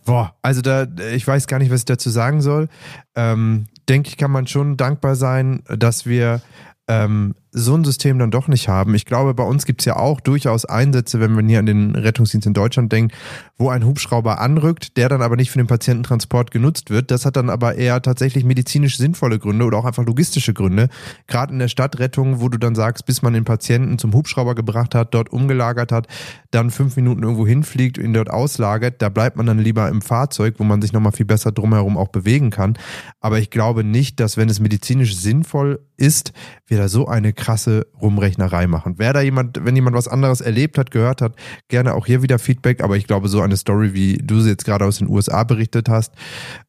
Boah, 0.05 0.35
also 0.41 0.61
da, 0.61 0.87
ich 1.13 1.27
weiß 1.27 1.47
gar 1.47 1.59
nicht, 1.59 1.71
was 1.71 1.81
ich 1.81 1.85
dazu 1.85 2.09
sagen 2.09 2.41
soll. 2.41 2.69
Ähm, 3.15 3.67
denke 3.87 4.09
ich, 4.09 4.17
kann 4.17 4.31
man 4.31 4.47
schon 4.47 4.77
dankbar 4.77 5.15
sein, 5.15 5.63
dass 5.67 6.05
wir 6.05 6.41
ähm, 6.87 7.35
so 7.53 7.75
ein 7.75 7.83
System 7.83 8.17
dann 8.17 8.31
doch 8.31 8.47
nicht 8.47 8.69
haben. 8.69 8.95
Ich 8.95 9.05
glaube, 9.05 9.33
bei 9.33 9.43
uns 9.43 9.65
gibt 9.65 9.81
es 9.81 9.85
ja 9.85 9.97
auch 9.97 10.21
durchaus 10.21 10.63
Einsätze, 10.65 11.19
wenn 11.19 11.33
man 11.33 11.49
hier 11.49 11.59
an 11.59 11.65
den 11.65 11.95
Rettungsdienst 11.95 12.47
in 12.47 12.53
Deutschland 12.53 12.91
denkt, 12.91 13.13
wo 13.57 13.69
ein 13.69 13.85
Hubschrauber 13.85 14.39
anrückt, 14.39 14.95
der 14.95 15.09
dann 15.09 15.21
aber 15.21 15.35
nicht 15.35 15.51
für 15.51 15.57
den 15.57 15.67
Patiententransport 15.67 16.51
genutzt 16.51 16.89
wird. 16.89 17.11
Das 17.11 17.25
hat 17.25 17.35
dann 17.35 17.49
aber 17.49 17.75
eher 17.75 18.01
tatsächlich 18.01 18.45
medizinisch 18.45 18.97
sinnvolle 18.97 19.37
Gründe 19.37 19.65
oder 19.65 19.77
auch 19.77 19.85
einfach 19.85 20.05
logistische 20.05 20.53
Gründe. 20.53 20.87
Gerade 21.27 21.51
in 21.51 21.59
der 21.59 21.67
Stadtrettung, 21.67 22.39
wo 22.39 22.47
du 22.47 22.57
dann 22.57 22.73
sagst, 22.73 23.05
bis 23.05 23.21
man 23.21 23.33
den 23.33 23.43
Patienten 23.43 23.99
zum 23.99 24.13
Hubschrauber 24.13 24.55
gebracht 24.55 24.95
hat, 24.95 25.13
dort 25.13 25.31
umgelagert 25.31 25.91
hat, 25.91 26.07
dann 26.51 26.71
fünf 26.71 26.95
Minuten 26.95 27.23
irgendwo 27.23 27.45
hinfliegt, 27.45 27.97
ihn 27.97 28.13
dort 28.13 28.29
auslagert, 28.29 29.01
da 29.01 29.09
bleibt 29.09 29.35
man 29.35 29.45
dann 29.45 29.59
lieber 29.59 29.89
im 29.89 30.01
Fahrzeug, 30.01 30.55
wo 30.57 30.63
man 30.63 30.81
sich 30.81 30.93
nochmal 30.93 31.11
viel 31.11 31.25
besser 31.25 31.51
drumherum 31.51 31.97
auch 31.97 32.09
bewegen 32.09 32.49
kann. 32.49 32.77
Aber 33.19 33.39
ich 33.39 33.49
glaube 33.49 33.83
nicht, 33.83 34.19
dass 34.21 34.37
wenn 34.37 34.49
es 34.49 34.59
medizinisch 34.61 35.17
sinnvoll 35.17 35.81
ist, 35.97 36.33
wir 36.65 36.77
da 36.77 36.87
so 36.87 37.07
eine 37.07 37.33
krasse 37.41 37.87
Rumrechnerei 37.99 38.67
machen. 38.67 38.93
Wer 38.97 39.13
da 39.13 39.21
jemand, 39.21 39.65
wenn 39.65 39.75
jemand 39.75 39.97
was 39.97 40.07
anderes 40.07 40.41
erlebt 40.41 40.77
hat, 40.77 40.91
gehört 40.91 41.21
hat, 41.21 41.33
gerne 41.67 41.95
auch 41.95 42.05
hier 42.05 42.21
wieder 42.21 42.39
Feedback. 42.39 42.83
Aber 42.83 42.95
ich 42.95 43.07
glaube, 43.07 43.27
so 43.27 43.41
eine 43.41 43.57
Story, 43.57 43.93
wie 43.93 44.17
du 44.17 44.39
sie 44.39 44.51
jetzt 44.51 44.63
gerade 44.63 44.85
aus 44.85 44.99
den 44.99 45.09
USA 45.09 45.43
berichtet 45.43 45.89
hast, 45.89 46.13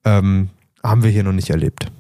ähm, 0.05 0.49
haben 0.83 1.03
wir 1.03 1.11
hier 1.11 1.25
noch 1.25 1.33
nicht 1.33 1.51
erlebt. 1.51 1.93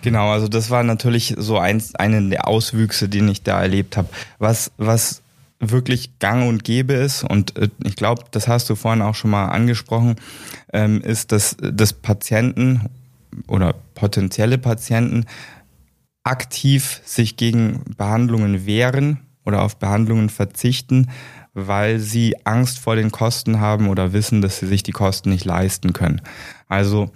Genau, 0.00 0.30
also 0.30 0.48
das 0.48 0.70
war 0.70 0.82
natürlich 0.82 1.34
so 1.36 1.58
eins, 1.58 1.94
eine 1.94 2.28
der 2.28 2.48
Auswüchse, 2.48 3.08
die 3.08 3.20
ich 3.30 3.42
da 3.42 3.60
erlebt 3.60 3.96
habe. 3.96 4.08
Was, 4.38 4.72
was 4.78 5.22
wirklich 5.60 6.18
gang 6.18 6.48
und 6.48 6.64
gäbe 6.64 6.94
ist, 6.94 7.22
und 7.22 7.56
äh, 7.56 7.68
ich 7.84 7.94
glaube, 7.94 8.24
das 8.30 8.48
hast 8.48 8.68
du 8.70 8.74
vorhin 8.74 9.02
auch 9.02 9.14
schon 9.14 9.30
mal 9.30 9.46
angesprochen, 9.48 10.16
ähm, 10.72 11.02
ist, 11.02 11.30
dass, 11.30 11.56
dass 11.60 11.92
Patienten 11.92 12.88
oder 13.46 13.74
potenzielle 13.94 14.58
Patienten 14.58 15.26
aktiv 16.24 17.00
sich 17.04 17.36
gegen 17.36 17.82
Behandlungen 17.96 18.66
wehren 18.66 19.20
oder 19.44 19.62
auf 19.62 19.78
Behandlungen 19.78 20.30
verzichten, 20.30 21.10
weil 21.54 21.98
sie 21.98 22.34
Angst 22.44 22.78
vor 22.78 22.96
den 22.96 23.10
Kosten 23.10 23.60
haben 23.60 23.88
oder 23.88 24.12
wissen, 24.12 24.40
dass 24.40 24.58
sie 24.58 24.66
sich 24.66 24.82
die 24.82 24.92
Kosten 24.92 25.30
nicht 25.30 25.44
leisten 25.44 25.92
können. 25.92 26.22
Also 26.68 27.10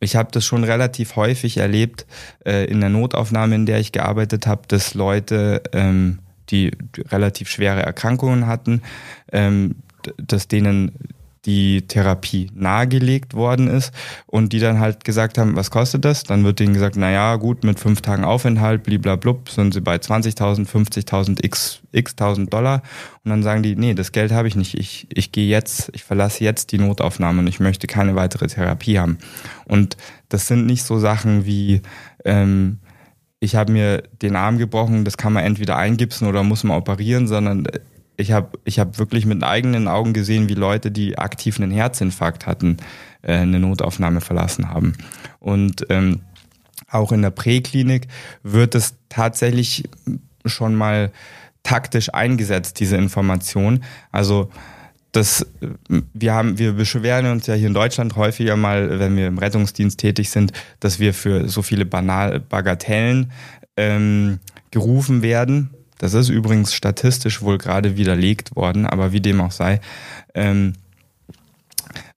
ich 0.00 0.16
habe 0.16 0.30
das 0.32 0.44
schon 0.44 0.64
relativ 0.64 1.16
häufig 1.16 1.58
erlebt 1.58 2.06
äh, 2.44 2.64
in 2.64 2.80
der 2.80 2.88
Notaufnahme, 2.88 3.54
in 3.54 3.66
der 3.66 3.78
ich 3.78 3.92
gearbeitet 3.92 4.46
habe, 4.46 4.62
dass 4.68 4.94
Leute, 4.94 5.62
ähm, 5.72 6.20
die 6.50 6.72
relativ 7.10 7.48
schwere 7.48 7.82
Erkrankungen 7.82 8.46
hatten, 8.46 8.82
ähm, 9.30 9.76
dass 10.16 10.48
denen 10.48 10.92
die 11.44 11.82
Therapie 11.88 12.50
nahegelegt 12.54 13.34
worden 13.34 13.66
ist 13.66 13.92
und 14.26 14.52
die 14.52 14.60
dann 14.60 14.78
halt 14.78 15.04
gesagt 15.04 15.38
haben, 15.38 15.56
was 15.56 15.70
kostet 15.70 16.04
das? 16.04 16.22
Dann 16.22 16.44
wird 16.44 16.60
denen 16.60 16.72
gesagt, 16.72 16.96
na 16.96 17.10
ja, 17.10 17.34
gut, 17.36 17.64
mit 17.64 17.80
fünf 17.80 18.00
Tagen 18.00 18.24
Aufenthalt, 18.24 18.84
bliblablub, 18.84 19.48
sind 19.48 19.74
sie 19.74 19.80
bei 19.80 19.96
20.000, 19.96 20.68
50.000, 20.68 21.44
x, 21.44 21.80
x 21.90 22.14
Dollar 22.14 22.82
und 23.24 23.30
dann 23.30 23.42
sagen 23.42 23.62
die, 23.62 23.74
nee, 23.74 23.94
das 23.94 24.12
Geld 24.12 24.30
habe 24.30 24.46
ich 24.46 24.54
nicht, 24.54 24.78
ich, 24.78 25.08
ich 25.12 25.32
gehe 25.32 25.48
jetzt, 25.48 25.90
ich 25.94 26.04
verlasse 26.04 26.44
jetzt 26.44 26.70
die 26.70 26.78
Notaufnahme 26.78 27.40
und 27.40 27.48
ich 27.48 27.58
möchte 27.58 27.88
keine 27.88 28.14
weitere 28.14 28.46
Therapie 28.46 28.98
haben. 28.98 29.18
Und 29.64 29.96
das 30.28 30.46
sind 30.46 30.66
nicht 30.66 30.84
so 30.84 30.98
Sachen 30.98 31.44
wie, 31.44 31.82
ähm, 32.24 32.78
ich 33.40 33.56
habe 33.56 33.72
mir 33.72 34.04
den 34.22 34.36
Arm 34.36 34.58
gebrochen, 34.58 35.04
das 35.04 35.16
kann 35.16 35.32
man 35.32 35.42
entweder 35.42 35.76
eingipsen 35.76 36.28
oder 36.28 36.44
muss 36.44 36.62
man 36.62 36.76
operieren, 36.76 37.26
sondern 37.26 37.66
ich 38.22 38.32
habe 38.32 38.58
ich 38.64 38.78
hab 38.78 38.98
wirklich 38.98 39.26
mit 39.26 39.42
eigenen 39.42 39.88
Augen 39.88 40.12
gesehen, 40.12 40.48
wie 40.48 40.54
Leute, 40.54 40.90
die 40.90 41.18
aktiv 41.18 41.60
einen 41.60 41.72
Herzinfarkt 41.72 42.46
hatten, 42.46 42.78
äh, 43.22 43.34
eine 43.34 43.58
Notaufnahme 43.58 44.20
verlassen 44.20 44.70
haben. 44.70 44.94
Und 45.40 45.84
ähm, 45.90 46.20
auch 46.88 47.12
in 47.12 47.22
der 47.22 47.30
Präklinik 47.30 48.08
wird 48.42 48.74
es 48.74 48.94
tatsächlich 49.08 49.84
schon 50.46 50.74
mal 50.74 51.12
taktisch 51.62 52.12
eingesetzt, 52.12 52.80
diese 52.80 52.96
Information. 52.96 53.84
Also 54.10 54.50
das, 55.12 55.46
wir 56.14 56.32
haben, 56.32 56.58
wir 56.58 56.72
beschweren 56.72 57.26
uns 57.26 57.46
ja 57.46 57.54
hier 57.54 57.68
in 57.68 57.74
Deutschland 57.74 58.16
häufiger 58.16 58.56
mal, 58.56 58.98
wenn 58.98 59.16
wir 59.16 59.26
im 59.26 59.38
Rettungsdienst 59.38 59.98
tätig 59.98 60.30
sind, 60.30 60.52
dass 60.80 60.98
wir 60.98 61.12
für 61.12 61.48
so 61.48 61.62
viele 61.62 61.84
Banal 61.84 62.40
Bagatellen 62.40 63.30
ähm, 63.76 64.40
gerufen 64.70 65.22
werden, 65.22 65.70
das 66.02 66.14
ist 66.14 66.30
übrigens 66.30 66.74
statistisch 66.74 67.42
wohl 67.42 67.58
gerade 67.58 67.96
widerlegt 67.96 68.56
worden, 68.56 68.86
aber 68.86 69.12
wie 69.12 69.20
dem 69.20 69.40
auch 69.40 69.52
sei. 69.52 69.80
Ähm, 70.34 70.72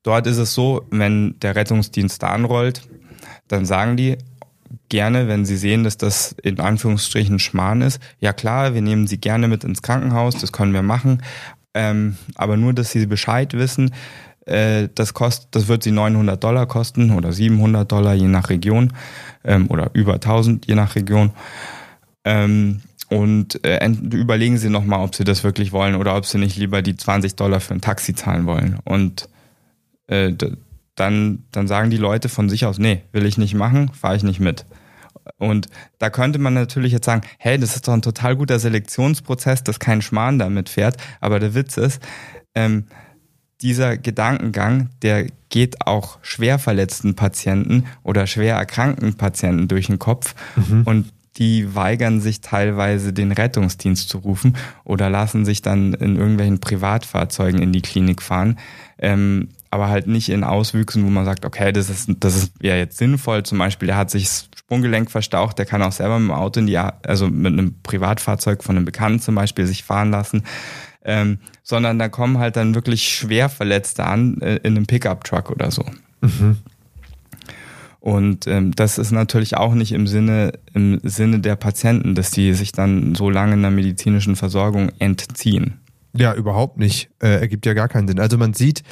dort 0.01 0.25
ist 0.25 0.37
es 0.37 0.55
so, 0.55 0.87
wenn 0.89 1.39
der 1.41 1.55
Rettungsdienst 1.55 2.23
da 2.23 2.29
anrollt, 2.29 2.81
dann 3.47 3.67
sagen 3.67 3.95
die 3.95 4.17
gerne, 4.89 5.27
wenn 5.27 5.45
sie 5.45 5.55
sehen, 5.55 5.83
dass 5.83 5.97
das 5.97 6.35
in 6.41 6.59
Anführungsstrichen 6.59 7.37
Schmarrn 7.37 7.83
ist, 7.83 8.01
ja 8.19 8.33
klar, 8.33 8.73
wir 8.73 8.81
nehmen 8.81 9.05
sie 9.05 9.19
gerne 9.19 9.47
mit 9.47 9.63
ins 9.63 9.83
Krankenhaus, 9.83 10.35
das 10.35 10.51
können 10.51 10.73
wir 10.73 10.81
machen, 10.81 11.21
ähm, 11.75 12.17
aber 12.33 12.57
nur, 12.57 12.73
dass 12.73 12.89
sie 12.89 13.05
Bescheid 13.05 13.53
wissen, 13.53 13.93
äh, 14.47 14.89
das 14.95 15.13
kostet, 15.13 15.49
das 15.51 15.67
wird 15.67 15.83
sie 15.83 15.91
900 15.91 16.43
Dollar 16.43 16.65
kosten 16.65 17.11
oder 17.11 17.31
700 17.31 17.91
Dollar 17.91 18.15
je 18.15 18.27
nach 18.27 18.49
Region 18.49 18.93
ähm, 19.43 19.67
oder 19.69 19.91
über 19.93 20.15
1000 20.15 20.65
je 20.65 20.73
nach 20.73 20.95
Region. 20.95 21.33
Ähm, 22.23 22.81
und 23.15 23.63
äh, 23.63 23.87
überlegen 23.87 24.57
Sie 24.57 24.69
nochmal, 24.69 24.99
ob 24.99 25.15
Sie 25.15 25.23
das 25.23 25.45
wirklich 25.45 25.71
wollen 25.71 25.95
oder 25.95 26.17
ob 26.17 26.25
Sie 26.25 26.37
nicht 26.37 26.57
lieber 26.57 26.81
die 26.81 26.97
20 26.97 27.37
Dollar 27.37 27.61
für 27.61 27.73
ein 27.73 27.79
Taxi 27.79 28.13
zahlen 28.13 28.45
wollen. 28.45 28.77
Und 28.83 29.29
äh, 30.07 30.33
dann, 30.95 31.45
dann 31.49 31.67
sagen 31.67 31.89
die 31.89 31.97
Leute 31.97 32.27
von 32.27 32.49
sich 32.49 32.65
aus, 32.65 32.77
nee, 32.77 33.03
will 33.13 33.25
ich 33.25 33.37
nicht 33.37 33.55
machen, 33.55 33.89
fahre 33.93 34.17
ich 34.17 34.23
nicht 34.23 34.41
mit. 34.41 34.65
Und 35.37 35.69
da 35.97 36.09
könnte 36.09 36.39
man 36.39 36.55
natürlich 36.55 36.91
jetzt 36.91 37.05
sagen, 37.05 37.21
hey, 37.37 37.57
das 37.57 37.77
ist 37.77 37.87
doch 37.87 37.93
ein 37.93 38.01
total 38.01 38.35
guter 38.35 38.59
Selektionsprozess, 38.59 39.63
dass 39.63 39.79
kein 39.79 40.01
Schmarrn 40.01 40.37
damit 40.37 40.67
fährt. 40.67 40.97
Aber 41.21 41.39
der 41.39 41.55
Witz 41.55 41.77
ist, 41.77 42.01
ähm, 42.53 42.83
dieser 43.61 43.95
Gedankengang, 43.95 44.89
der 45.03 45.27
geht 45.47 45.87
auch 45.87 46.19
schwer 46.21 46.59
verletzten 46.59 47.15
Patienten 47.15 47.85
oder 48.03 48.27
schwer 48.27 48.55
erkrankten 48.55 49.15
Patienten 49.15 49.69
durch 49.69 49.87
den 49.87 49.99
Kopf. 49.99 50.35
Mhm. 50.57 50.81
Und 50.83 51.13
die 51.37 51.75
weigern 51.75 52.21
sich 52.21 52.41
teilweise, 52.41 53.13
den 53.13 53.31
Rettungsdienst 53.31 54.09
zu 54.09 54.19
rufen 54.19 54.55
oder 54.83 55.09
lassen 55.09 55.45
sich 55.45 55.61
dann 55.61 55.93
in 55.93 56.15
irgendwelchen 56.15 56.59
Privatfahrzeugen 56.59 57.61
in 57.61 57.73
die 57.73 57.81
Klinik 57.81 58.21
fahren. 58.21 58.57
Ähm, 58.97 59.49
aber 59.69 59.89
halt 59.89 60.07
nicht 60.07 60.29
in 60.29 60.45
Auswüchsen, 60.45 61.03
wo 61.05 61.09
man 61.09 61.25
sagt, 61.25 61.43
okay, 61.43 61.73
das 61.73 61.89
ist, 61.89 62.09
das 62.19 62.35
ist 62.35 62.53
ja 62.61 62.75
jetzt 62.75 62.97
sinnvoll. 62.97 63.43
Zum 63.43 63.57
Beispiel, 63.57 63.87
der 63.87 63.97
hat 63.97 64.09
sich 64.09 64.23
das 64.23 64.49
Sprunggelenk 64.57 65.11
verstaucht, 65.11 65.59
der 65.59 65.65
kann 65.65 65.81
auch 65.81 65.91
selber 65.91 66.17
mit 66.17 66.29
dem 66.29 66.35
Auto 66.35 66.61
in 66.61 66.67
die, 66.67 66.77
also 66.77 67.27
mit 67.27 67.51
einem 67.51 67.75
Privatfahrzeug 67.83 68.63
von 68.63 68.77
einem 68.77 68.85
Bekannten 68.85 69.19
zum 69.19 69.35
Beispiel 69.35 69.67
sich 69.67 69.83
fahren 69.83 70.11
lassen. 70.11 70.43
Ähm, 71.03 71.39
sondern 71.61 71.99
da 71.99 72.09
kommen 72.09 72.39
halt 72.39 72.55
dann 72.55 72.73
wirklich 72.73 73.09
schwer 73.09 73.49
Verletzte 73.49 74.05
an 74.05 74.39
äh, 74.41 74.55
in 74.63 74.75
einem 74.75 74.87
Pickup-Truck 74.87 75.51
oder 75.51 75.69
so. 75.69 75.83
Mhm. 76.21 76.57
Und 78.05 78.45
ähm, 78.45 78.71
das 78.75 78.99
ist 78.99 79.09
natürlich 79.09 79.57
auch 79.57 79.73
nicht 79.73 79.91
im 79.91 80.05
Sinne, 80.05 80.53
im 80.75 80.99
Sinne 81.01 81.39
der 81.39 81.55
Patienten, 81.55 82.13
dass 82.13 82.29
die 82.29 82.53
sich 82.53 82.71
dann 82.71 83.15
so 83.15 83.31
lange 83.31 83.55
in 83.55 83.63
der 83.63 83.71
medizinischen 83.71 84.35
Versorgung 84.35 84.91
entziehen. 84.99 85.79
Ja, 86.13 86.35
überhaupt 86.35 86.77
nicht. 86.77 87.09
Äh, 87.19 87.39
ergibt 87.39 87.65
ja 87.65 87.73
gar 87.73 87.87
keinen 87.87 88.07
Sinn. 88.07 88.19
Also 88.19 88.37
man 88.37 88.53
sieht 88.53 88.83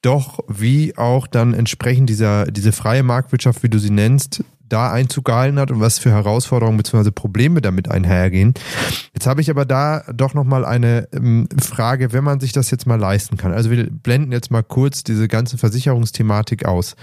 doch, 0.00 0.38
wie 0.46 0.96
auch 0.96 1.26
dann 1.26 1.54
entsprechend 1.54 2.08
dieser, 2.08 2.44
diese 2.44 2.70
freie 2.70 3.02
Marktwirtschaft, 3.02 3.64
wie 3.64 3.68
du 3.68 3.80
sie 3.80 3.90
nennst, 3.90 4.44
da 4.68 4.92
Einzug 4.92 5.24
gehalten 5.24 5.58
hat 5.58 5.72
und 5.72 5.80
was 5.80 5.98
für 5.98 6.12
Herausforderungen 6.12 6.76
bzw. 6.76 7.10
Probleme 7.10 7.62
damit 7.62 7.90
einhergehen. 7.90 8.54
Jetzt 9.12 9.26
habe 9.26 9.40
ich 9.40 9.50
aber 9.50 9.64
da 9.64 10.04
doch 10.14 10.34
nochmal 10.34 10.64
eine 10.64 11.08
ähm, 11.12 11.48
Frage, 11.60 12.12
wenn 12.12 12.22
man 12.22 12.38
sich 12.38 12.52
das 12.52 12.70
jetzt 12.70 12.86
mal 12.86 13.00
leisten 13.00 13.36
kann. 13.36 13.52
Also 13.52 13.72
wir 13.72 13.90
blenden 13.90 14.30
jetzt 14.30 14.52
mal 14.52 14.62
kurz 14.62 15.02
diese 15.02 15.26
ganze 15.26 15.58
Versicherungsthematik 15.58 16.64
aus. 16.64 16.94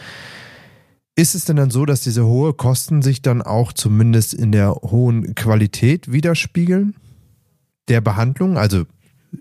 Ist 1.20 1.36
es 1.36 1.44
denn 1.44 1.58
dann 1.58 1.70
so, 1.70 1.86
dass 1.86 2.00
diese 2.00 2.26
hohe 2.26 2.54
Kosten 2.54 3.02
sich 3.02 3.22
dann 3.22 3.42
auch 3.42 3.74
zumindest 3.74 4.34
in 4.34 4.54
der 4.54 4.74
hohen 4.74 5.36
Qualität 5.36 6.10
widerspiegeln? 6.10 6.96
Der 7.90 8.00
Behandlung, 8.00 8.58
also 8.58 8.86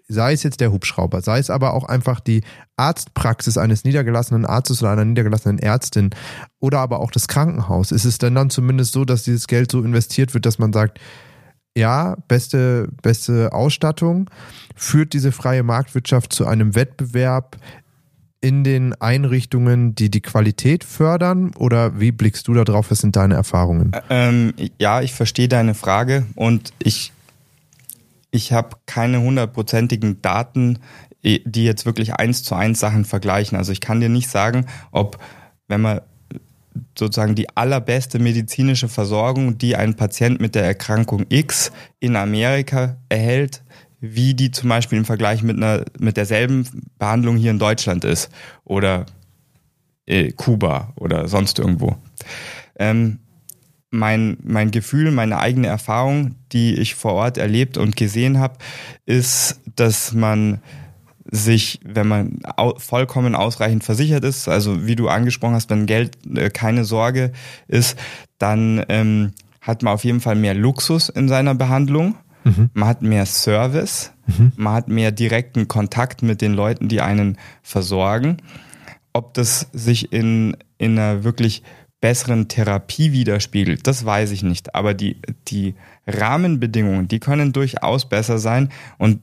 sei 0.09 0.33
es 0.33 0.43
jetzt 0.43 0.59
der 0.61 0.73
Hubschrauber, 0.73 1.23
sei 1.23 1.39
es 1.39 1.51
aber 1.51 1.75
auch 1.75 1.85
einfach 1.85 2.19
die 2.19 2.43
Arztpraxis 2.77 3.59
eines 3.59 3.85
niedergelassenen 3.85 4.45
Arztes 4.45 4.83
oder 4.83 4.91
einer 4.91 5.05
niedergelassenen 5.05 5.61
Ärztin 5.61 6.11
oder 6.59 6.81
aber 6.81 6.99
auch 6.99 7.13
das 7.13 7.29
Krankenhaus, 7.29 7.93
ist 7.93 8.07
es 8.07 8.19
denn 8.19 8.35
dann 8.35 8.51
zumindest 8.51 8.91
so, 8.91 9.05
dass 9.05 9.23
dieses 9.23 9.47
Geld 9.47 9.71
so 9.71 9.81
investiert 9.81 10.35
wird, 10.35 10.47
dass 10.47 10.59
man 10.59 10.73
sagt, 10.73 10.99
ja, 11.77 12.17
beste, 12.27 12.89
beste 13.03 13.53
Ausstattung, 13.53 14.29
führt 14.75 15.13
diese 15.13 15.31
freie 15.31 15.63
Marktwirtschaft 15.63 16.33
zu 16.33 16.45
einem 16.45 16.75
Wettbewerb 16.75 17.57
in 18.41 18.65
den 18.65 18.95
Einrichtungen, 19.01 19.95
die 19.95 20.11
die 20.11 20.21
Qualität 20.21 20.85
fördern? 20.85 21.53
Oder 21.57 21.99
wie 22.01 22.13
blickst 22.13 22.49
du 22.49 22.55
da 22.55 22.65
drauf? 22.65 22.91
Was 22.91 22.99
sind 22.99 23.17
deine 23.17 23.35
Erfahrungen? 23.35 23.93
Ähm, 24.11 24.55
ja, 24.79 25.03
ich 25.03 25.13
verstehe 25.13 25.49
deine 25.49 25.75
Frage 25.75 26.27
und 26.35 26.73
ich 26.79 27.13
ich 28.31 28.53
habe 28.53 28.77
keine 28.87 29.21
hundertprozentigen 29.21 30.21
Daten, 30.21 30.79
die 31.23 31.65
jetzt 31.65 31.87
wirklich 31.87 32.15
eins 32.15 32.43
zu 32.43 32.55
eins 32.55 32.79
Sachen 32.79 33.05
vergleichen. 33.05 33.57
Also 33.57 33.73
ich 33.73 33.81
kann 33.81 34.01
dir 34.01 34.09
nicht 34.09 34.29
sagen, 34.29 34.67
ob, 34.93 35.19
wenn 35.67 35.81
man 35.81 36.01
sozusagen 36.97 37.35
die 37.35 37.57
allerbeste 37.57 38.19
medizinische 38.19 38.89
Versorgung, 38.89 39.59
die 39.59 39.77
ein 39.77 39.95
Patient 39.95 40.41
mit 40.41 40.55
der 40.55 40.65
Erkrankung 40.65 41.27
X 41.29 41.73
in 42.01 42.17
Amerika 42.17 42.99
erhält, 43.09 43.63
wie 44.01 44.35
die 44.35 44.51
zum 44.51 44.69
Beispiel 44.69 44.99
im 44.99 45.05
Vergleich 45.05 45.43
mit 45.43 45.57
einer 45.57 45.85
mit 45.99 46.17
derselben 46.17 46.67
Behandlung 46.99 47.37
hier 47.37 47.51
in 47.51 47.59
Deutschland 47.59 48.05
ist 48.05 48.31
oder 48.65 49.07
äh, 50.07 50.33
Kuba 50.33 50.93
oder 50.97 51.29
sonst 51.29 51.59
irgendwo. 51.59 51.97
Ähm, 52.79 53.19
mein, 53.91 54.37
mein 54.43 54.71
Gefühl, 54.71 55.11
meine 55.11 55.39
eigene 55.39 55.67
Erfahrung, 55.67 56.35
die 56.53 56.75
ich 56.75 56.95
vor 56.95 57.15
Ort 57.15 57.39
erlebt 57.39 57.79
und 57.79 57.97
gesehen 57.97 58.39
habe, 58.39 58.59
ist, 59.07 59.61
dass 59.77 60.13
man 60.13 60.61
sich, 61.31 61.81
wenn 61.85 62.09
man 62.09 62.41
vollkommen 62.79 63.35
ausreichend 63.35 63.85
versichert 63.85 64.25
ist, 64.25 64.49
also 64.49 64.87
wie 64.87 64.97
du 64.97 65.09
angesprochen 65.09 65.55
hast, 65.55 65.71
wenn 65.71 65.87
Geld 65.87 66.17
äh, 66.35 66.51
keine 66.51 66.85
Sorge 66.85 67.33
ist, 67.67 67.99
dann 68.39 68.85
ähm, 68.89 69.33
hat 69.61 69.83
man 69.83 69.95
auf 69.95 70.05
jeden 70.05 70.21
Fall 70.21 70.37
mehr 70.37 70.55
Luxus 70.55 71.09
in 71.09 71.29
seiner 71.29 71.55
Behandlung. 71.55 72.15
Mhm. 72.49 72.71
Man 72.73 72.89
hat 72.89 73.03
mehr 73.03 73.27
Service, 73.27 74.13
mhm. 74.27 74.53
man 74.57 74.75
hat 74.75 74.89
mehr 74.89 75.13
direkten 75.13 75.69
Kontakt 75.69 76.23
mit 76.23 76.41
den 76.41 76.55
Leuten, 76.55 76.89
die 76.89 77.01
einen 77.01 77.37
versorgen. 77.63 78.39
Ob 79.13 79.35
das 79.35 79.69
sich 79.73 80.13
in, 80.13 80.57
in 80.79 80.99
einer 80.99 81.25
wirklich 81.25 81.63
besseren 82.01 82.47
Therapie 82.47 83.13
widerspiegelt, 83.13 83.87
das 83.87 84.05
weiß 84.05 84.31
ich 84.31 84.43
nicht. 84.43 84.75
Aber 84.75 84.95
die, 84.95 85.17
die 85.49 85.75
Rahmenbedingungen, 86.07 87.09
die 87.09 87.19
können 87.19 87.53
durchaus 87.53 88.09
besser 88.09 88.39
sein 88.39 88.71
und, 88.99 89.21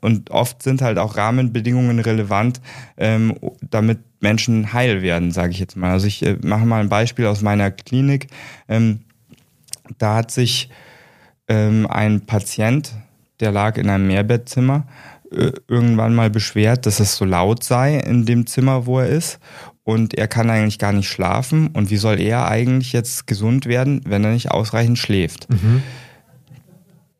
und 0.00 0.30
oft 0.30 0.62
sind 0.62 0.82
halt 0.82 0.98
auch 0.98 1.16
Rahmenbedingungen 1.16 1.98
relevant, 2.00 2.60
ähm, 2.98 3.34
damit 3.62 4.00
Menschen 4.20 4.72
heil 4.72 5.00
werden, 5.02 5.32
sage 5.32 5.52
ich 5.52 5.58
jetzt 5.58 5.76
mal. 5.76 5.92
Also 5.92 6.06
ich 6.06 6.24
äh, 6.24 6.36
mache 6.42 6.66
mal 6.66 6.80
ein 6.80 6.88
Beispiel 6.88 7.26
aus 7.26 7.40
meiner 7.40 7.70
Klinik. 7.70 8.28
Ähm, 8.68 9.00
da 9.96 10.16
hat 10.16 10.30
sich 10.30 10.68
ähm, 11.48 11.86
ein 11.88 12.22
Patient, 12.22 12.92
der 13.40 13.52
lag 13.52 13.76
in 13.76 13.88
einem 13.88 14.06
Mehrbettzimmer, 14.06 14.86
äh, 15.30 15.52
irgendwann 15.66 16.14
mal 16.14 16.30
beschwert, 16.30 16.86
dass 16.86 17.00
es 17.00 17.16
so 17.16 17.24
laut 17.24 17.62
sei 17.62 17.98
in 17.98 18.24
dem 18.26 18.46
Zimmer, 18.46 18.86
wo 18.86 19.00
er 19.00 19.08
ist 19.08 19.38
und 19.84 20.14
er 20.14 20.28
kann 20.28 20.50
eigentlich 20.50 20.78
gar 20.78 20.92
nicht 20.92 21.08
schlafen. 21.08 21.68
Und 21.68 21.90
wie 21.90 21.96
soll 21.96 22.20
er 22.20 22.48
eigentlich 22.48 22.92
jetzt 22.92 23.26
gesund 23.26 23.66
werden, 23.66 24.02
wenn 24.06 24.24
er 24.24 24.32
nicht 24.32 24.50
ausreichend 24.50 24.98
schläft? 24.98 25.48
Mhm. 25.50 25.82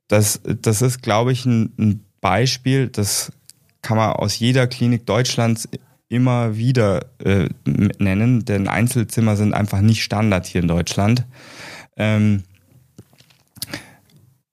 Das, 0.06 0.40
das 0.44 0.82
ist, 0.82 1.02
glaube 1.02 1.32
ich, 1.32 1.44
ein, 1.44 1.72
ein 1.78 2.04
Beispiel, 2.20 2.88
das 2.88 3.32
kann 3.82 3.96
man 3.96 4.12
aus 4.12 4.38
jeder 4.38 4.66
Klinik 4.66 5.06
Deutschlands 5.06 5.68
immer 6.08 6.56
wieder 6.56 7.06
äh, 7.24 7.48
nennen, 7.66 8.44
denn 8.44 8.68
Einzelzimmer 8.68 9.36
sind 9.36 9.54
einfach 9.54 9.80
nicht 9.80 10.02
Standard 10.02 10.46
hier 10.46 10.62
in 10.62 10.68
Deutschland. 10.68 11.24
Ähm, 11.96 12.42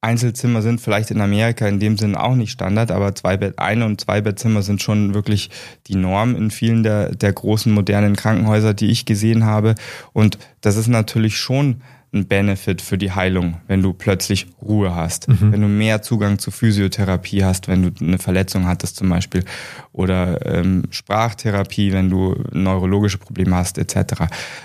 Einzelzimmer 0.05 0.61
sind 0.61 0.79
vielleicht 0.79 1.09
in 1.09 1.19
Amerika 1.19 1.67
in 1.67 1.79
dem 1.79 1.97
Sinn 1.97 2.15
auch 2.15 2.35
nicht 2.35 2.51
Standard, 2.51 2.91
aber 2.91 3.15
zwei 3.15 3.37
Bett, 3.37 3.57
eine 3.57 3.85
und 3.85 3.99
zwei 3.99 4.21
Bettzimmer 4.21 4.61
sind 4.61 4.81
schon 4.81 5.15
wirklich 5.15 5.49
die 5.87 5.95
Norm 5.95 6.35
in 6.35 6.51
vielen 6.51 6.83
der, 6.83 7.15
der 7.15 7.33
großen 7.33 7.73
modernen 7.73 8.15
Krankenhäuser, 8.15 8.75
die 8.75 8.91
ich 8.91 9.05
gesehen 9.05 9.45
habe. 9.45 9.73
Und 10.13 10.37
das 10.61 10.77
ist 10.77 10.87
natürlich 10.87 11.37
schon 11.37 11.81
ein 12.15 12.27
Benefit 12.27 12.81
für 12.81 12.97
die 12.97 13.11
Heilung, 13.11 13.57
wenn 13.67 13.81
du 13.81 13.93
plötzlich 13.93 14.47
Ruhe 14.61 14.95
hast, 14.95 15.27
mhm. 15.27 15.51
wenn 15.51 15.61
du 15.61 15.67
mehr 15.67 16.01
Zugang 16.01 16.39
zu 16.39 16.49
Physiotherapie 16.49 17.43
hast, 17.43 17.67
wenn 17.67 17.83
du 17.83 18.03
eine 18.03 18.17
Verletzung 18.17 18.65
hattest 18.65 18.95
zum 18.95 19.09
Beispiel 19.09 19.43
oder 19.91 20.43
ähm, 20.45 20.83
Sprachtherapie, 20.89 21.91
wenn 21.91 22.09
du 22.09 22.35
neurologische 22.51 23.17
Probleme 23.17 23.55
hast 23.55 23.77
etc. 23.77 24.23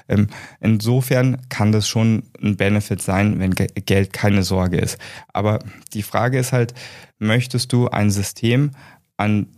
Ähm, 0.09 0.29
insofern 0.61 1.49
kann 1.49 1.73
das 1.73 1.89
schon 1.89 2.23
ein 2.41 2.57
Benefit 2.57 3.03
sein, 3.03 3.41
wenn 3.41 3.51
Geld 3.51 4.13
keine 4.13 4.45
Sorge 4.45 4.79
ist. 4.79 4.99
Aber 5.33 5.59
die 5.93 6.03
Frage 6.03 6.39
ist 6.39 6.53
halt, 6.53 6.73
möchtest 7.19 7.73
du 7.73 7.89
ein 7.89 8.11
System 8.11 8.71
an 9.17 9.49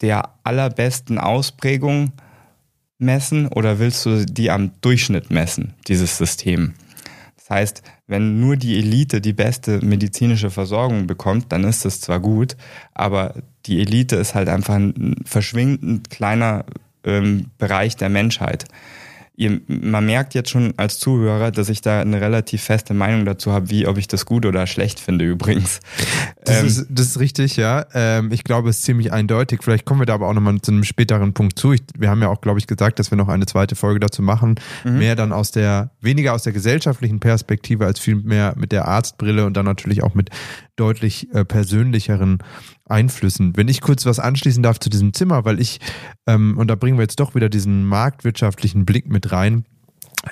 der 0.00 0.34
allerbesten 0.44 1.18
Ausprägung 1.18 2.12
messen 3.00 3.46
oder 3.48 3.78
willst 3.78 4.06
du 4.06 4.24
die 4.24 4.50
am 4.50 4.72
Durchschnitt 4.80 5.30
messen, 5.30 5.74
dieses 5.88 6.16
System? 6.18 6.74
Das 7.36 7.50
heißt, 7.50 7.82
wenn 8.06 8.40
nur 8.40 8.56
die 8.56 8.78
Elite 8.78 9.20
die 9.20 9.32
beste 9.32 9.84
medizinische 9.84 10.50
Versorgung 10.50 11.06
bekommt, 11.06 11.52
dann 11.52 11.64
ist 11.64 11.84
das 11.84 12.00
zwar 12.00 12.20
gut, 12.20 12.56
aber 12.94 13.34
die 13.66 13.80
Elite 13.80 14.16
ist 14.16 14.34
halt 14.34 14.48
einfach 14.48 14.74
ein 14.74 15.16
verschwindend 15.24 16.10
kleiner 16.10 16.64
ähm, 17.04 17.46
Bereich 17.58 17.96
der 17.96 18.08
Menschheit. 18.08 18.66
Ihr, 19.40 19.60
man 19.66 20.04
merkt 20.04 20.34
jetzt 20.34 20.50
schon 20.50 20.74
als 20.76 20.98
Zuhörer, 20.98 21.50
dass 21.50 21.70
ich 21.70 21.80
da 21.80 22.00
eine 22.00 22.20
relativ 22.20 22.62
feste 22.62 22.92
Meinung 22.92 23.24
dazu 23.24 23.52
habe, 23.52 23.70
wie 23.70 23.86
ob 23.86 23.96
ich 23.96 24.06
das 24.06 24.26
gut 24.26 24.44
oder 24.44 24.66
schlecht 24.66 25.00
finde 25.00 25.24
übrigens. 25.24 25.80
Das, 26.44 26.60
ähm, 26.60 26.66
ist, 26.66 26.86
das 26.90 27.06
ist 27.06 27.20
richtig, 27.20 27.56
ja. 27.56 27.86
Ähm, 27.94 28.32
ich 28.32 28.44
glaube, 28.44 28.68
es 28.68 28.78
ist 28.78 28.84
ziemlich 28.84 29.12
eindeutig. 29.12 29.60
Vielleicht 29.62 29.84
kommen 29.84 30.00
wir 30.00 30.06
da 30.06 30.14
aber 30.14 30.28
auch 30.28 30.32
nochmal 30.32 30.60
zu 30.60 30.72
einem 30.72 30.84
späteren 30.84 31.32
Punkt 31.32 31.58
zu. 31.58 31.72
Ich, 31.72 31.82
wir 31.98 32.10
haben 32.10 32.20
ja 32.22 32.28
auch, 32.28 32.40
glaube 32.40 32.58
ich, 32.58 32.66
gesagt, 32.66 32.98
dass 32.98 33.10
wir 33.10 33.16
noch 33.16 33.28
eine 33.28 33.46
zweite 33.46 33.76
Folge 33.76 34.00
dazu 34.00 34.22
machen. 34.22 34.56
Mhm. 34.84 34.98
Mehr 34.98 35.16
dann 35.16 35.32
aus 35.32 35.50
der, 35.50 35.90
weniger 36.00 36.34
aus 36.34 36.42
der 36.42 36.52
gesellschaftlichen 36.52 37.20
Perspektive 37.20 37.86
als 37.86 37.98
viel 37.98 38.16
mehr 38.16 38.54
mit 38.56 38.72
der 38.72 38.88
Arztbrille 38.88 39.46
und 39.46 39.56
dann 39.56 39.64
natürlich 39.64 40.02
auch 40.02 40.14
mit 40.14 40.30
deutlich 40.80 41.32
äh, 41.34 41.44
persönlicheren 41.44 42.38
Einflüssen. 42.86 43.56
Wenn 43.56 43.68
ich 43.68 43.80
kurz 43.80 44.06
was 44.06 44.18
anschließen 44.18 44.62
darf 44.62 44.80
zu 44.80 44.90
diesem 44.90 45.12
Zimmer, 45.12 45.44
weil 45.44 45.60
ich, 45.60 45.78
ähm, 46.26 46.56
und 46.58 46.68
da 46.68 46.74
bringen 46.74 46.98
wir 46.98 47.02
jetzt 47.02 47.20
doch 47.20 47.34
wieder 47.34 47.48
diesen 47.48 47.84
marktwirtschaftlichen 47.84 48.84
Blick 48.86 49.08
mit 49.08 49.30
rein, 49.30 49.64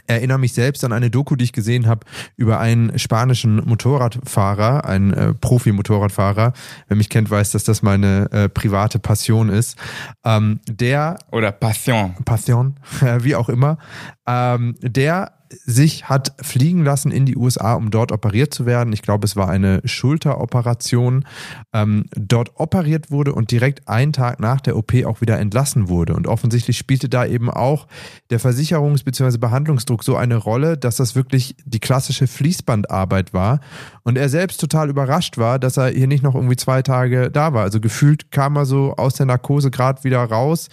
erinnere 0.06 0.38
mich 0.38 0.52
selbst 0.52 0.84
an 0.84 0.92
eine 0.92 1.10
Doku, 1.10 1.36
die 1.36 1.44
ich 1.44 1.52
gesehen 1.52 1.86
habe 1.86 2.06
über 2.36 2.60
einen 2.60 2.98
spanischen 2.98 3.56
Motorradfahrer, 3.64 4.84
einen 4.84 5.12
äh, 5.12 5.34
Profi-Motorradfahrer. 5.34 6.52
Wer 6.88 6.96
mich 6.96 7.08
kennt, 7.08 7.30
weiß, 7.30 7.52
dass 7.52 7.64
das 7.64 7.82
meine 7.82 8.30
äh, 8.32 8.48
private 8.48 8.98
Passion 8.98 9.48
ist. 9.48 9.78
Ähm, 10.24 10.60
der 10.68 11.18
oder 11.30 11.52
Passion, 11.52 12.14
Passion, 12.24 12.76
äh, 13.00 13.18
wie 13.22 13.34
auch 13.34 13.48
immer. 13.48 13.78
Ähm, 14.26 14.74
der 14.80 15.37
sich 15.50 16.08
hat 16.08 16.34
fliegen 16.40 16.84
lassen 16.84 17.10
in 17.10 17.26
die 17.26 17.36
USA, 17.36 17.74
um 17.74 17.90
dort 17.90 18.12
operiert 18.12 18.52
zu 18.52 18.66
werden. 18.66 18.92
Ich 18.92 19.02
glaube, 19.02 19.24
es 19.24 19.36
war 19.36 19.48
eine 19.48 19.80
Schulteroperation. 19.84 21.24
Ähm, 21.72 22.06
dort 22.14 22.52
operiert 22.54 23.10
wurde 23.10 23.32
und 23.32 23.50
direkt 23.50 23.88
einen 23.88 24.12
Tag 24.12 24.40
nach 24.40 24.60
der 24.60 24.76
OP 24.76 24.92
auch 25.04 25.20
wieder 25.20 25.38
entlassen 25.38 25.88
wurde. 25.88 26.14
Und 26.14 26.26
offensichtlich 26.26 26.78
spielte 26.78 27.08
da 27.08 27.26
eben 27.26 27.50
auch 27.50 27.86
der 28.30 28.40
Versicherungs- 28.40 29.04
bzw. 29.04 29.38
Behandlungsdruck 29.38 30.04
so 30.04 30.16
eine 30.16 30.36
Rolle, 30.36 30.76
dass 30.76 30.96
das 30.96 31.14
wirklich 31.14 31.56
die 31.64 31.80
klassische 31.80 32.26
Fließbandarbeit 32.26 33.32
war. 33.32 33.60
Und 34.02 34.16
er 34.16 34.28
selbst 34.28 34.60
total 34.60 34.88
überrascht 34.88 35.38
war, 35.38 35.58
dass 35.58 35.76
er 35.76 35.88
hier 35.88 36.06
nicht 36.06 36.22
noch 36.22 36.34
irgendwie 36.34 36.56
zwei 36.56 36.82
Tage 36.82 37.30
da 37.30 37.52
war. 37.52 37.62
Also 37.62 37.80
gefühlt 37.80 38.30
kam 38.30 38.56
er 38.56 38.66
so 38.66 38.94
aus 38.96 39.14
der 39.14 39.26
Narkose 39.26 39.70
gerade 39.70 40.04
wieder 40.04 40.22
raus, 40.24 40.68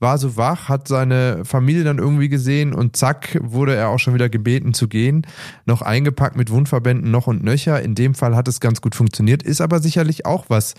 war 0.00 0.18
so 0.18 0.36
wach, 0.36 0.68
hat 0.68 0.86
seine 0.86 1.44
Familie 1.44 1.82
dann 1.82 1.98
irgendwie 1.98 2.28
gesehen 2.28 2.72
und 2.72 2.96
zack, 2.96 3.38
wurde 3.42 3.74
er 3.74 3.88
auch 3.88 3.98
schon 3.98 4.14
wieder 4.14 4.28
gebeten 4.28 4.72
zu 4.72 4.86
gehen. 4.86 5.26
Noch 5.66 5.82
eingepackt 5.82 6.36
mit 6.36 6.50
Wundverbänden 6.50 7.10
noch 7.10 7.26
und 7.26 7.42
nöcher. 7.42 7.82
In 7.82 7.96
dem 7.96 8.14
Fall 8.14 8.36
hat 8.36 8.46
es 8.46 8.60
ganz 8.60 8.80
gut 8.80 8.94
funktioniert, 8.94 9.42
ist 9.42 9.60
aber 9.60 9.80
sicherlich 9.80 10.24
auch 10.24 10.44
was, 10.48 10.74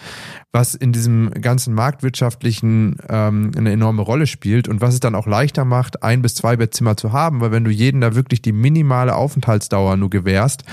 was 0.53 0.73
in 0.73 0.93
diesem 0.93 1.31
ganzen 1.31 1.73
marktwirtschaftlichen 1.73 2.97
ähm, 3.09 3.51
eine 3.57 3.71
enorme 3.71 4.01
Rolle 4.03 4.25
spielt 4.25 4.69
und 4.69 4.79
was 4.79 4.93
es 4.93 5.01
dann 5.01 5.15
auch 5.15 5.27
leichter 5.27 5.65
macht, 5.65 6.01
ein 6.01 6.21
bis 6.21 6.35
zwei 6.35 6.55
Bettzimmer 6.55 6.95
zu 6.95 7.11
haben, 7.11 7.41
weil 7.41 7.51
wenn 7.51 7.65
du 7.65 7.71
jeden 7.71 7.99
da 7.99 8.15
wirklich 8.15 8.41
die 8.41 8.53
minimale 8.53 9.15
Aufenthaltsdauer 9.15 9.97
nur 9.97 10.09
gewährst 10.09 10.63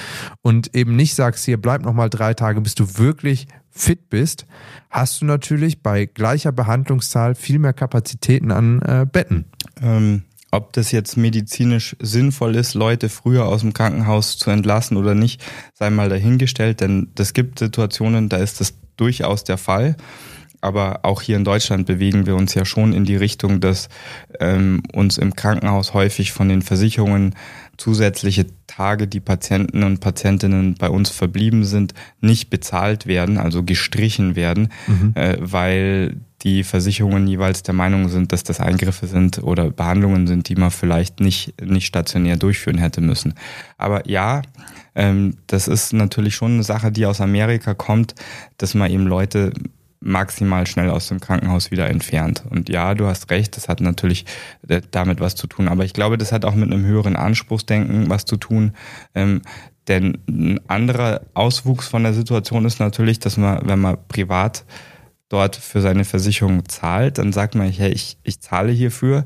und 0.43 0.75
eben 0.75 0.95
nicht 0.95 1.17
sagst, 1.17 1.45
hier 1.45 1.61
bleib 1.61 1.83
noch 1.83 1.95
mal 1.95 2.09
drei 2.09 2.35
Tage, 2.35 2.61
bis 2.61 2.77
du 2.77 2.97
wirklich 2.97 3.49
fit 3.77 4.09
bist, 4.11 4.47
hast 4.91 5.21
du 5.21 5.27
natürlich 5.27 5.83
bei 5.83 6.07
gleicher 6.07 6.53
Behandlungszahl 6.53 7.35
viel 7.35 7.59
mehr 7.59 7.73
Kapazitäten 7.73 8.51
an 8.51 8.83
äh, 8.83 9.07
Betten. 9.11 9.45
Ähm, 9.83 10.23
ob 10.51 10.73
das 10.73 10.93
jetzt 10.93 11.17
medizinisch 11.17 11.97
sinnvoll 12.01 12.57
ist, 12.57 12.75
Leute 12.75 13.09
früher 13.09 13.47
aus 13.47 13.61
dem 13.61 13.73
Krankenhaus 13.73 14.39
zu 14.39 14.51
entlassen 14.51 14.97
oder 14.97 15.15
nicht, 15.15 15.45
sei 15.75 15.91
mal 15.91 16.09
dahingestellt, 16.09 16.81
denn 16.81 17.09
es 17.19 17.35
gibt 17.35 17.59
Situationen, 17.59 18.29
da 18.29 18.39
ist 18.39 18.61
das 18.61 18.75
durchaus 18.97 19.45
der 19.45 19.59
Fall. 19.59 19.97
Aber 20.63 21.01
auch 21.03 21.21
hier 21.21 21.37
in 21.37 21.45
Deutschland 21.45 21.87
bewegen 21.87 22.27
wir 22.27 22.35
uns 22.35 22.55
ja 22.55 22.65
schon 22.65 22.93
in 22.93 23.05
die 23.05 23.17
Richtung, 23.17 23.61
dass 23.61 23.89
ähm, 24.41 24.83
uns 24.93 25.19
im 25.19 25.37
Krankenhaus 25.37 25.93
häufig 25.93 26.33
von 26.33 26.49
den 26.49 26.63
Versicherungen 26.63 27.35
zusätzliche 27.77 28.47
Tage, 28.67 29.07
die 29.07 29.21
Patienten 29.21 29.83
und 29.83 30.01
Patientinnen 30.01 30.75
bei 30.75 30.89
uns 30.89 31.11
verblieben 31.11 31.65
sind, 31.65 31.95
nicht 32.21 32.51
bezahlt 32.51 33.07
werden, 33.07 33.39
also 33.39 33.63
gestrichen 33.63 34.37
werden, 34.37 34.69
mhm. 34.87 35.13
äh, 35.15 35.37
weil 35.41 36.17
die 36.43 36.65
Versicherungen 36.65 37.27
jeweils 37.27 37.63
der 37.63 37.75
Meinung 37.75 38.09
sind, 38.09 38.33
dass 38.33 38.45
das 38.45 38.61
Eingriffe 38.61 39.07
sind 39.07 39.43
oder 39.43 39.71
Behandlungen 39.71 40.27
sind, 40.27 40.49
die 40.49 40.55
man 40.55 40.71
vielleicht 40.71 41.21
nicht, 41.21 41.61
nicht 41.63 41.87
stationär 41.87 42.37
durchführen 42.37 42.79
hätte 42.79 43.01
müssen. 43.01 43.35
Aber 43.79 44.09
ja, 44.09 44.43
ähm, 44.95 45.37
das 45.47 45.67
ist 45.67 45.93
natürlich 45.93 46.35
schon 46.35 46.53
eine 46.55 46.63
Sache, 46.63 46.93
die 46.93 47.07
aus 47.07 47.21
Amerika 47.21 47.75
kommt, 47.75 48.15
dass 48.59 48.75
man 48.75 48.91
eben 48.91 49.07
Leute 49.07 49.53
maximal 50.01 50.67
schnell 50.67 50.91
aus 50.91 51.09
dem 51.09 51.21
Krankenhaus 51.21 51.71
wieder 51.71 51.89
entfernt. 51.89 52.45
Und 52.49 52.69
ja, 52.69 52.95
du 52.95 53.07
hast 53.07 53.31
recht, 53.31 53.57
das 53.57 53.69
hat 53.69 53.81
natürlich 53.81 54.25
äh, 54.69 54.81
damit 54.91 55.21
was 55.21 55.35
zu 55.35 55.47
tun. 55.47 55.69
Aber 55.69 55.85
ich 55.85 55.93
glaube, 55.93 56.19
das 56.19 56.33
hat 56.33 56.45
auch 56.45 56.55
mit 56.55 56.73
einem 56.73 56.85
höheren 56.85 57.17
Anspruchsdenken 57.17 58.09
was 58.09 58.25
zu 58.25 58.37
tun. 58.37 58.73
Ähm, 59.15 59.43
denn 59.89 60.19
ein 60.29 60.61
anderer 60.69 61.23
Auswuchs 61.35 61.89
von 61.89 62.03
der 62.03 62.13
Situation 62.13 62.65
ist 62.65 62.81
natürlich, 62.81 63.21
dass 63.21 63.37
man, 63.37 63.69
wenn 63.69 63.81
man 63.81 63.99
privat 64.09 64.65
dort 65.29 65.57
für 65.57 65.81
seine 65.81 66.05
Versicherung 66.05 66.69
zahlt, 66.69 67.19
dann 67.19 67.33
sagt 67.33 67.57
man, 67.57 67.69
hey, 67.71 67.91
ich, 67.91 68.17
ich 68.23 68.41
zahle 68.41 68.73
hierfür. 68.73 69.25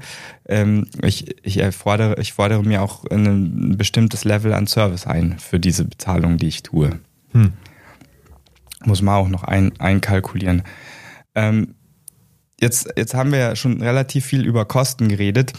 Ähm, 0.48 0.86
ich, 1.02 1.36
ich, 1.44 1.62
fordere, 1.74 2.20
ich 2.20 2.32
fordere 2.32 2.62
mir 2.62 2.82
auch 2.82 3.04
ein 3.10 3.76
bestimmtes 3.76 4.24
Level 4.24 4.54
an 4.54 4.66
Service 4.66 5.06
ein 5.06 5.38
für 5.38 5.60
diese 5.60 5.84
Bezahlung, 5.84 6.36
die 6.36 6.48
ich 6.48 6.62
tue. 6.62 7.00
Hm 7.32 7.52
muss 8.84 9.02
man 9.02 9.14
auch 9.14 9.28
noch 9.28 9.44
ein, 9.44 9.72
einkalkulieren. 9.78 10.62
Ähm, 11.34 11.74
jetzt, 12.60 12.92
jetzt 12.96 13.14
haben 13.14 13.32
wir 13.32 13.38
ja 13.38 13.56
schon 13.56 13.82
relativ 13.82 14.24
viel 14.24 14.44
über 14.44 14.64
Kosten 14.64 15.08
geredet. 15.08 15.52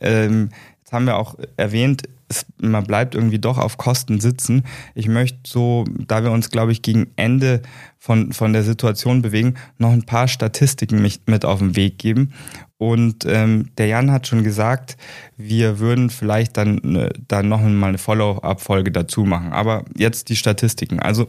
Ähm, 0.00 0.50
jetzt 0.78 0.92
haben 0.92 1.06
wir 1.06 1.16
auch 1.16 1.36
erwähnt, 1.56 2.02
es, 2.28 2.46
man 2.60 2.84
bleibt 2.84 3.14
irgendwie 3.14 3.38
doch 3.38 3.58
auf 3.58 3.78
Kosten 3.78 4.20
sitzen. 4.20 4.64
Ich 4.94 5.08
möchte 5.08 5.38
so, 5.46 5.84
da 6.06 6.24
wir 6.24 6.32
uns, 6.32 6.50
glaube 6.50 6.72
ich, 6.72 6.82
gegen 6.82 7.12
Ende 7.16 7.62
von, 7.98 8.32
von 8.32 8.52
der 8.52 8.62
Situation 8.62 9.22
bewegen, 9.22 9.54
noch 9.78 9.92
ein 9.92 10.04
paar 10.04 10.28
Statistiken 10.28 11.00
mich 11.02 11.20
mit 11.26 11.44
auf 11.44 11.60
den 11.60 11.76
Weg 11.76 11.98
geben. 11.98 12.32
Und 12.78 13.24
ähm, 13.26 13.70
der 13.78 13.86
Jan 13.86 14.10
hat 14.10 14.26
schon 14.26 14.44
gesagt, 14.44 14.96
wir 15.36 15.78
würden 15.78 16.10
vielleicht 16.10 16.56
dann, 16.56 16.96
äh, 16.96 17.10
dann 17.28 17.48
noch 17.48 17.62
mal 17.62 17.88
eine 17.88 17.98
Follow-up-Folge 17.98 18.90
dazu 18.92 19.24
machen. 19.24 19.52
Aber 19.52 19.84
jetzt 19.96 20.28
die 20.28 20.36
Statistiken. 20.36 21.00
Also 21.00 21.28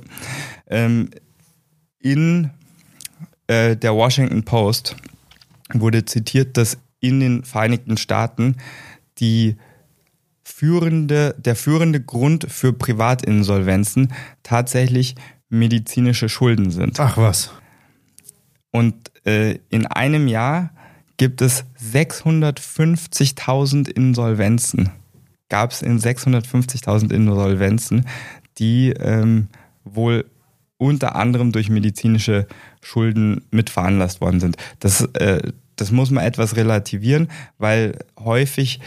ähm, 0.67 1.09
in 2.11 2.51
äh, 3.47 3.75
der 3.75 3.93
Washington 3.93 4.43
Post 4.43 4.95
wurde 5.73 6.05
zitiert, 6.05 6.55
dass 6.57 6.77
in 6.99 7.19
den 7.19 7.43
Vereinigten 7.43 7.97
Staaten 7.97 8.55
die 9.19 9.57
führende, 10.43 11.35
der 11.37 11.55
führende 11.55 12.01
Grund 12.01 12.45
für 12.49 12.73
Privatinsolvenzen 12.73 14.13
tatsächlich 14.43 15.15
medizinische 15.49 16.29
Schulden 16.29 16.71
sind. 16.71 16.99
Ach 16.99 17.17
was. 17.17 17.51
Und 18.71 18.95
äh, 19.25 19.59
in 19.69 19.85
einem 19.85 20.27
Jahr 20.27 20.71
gibt 21.17 21.41
es 21.41 21.65
650.000 21.93 23.89
Insolvenzen. 23.89 24.91
Gab 25.49 25.71
es 25.71 25.81
in 25.81 25.99
650.000 25.99 27.11
Insolvenzen, 27.13 28.05
die 28.57 28.91
ähm, 28.91 29.47
wohl 29.83 30.25
unter 30.77 31.15
anderem 31.15 31.51
durch 31.51 31.69
medizinische 31.69 32.47
Schulden 32.81 33.45
mit 33.51 33.69
veranlasst 33.69 34.21
worden 34.21 34.39
sind. 34.39 34.57
Das, 34.79 35.01
äh, 35.13 35.51
das 35.75 35.91
muss 35.91 36.11
man 36.11 36.23
etwas 36.23 36.55
relativieren, 36.55 37.29
weil 37.57 37.99
häufig 38.19 38.79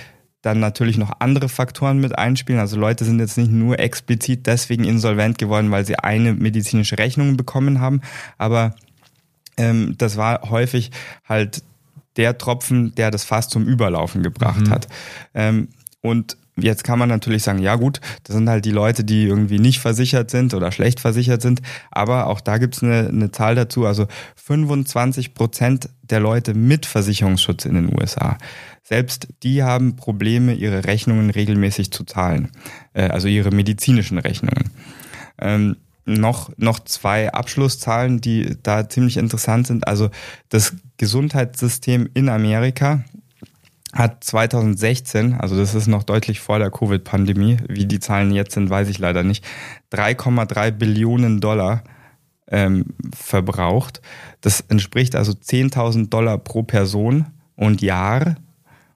dann 0.43 0.59
natürlich 0.59 0.97
noch 0.97 1.13
andere 1.19 1.49
Faktoren 1.49 2.01
mit 2.01 2.17
einspielen. 2.17 2.61
Also 2.61 2.79
Leute 2.79 3.05
sind 3.05 3.19
jetzt 3.19 3.37
nicht 3.37 3.51
nur 3.51 3.79
explizit 3.79 4.47
deswegen 4.47 4.85
insolvent 4.85 5.39
geworden, 5.39 5.71
weil 5.71 5.85
sie 5.85 5.97
eine 5.97 6.33
medizinische 6.33 6.99
Rechnung 6.99 7.37
bekommen 7.37 7.81
haben, 7.81 8.01
aber 8.39 8.75
ähm, 9.57 9.97
das 9.99 10.17
war 10.17 10.49
häufig 10.51 10.91
halt 11.29 11.63
der 12.17 12.39
Tropfen, 12.39 12.95
der 12.95 13.11
das 13.11 13.25
Fass 13.25 13.49
zum 13.49 13.67
Überlaufen 13.67 14.23
gebracht 14.23 14.67
mhm. 14.67 14.71
hat. 14.71 14.89
Ähm, 15.35 15.69
und 16.01 16.37
Jetzt 16.63 16.85
kann 16.85 16.99
man 16.99 17.09
natürlich 17.09 17.43
sagen, 17.43 17.61
ja 17.61 17.77
gut, 17.77 18.01
das 18.25 18.37
sind 18.37 18.49
halt 18.49 18.65
die 18.65 18.71
Leute, 18.71 19.05
die 19.05 19.25
irgendwie 19.25 19.59
nicht 19.59 19.81
versichert 19.81 20.31
sind 20.31 20.55
oder 20.55 20.73
schlecht 20.73 21.01
versichert 21.01 21.43
sind. 21.43 21.63
Aber 21.91 22.27
auch 22.27 22.41
da 22.41 22.59
gibt 22.59 22.77
es 22.77 22.83
eine, 22.83 23.09
eine 23.09 23.31
Zahl 23.31 23.55
dazu. 23.55 23.87
Also 23.87 24.07
25 24.37 25.35
Prozent 25.35 25.89
der 26.03 26.21
Leute 26.21 26.55
mit 26.55 26.87
Versicherungsschutz 26.87 27.65
in 27.65 27.75
den 27.75 27.95
USA. 27.99 28.39
Selbst 28.83 29.29
die 29.43 29.63
haben 29.63 29.97
Probleme, 29.97 30.55
ihre 30.55 30.85
Rechnungen 30.85 31.31
regelmäßig 31.31 31.93
zu 31.93 32.05
zahlen. 32.05 32.51
Äh, 32.93 33.09
also 33.09 33.29
ihre 33.29 33.51
medizinischen 33.51 34.19
Rechnungen. 34.19 34.71
Ähm, 35.39 35.77
noch, 36.05 36.51
noch 36.57 36.81
zwei 36.81 37.33
Abschlusszahlen, 37.33 38.21
die 38.21 38.57
da 38.63 38.89
ziemlich 38.89 39.17
interessant 39.17 39.67
sind. 39.67 39.87
Also 39.87 40.11
das 40.49 40.75
Gesundheitssystem 40.97 42.09
in 42.15 42.29
Amerika 42.29 43.05
hat 43.93 44.23
2016, 44.23 45.35
also 45.35 45.57
das 45.57 45.75
ist 45.75 45.89
noch 45.89 46.05
deutlich 46.05 46.41
vor 46.41 46.59
der 46.59 46.71
Covid-Pandemie, 46.71 47.59
wie 47.69 47.87
die 47.87 47.99
Zahlen 47.99 48.31
jetzt 48.31 48.55
sind, 48.55 48.71
weiß 48.71 48.89
ich 48.89 48.99
leider 48.99 49.23
nicht, 49.23 49.45
3,3 49.93 50.71
Billionen 50.71 51.41
Dollar 51.41 51.83
ähm, 52.49 52.87
verbraucht. 53.15 54.01
Das 54.41 54.61
entspricht 54.61 55.17
also 55.17 55.33
10.000 55.33 56.09
Dollar 56.09 56.39
pro 56.39 56.63
Person 56.63 57.27
und 57.57 57.83
Jahr. 57.83 58.37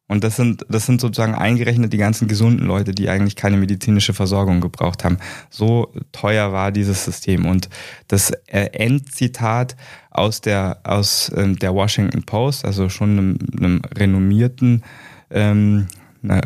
Und 0.06 0.22
das 0.22 0.36
sind, 0.36 0.66
das 0.68 0.84
sind 0.84 1.00
sozusagen 1.00 1.34
eingerechnet 1.34 1.92
die 1.92 1.98
ganzen 1.98 2.28
gesunden 2.28 2.66
Leute, 2.66 2.92
die 2.92 3.08
eigentlich 3.08 3.36
keine 3.36 3.56
medizinische 3.56 4.12
Versorgung 4.12 4.60
gebraucht 4.60 5.02
haben. 5.02 5.16
So 5.48 5.94
teuer 6.12 6.52
war 6.52 6.72
dieses 6.72 7.04
System. 7.04 7.46
Und 7.46 7.70
das 8.08 8.30
äh, 8.46 8.66
Endzitat 8.72 9.76
aus 10.10 10.42
der, 10.42 10.80
aus 10.84 11.32
ähm, 11.34 11.58
der 11.58 11.74
Washington 11.74 12.22
Post, 12.24 12.66
also 12.66 12.90
schon 12.90 13.10
einem, 13.10 13.38
einem 13.56 13.82
renommierten, 13.96 14.84
ähm, 15.30 15.88
einer 16.22 16.42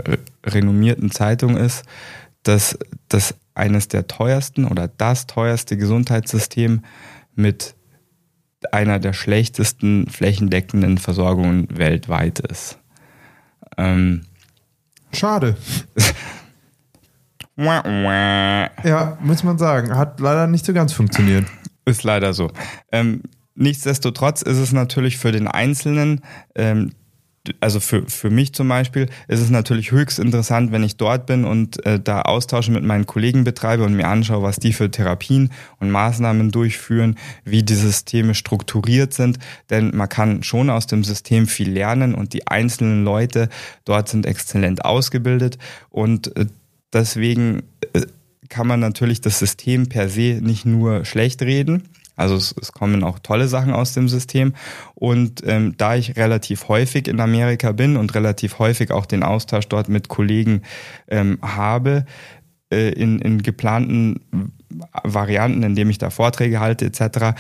renommierten 0.47 1.11
Zeitung 1.11 1.57
ist, 1.57 1.85
dass 2.45 2.79
das 3.09 3.35
eines 3.55 3.89
der 3.89 4.07
teuersten 4.07 4.67
oder 4.67 4.87
das 4.87 5.27
teuerste 5.27 5.77
Gesundheitssystem 5.77 6.83
mit 7.35 7.75
einer 8.73 9.01
der 9.01 9.13
schlechtesten 9.13 10.09
flächendeckenden 10.09 10.99
Versorgungen 10.99 11.67
weltweit 11.77 12.39
ist. 12.39 12.78
Ähm, 13.79 14.23
Schade. 15.13 15.57
ja, 18.85 19.19
muss 19.21 19.43
man 19.43 19.59
sagen. 19.59 19.97
Hat 19.97 20.21
leider 20.21 20.47
nicht 20.47 20.65
so 20.65 20.73
ganz 20.73 20.93
funktioniert. 20.93 21.47
Ist 21.85 22.05
leider 22.05 22.35
so. 22.35 22.51
Ähm, 22.93 23.23
nichtsdestotrotz 23.55 24.43
ist 24.43 24.59
es 24.59 24.73
natürlich 24.73 25.17
für 25.17 25.33
den 25.33 25.49
Einzelnen 25.49 26.21
ähm, 26.55 26.93
also 27.61 27.81
für, 27.81 28.07
für 28.09 28.31
mich 28.31 28.53
zum 28.53 28.69
Beispiel 28.69 29.09
ist 29.29 29.41
es 29.41 29.51
natürlich 29.51 29.91
höchst 29.91 30.19
interessant, 30.19 30.73
wenn 30.73 30.83
ich 30.83 30.97
dort 30.97 31.27
bin 31.27 31.45
und 31.45 31.85
äh, 31.87 32.01
da 32.01 32.23
Austausche 32.23 32.71
mit 32.73 32.85
meinen 32.85 33.07
Kollegen 33.07 33.45
betreibe 33.45 33.85
und 33.85 33.95
mir 33.95 34.09
anschaue, 34.09 34.43
was 34.43 34.57
die 34.57 34.73
für 34.73 34.91
Therapien 34.91 35.51
und 35.81 35.91
Maßnahmen 35.91 36.51
durchführen, 36.51 37.17
wie 37.45 37.63
die 37.63 37.75
Systeme 37.75 38.35
strukturiert 38.35 39.13
sind. 39.13 39.39
Denn 39.71 39.97
man 39.97 40.09
kann 40.09 40.43
schon 40.43 40.71
aus 40.71 40.87
dem 40.87 41.05
System 41.05 41.47
viel 41.47 41.71
lernen 41.71 42.15
und 42.15 42.33
die 42.33 42.47
einzelnen 42.47 43.05
Leute 43.05 43.49
dort 43.85 44.09
sind 44.09 44.27
exzellent 44.27 44.85
ausgebildet 44.85 45.59
und 45.91 46.37
äh, 46.37 46.47
deswegen 46.93 47.63
äh, 47.93 48.03
kann 48.49 48.67
man 48.67 48.81
natürlich 48.81 49.21
das 49.21 49.39
System 49.39 49.89
per 49.89 50.09
se 50.09 50.41
nicht 50.43 50.65
nur 50.65 51.05
schlecht 51.05 51.43
reden, 51.43 51.83
also 52.19 52.37
es, 52.37 52.55
es 52.61 52.73
kommen 52.73 53.05
auch 53.05 53.19
tolle 53.21 53.49
Sachen 53.49 53.73
aus 53.73 53.95
dem 53.95 54.09
System. 54.09 54.55
Und 54.95 55.43
ähm, 55.47 55.75
da 55.79 55.95
ich 55.95 56.17
relativ 56.17 56.69
häufig 56.69 57.09
in 57.09 57.21
Amerika 57.21 57.73
bin 57.73 57.97
und 57.97 58.15
relativ 58.15 58.59
häufig 58.59 58.91
auch 58.91 59.07
den 59.07 59.23
Austausch 59.23 59.69
dort 59.69 59.89
mit 59.89 60.09
Kollegen 60.09 60.63
ähm, 61.09 61.39
habe, 61.43 62.05
äh, 62.71 62.91
in, 62.91 63.21
in 63.21 63.43
geplanten 63.43 64.51
Varianten, 65.03 65.63
indem 65.63 65.91
ich 65.91 65.99
da 65.99 66.11
Vorträge 66.11 66.61
halte 66.61 66.85
etc., 66.85 67.35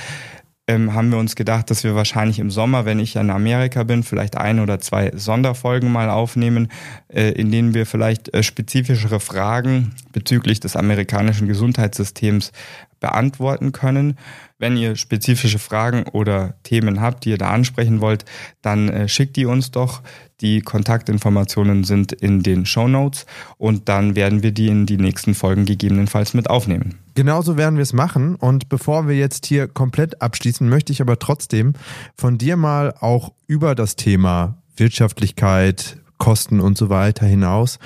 ähm, 0.69 0.93
haben 0.93 1.11
wir 1.11 1.19
uns 1.19 1.35
gedacht, 1.35 1.71
dass 1.71 1.83
wir 1.83 1.95
wahrscheinlich 1.95 2.39
im 2.39 2.51
Sommer, 2.51 2.85
wenn 2.85 3.01
ich 3.01 3.17
in 3.17 3.31
Amerika 3.31 3.85
bin, 3.85 4.03
vielleicht 4.03 4.37
ein 4.37 4.61
oder 4.61 4.79
zwei 4.81 5.11
Sonderfolgen 5.15 5.91
mal 5.91 6.11
aufnehmen, 6.11 6.69
äh, 7.09 7.31
in 7.31 7.51
denen 7.51 7.73
wir 7.73 7.87
vielleicht 7.87 8.33
äh, 8.35 8.43
spezifischere 8.43 9.19
Fragen 9.19 9.93
bezüglich 10.13 10.61
des 10.61 10.77
amerikanischen 10.77 11.49
Gesundheitssystems 11.49 12.53
beantworten 13.01 13.73
können. 13.73 14.19
Wenn 14.59 14.77
ihr 14.77 14.97
spezifische 14.97 15.59
Fragen 15.59 16.05
oder 16.13 16.55
Themen 16.63 17.01
habt, 17.01 17.25
die 17.25 17.31
ihr 17.31 17.39
da 17.39 17.51
ansprechen 17.51 18.01
wollt, 18.01 18.25
dann 18.63 18.89
äh, 18.89 19.09
schickt 19.09 19.37
die 19.37 19.47
uns 19.47 19.71
doch. 19.71 20.03
Die 20.41 20.61
Kontaktinformationen 20.61 21.83
sind 21.85 22.13
in 22.13 22.43
den 22.43 22.65
Show 22.65 22.87
Notes 22.87 23.27
und 23.57 23.89
dann 23.89 24.15
werden 24.15 24.43
wir 24.43 24.53
die 24.53 24.69
in 24.69 24.87
die 24.87 24.97
nächsten 24.97 25.35
Folgen 25.35 25.65
gegebenenfalls 25.65 26.35
mit 26.35 26.49
aufnehmen. 26.49 26.99
Genauso 27.15 27.57
werden 27.57 27.77
wir 27.77 27.83
es 27.83 27.93
machen. 27.93 28.37
Und 28.37 28.69
bevor 28.69 29.09
wir 29.09 29.17
jetzt 29.17 29.47
hier 29.47 29.67
komplett 29.67 30.23
abschließen, 30.23 30.69
möchte 30.69 30.93
ich 30.93 31.01
aber 31.01 31.19
trotzdem 31.19 31.73
von 32.17 32.39
dir 32.39 32.57
mal 32.57 32.95
auch 33.01 33.33
über 33.49 33.75
das 33.75 33.97
Thema 33.97 34.59
Wirtschaftlichkeit, 34.77 35.99
Kosten 36.19 36.61
und 36.61 36.77
so 36.77 36.89
weiter 36.89 37.27
hinaus 37.27 37.79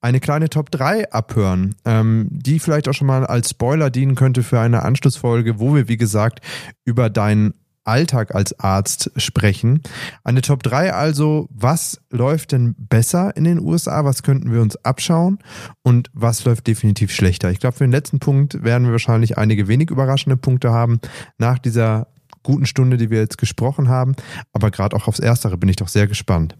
eine 0.00 0.20
kleine 0.20 0.48
Top 0.50 0.70
3 0.70 1.10
abhören, 1.10 1.74
ähm, 1.84 2.28
die 2.30 2.58
vielleicht 2.58 2.88
auch 2.88 2.94
schon 2.94 3.06
mal 3.06 3.26
als 3.26 3.50
Spoiler 3.50 3.90
dienen 3.90 4.14
könnte 4.14 4.42
für 4.42 4.60
eine 4.60 4.82
Anschlussfolge, 4.82 5.58
wo 5.58 5.74
wir, 5.74 5.88
wie 5.88 5.96
gesagt, 5.96 6.40
über 6.84 7.10
deinen 7.10 7.54
Alltag 7.86 8.34
als 8.34 8.58
Arzt 8.58 9.10
sprechen. 9.16 9.82
Eine 10.24 10.42
Top 10.42 10.62
3 10.62 10.92
also, 10.92 11.48
was 11.50 12.00
läuft 12.10 12.52
denn 12.52 12.74
besser 12.76 13.36
in 13.36 13.44
den 13.44 13.60
USA? 13.60 14.04
Was 14.04 14.22
könnten 14.22 14.52
wir 14.52 14.60
uns 14.60 14.76
abschauen? 14.84 15.38
Und 15.82 16.10
was 16.12 16.44
läuft 16.44 16.66
definitiv 16.66 17.12
schlechter? 17.12 17.50
Ich 17.50 17.60
glaube, 17.60 17.76
für 17.76 17.84
den 17.84 17.92
letzten 17.92 18.18
Punkt 18.18 18.62
werden 18.64 18.84
wir 18.84 18.92
wahrscheinlich 18.92 19.38
einige 19.38 19.68
wenig 19.68 19.90
überraschende 19.90 20.36
Punkte 20.36 20.72
haben 20.72 21.00
nach 21.38 21.58
dieser 21.58 22.08
guten 22.42 22.66
Stunde, 22.66 22.96
die 22.96 23.10
wir 23.10 23.18
jetzt 23.18 23.38
gesprochen 23.38 23.88
haben. 23.88 24.14
Aber 24.52 24.70
gerade 24.70 24.96
auch 24.96 25.08
aufs 25.08 25.20
Erstere 25.20 25.56
bin 25.56 25.68
ich 25.68 25.76
doch 25.76 25.88
sehr 25.88 26.06
gespannt 26.06 26.56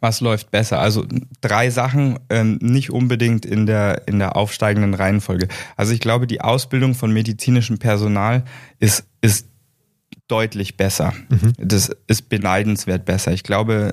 was 0.00 0.20
läuft 0.20 0.50
besser? 0.50 0.80
Also 0.80 1.06
drei 1.40 1.70
Sachen, 1.70 2.18
ähm, 2.30 2.58
nicht 2.60 2.90
unbedingt 2.90 3.44
in 3.44 3.66
der, 3.66 4.08
in 4.08 4.18
der 4.18 4.36
aufsteigenden 4.36 4.94
Reihenfolge. 4.94 5.48
Also 5.76 5.92
ich 5.92 6.00
glaube, 6.00 6.26
die 6.26 6.40
Ausbildung 6.40 6.94
von 6.94 7.12
medizinischem 7.12 7.78
Personal 7.78 8.44
ist, 8.78 9.04
ist 9.20 9.46
deutlich 10.30 10.76
besser. 10.76 11.12
Mhm. 11.28 11.52
Das 11.58 11.90
ist 12.06 12.28
beneidenswert 12.28 13.04
besser. 13.04 13.32
Ich 13.32 13.42
glaube, 13.42 13.92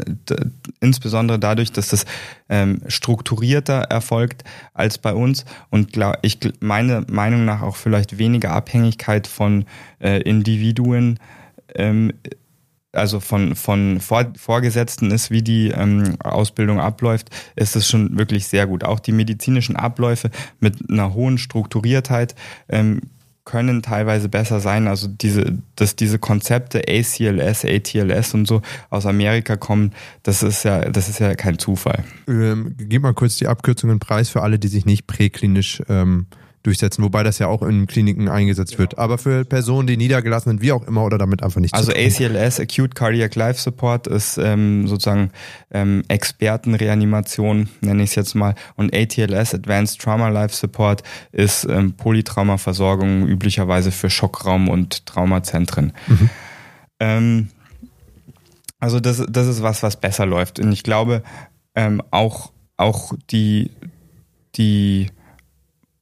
insbesondere 0.79 1.39
dadurch, 1.39 1.71
dass 1.71 1.89
das 1.89 2.05
ähm, 2.47 2.81
strukturierter 2.87 3.79
erfolgt 3.89 4.43
als 4.73 4.99
bei 4.99 5.13
uns 5.13 5.45
und 5.69 5.93
glaub, 5.93 6.17
ich 6.21 6.39
meine 6.59 7.05
Meinung 7.09 7.45
nach 7.45 7.61
auch 7.61 7.75
vielleicht 7.75 8.19
weniger 8.19 8.51
Abhängigkeit 8.51 9.25
von 9.25 9.65
äh, 9.99 10.21
Individuen 10.21 11.19
ähm, 11.75 12.13
also 12.97 13.19
von, 13.19 13.55
von 13.55 13.99
Vor 13.99 14.25
Vorgesetzten 14.37 15.11
ist, 15.11 15.31
wie 15.31 15.41
die 15.41 15.69
ähm, 15.69 16.17
Ausbildung 16.23 16.79
abläuft, 16.79 17.29
ist 17.55 17.75
es 17.75 17.87
schon 17.87 18.17
wirklich 18.17 18.47
sehr 18.47 18.67
gut. 18.67 18.83
Auch 18.83 18.99
die 18.99 19.11
medizinischen 19.11 19.75
Abläufe 19.75 20.29
mit 20.59 20.89
einer 20.89 21.13
hohen 21.13 21.37
Strukturiertheit 21.37 22.35
ähm, 22.69 23.01
können 23.47 23.81
teilweise 23.81 24.27
besser 24.27 24.59
sein. 24.59 24.87
Also 24.87 25.07
diese, 25.07 25.57
dass 25.77 25.95
diese 25.95 26.19
Konzepte 26.19 26.79
ACLS, 26.79 27.63
ATLS 27.63 28.33
und 28.33 28.45
so 28.45 28.61
aus 28.89 29.05
Amerika 29.05 29.55
kommen, 29.55 29.93
das 30.23 30.43
ist 30.43 30.63
ja, 30.63 30.89
das 30.89 31.07
ist 31.07 31.19
ja 31.19 31.33
kein 31.33 31.57
Zufall. 31.57 32.03
Ähm, 32.27 32.75
gib 32.77 33.03
mal 33.03 33.13
kurz 33.13 33.37
die 33.37 33.47
Abkürzung 33.47 33.89
in 33.89 33.99
Preis 33.99 34.29
für 34.29 34.41
alle, 34.41 34.59
die 34.59 34.67
sich 34.67 34.85
nicht 34.85 35.07
präklinisch 35.07 35.81
ähm, 35.87 36.27
durchsetzen, 36.67 37.01
wobei 37.01 37.23
das 37.23 37.39
ja 37.39 37.47
auch 37.47 37.63
in 37.63 37.87
Kliniken 37.87 38.27
eingesetzt 38.27 38.71
genau. 38.71 38.79
wird. 38.79 38.97
Aber 38.97 39.17
für 39.17 39.45
Personen, 39.45 39.87
die 39.87 39.95
niedergelassen 39.95 40.51
sind, 40.51 40.61
wie 40.61 40.73
auch 40.73 40.85
immer, 40.85 41.05
oder 41.05 41.17
damit 41.17 41.41
einfach 41.41 41.61
nicht 41.61 41.73
Also 41.73 41.93
ACLS, 41.93 42.59
Acute 42.59 42.93
Cardiac 42.93 43.33
Life 43.35 43.61
Support, 43.61 44.07
ist 44.07 44.37
ähm, 44.37 44.85
sozusagen 44.87 45.31
ähm, 45.71 46.03
Expertenreanimation, 46.09 47.69
nenne 47.79 48.03
ich 48.03 48.09
es 48.09 48.15
jetzt 48.15 48.35
mal. 48.35 48.53
Und 48.75 48.93
ATLS, 48.93 49.55
Advanced 49.55 50.01
Trauma 50.01 50.27
Life 50.27 50.53
Support, 50.53 51.03
ist 51.31 51.63
ähm, 51.63 51.93
Polytraumaversorgung 51.93 53.25
üblicherweise 53.27 53.91
für 53.91 54.09
Schockraum 54.09 54.67
und 54.67 55.05
Traumazentren. 55.05 55.93
Mhm. 56.07 56.29
Ähm, 56.99 57.47
also 58.79 58.99
das, 58.99 59.23
das 59.29 59.47
ist 59.47 59.63
was, 59.63 59.83
was 59.83 59.95
besser 59.95 60.25
läuft. 60.25 60.59
Und 60.59 60.73
ich 60.73 60.83
glaube, 60.83 61.23
ähm, 61.75 62.03
auch, 62.11 62.51
auch 62.75 63.13
die, 63.29 63.71
die 64.55 65.07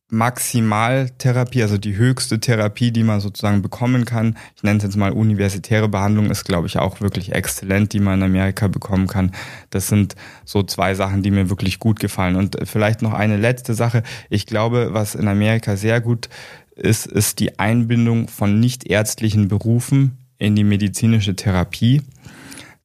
Maximaltherapie, 0.09 1.63
also 1.63 1.79
die 1.79 1.95
höchste 1.95 2.39
Therapie, 2.39 2.91
die 2.91 3.03
man 3.03 3.19
sozusagen 3.19 3.63
bekommen 3.63 4.05
kann. 4.05 4.37
Ich 4.55 4.61
nenne 4.61 4.77
es 4.77 4.83
jetzt 4.83 4.97
mal 4.97 5.11
universitäre 5.11 5.89
Behandlung, 5.89 6.29
ist, 6.29 6.45
glaube 6.45 6.67
ich, 6.67 6.77
auch 6.77 7.01
wirklich 7.01 7.31
exzellent, 7.31 7.91
die 7.91 7.99
man 7.99 8.19
in 8.19 8.25
Amerika 8.25 8.67
bekommen 8.67 9.07
kann. 9.07 9.31
Das 9.71 9.87
sind 9.87 10.15
so 10.43 10.61
zwei 10.61 10.93
Sachen, 10.93 11.23
die 11.23 11.31
mir 11.31 11.49
wirklich 11.49 11.79
gut 11.79 11.99
gefallen. 11.99 12.35
Und 12.35 12.57
vielleicht 12.65 13.01
noch 13.01 13.13
eine 13.13 13.37
letzte 13.37 13.73
Sache. 13.73 14.03
Ich 14.29 14.45
glaube, 14.45 14.89
was 14.91 15.15
in 15.15 15.27
Amerika 15.27 15.75
sehr 15.75 16.01
gut 16.01 16.29
ist, 16.75 17.07
ist 17.07 17.39
die 17.39 17.57
Einbindung 17.57 18.27
von 18.27 18.59
nichtärztlichen 18.59 19.47
Berufen 19.47 20.17
in 20.37 20.55
die 20.55 20.63
medizinische 20.63 21.35
Therapie, 21.35 22.03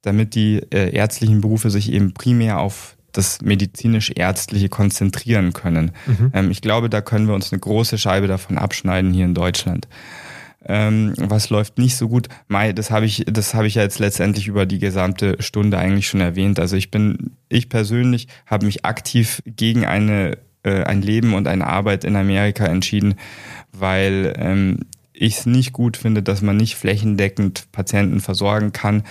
damit 0.00 0.34
die 0.34 0.60
äh, 0.72 0.94
ärztlichen 0.94 1.42
Berufe 1.42 1.68
sich 1.70 1.92
eben 1.92 2.14
primär 2.14 2.60
auf 2.60 2.96
das 3.12 3.40
medizinisch-ärztliche 3.42 4.68
konzentrieren 4.68 5.52
können. 5.52 5.92
Mhm. 6.06 6.30
Ähm, 6.34 6.50
ich 6.50 6.60
glaube, 6.60 6.90
da 6.90 7.00
können 7.00 7.26
wir 7.26 7.34
uns 7.34 7.52
eine 7.52 7.60
große 7.60 7.98
Scheibe 7.98 8.26
davon 8.26 8.58
abschneiden 8.58 9.12
hier 9.12 9.24
in 9.24 9.34
Deutschland. 9.34 9.88
Ähm, 10.64 11.14
was 11.16 11.48
läuft 11.48 11.78
nicht 11.78 11.96
so 11.96 12.08
gut? 12.08 12.28
Mai, 12.48 12.72
das 12.72 12.90
habe 12.90 13.06
ich, 13.06 13.24
das 13.26 13.54
habe 13.54 13.66
ich 13.66 13.76
ja 13.76 13.82
jetzt 13.82 13.98
letztendlich 13.98 14.46
über 14.46 14.66
die 14.66 14.78
gesamte 14.78 15.36
Stunde 15.40 15.78
eigentlich 15.78 16.06
schon 16.06 16.20
erwähnt. 16.20 16.60
Also 16.60 16.76
ich 16.76 16.90
bin, 16.90 17.36
ich 17.48 17.68
persönlich 17.68 18.28
habe 18.46 18.66
mich 18.66 18.84
aktiv 18.84 19.42
gegen 19.46 19.86
eine 19.86 20.36
äh, 20.62 20.84
ein 20.84 21.00
Leben 21.00 21.34
und 21.34 21.48
eine 21.48 21.66
Arbeit 21.66 22.04
in 22.04 22.16
Amerika 22.16 22.66
entschieden, 22.66 23.14
weil 23.72 24.34
ähm, 24.36 24.80
ich 25.12 25.38
es 25.38 25.46
nicht 25.46 25.72
gut 25.72 25.96
finde, 25.96 26.22
dass 26.22 26.42
man 26.42 26.56
nicht 26.56 26.76
flächendeckend 26.76 27.72
Patienten 27.72 28.20
versorgen 28.20 28.72
kann 28.72 29.04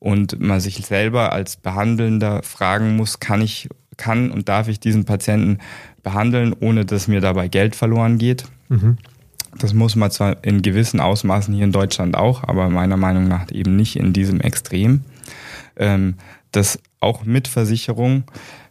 und 0.00 0.40
man 0.40 0.58
sich 0.58 0.84
selber 0.84 1.32
als 1.32 1.56
Behandelnder 1.56 2.42
fragen 2.42 2.96
muss, 2.96 3.20
kann 3.20 3.42
ich, 3.42 3.68
kann 3.96 4.32
und 4.32 4.48
darf 4.48 4.66
ich 4.66 4.80
diesen 4.80 5.04
Patienten 5.04 5.58
behandeln, 6.02 6.54
ohne 6.58 6.84
dass 6.84 7.06
mir 7.06 7.20
dabei 7.20 7.46
Geld 7.46 7.76
verloren 7.76 8.18
geht. 8.18 8.46
Mhm. 8.68 8.96
Das 9.58 9.74
muss 9.74 9.96
man 9.96 10.10
zwar 10.10 10.42
in 10.42 10.62
gewissen 10.62 11.00
Ausmaßen 11.00 11.52
hier 11.54 11.64
in 11.64 11.72
Deutschland 11.72 12.16
auch, 12.16 12.44
aber 12.44 12.70
meiner 12.70 12.96
Meinung 12.96 13.28
nach 13.28 13.50
eben 13.52 13.76
nicht 13.76 13.96
in 13.96 14.12
diesem 14.12 14.40
Extrem. 14.40 15.02
Ähm, 15.76 16.14
das 16.50 16.80
auch 16.98 17.24
mit 17.24 17.46
Versicherung 17.46 18.24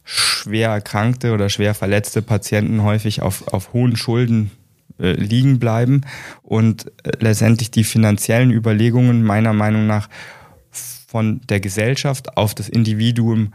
schwer 0.04 0.70
erkrankte 0.70 1.34
oder 1.34 1.50
schwer 1.50 1.76
verletzte 1.76 2.22
Patienten 2.22 2.82
häufig 2.84 3.22
auf, 3.22 3.48
auf 3.54 3.74
hohen 3.74 3.96
Schulden 3.96 4.52
äh, 5.00 5.12
liegen 5.12 5.60
bleiben 5.60 6.02
und 6.42 6.88
äh, 7.04 7.12
letztendlich 7.20 7.70
die 7.70 7.84
finanziellen 7.84 8.52
Überlegungen 8.52 9.24
meiner 9.24 9.54
Meinung 9.54 9.86
nach 9.86 10.10
von 11.10 11.42
der 11.50 11.60
Gesellschaft 11.60 12.38
auf 12.38 12.54
das 12.54 12.70
Individuum 12.70 13.52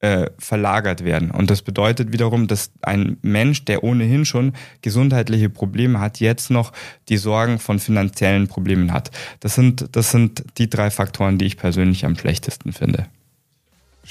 äh, 0.00 0.28
verlagert 0.38 1.04
werden. 1.04 1.30
Und 1.30 1.48
das 1.48 1.62
bedeutet 1.62 2.12
wiederum, 2.12 2.48
dass 2.48 2.72
ein 2.82 3.16
Mensch, 3.22 3.64
der 3.64 3.84
ohnehin 3.84 4.24
schon 4.24 4.54
gesundheitliche 4.82 5.50
Probleme 5.50 6.00
hat, 6.00 6.18
jetzt 6.18 6.50
noch 6.50 6.72
die 7.08 7.16
Sorgen 7.16 7.60
von 7.60 7.78
finanziellen 7.78 8.48
Problemen 8.48 8.92
hat. 8.92 9.12
Das 9.38 9.54
sind, 9.54 9.86
das 9.92 10.10
sind 10.10 10.42
die 10.58 10.68
drei 10.68 10.90
Faktoren, 10.90 11.38
die 11.38 11.46
ich 11.46 11.56
persönlich 11.56 12.04
am 12.04 12.16
schlechtesten 12.16 12.72
finde. 12.72 13.06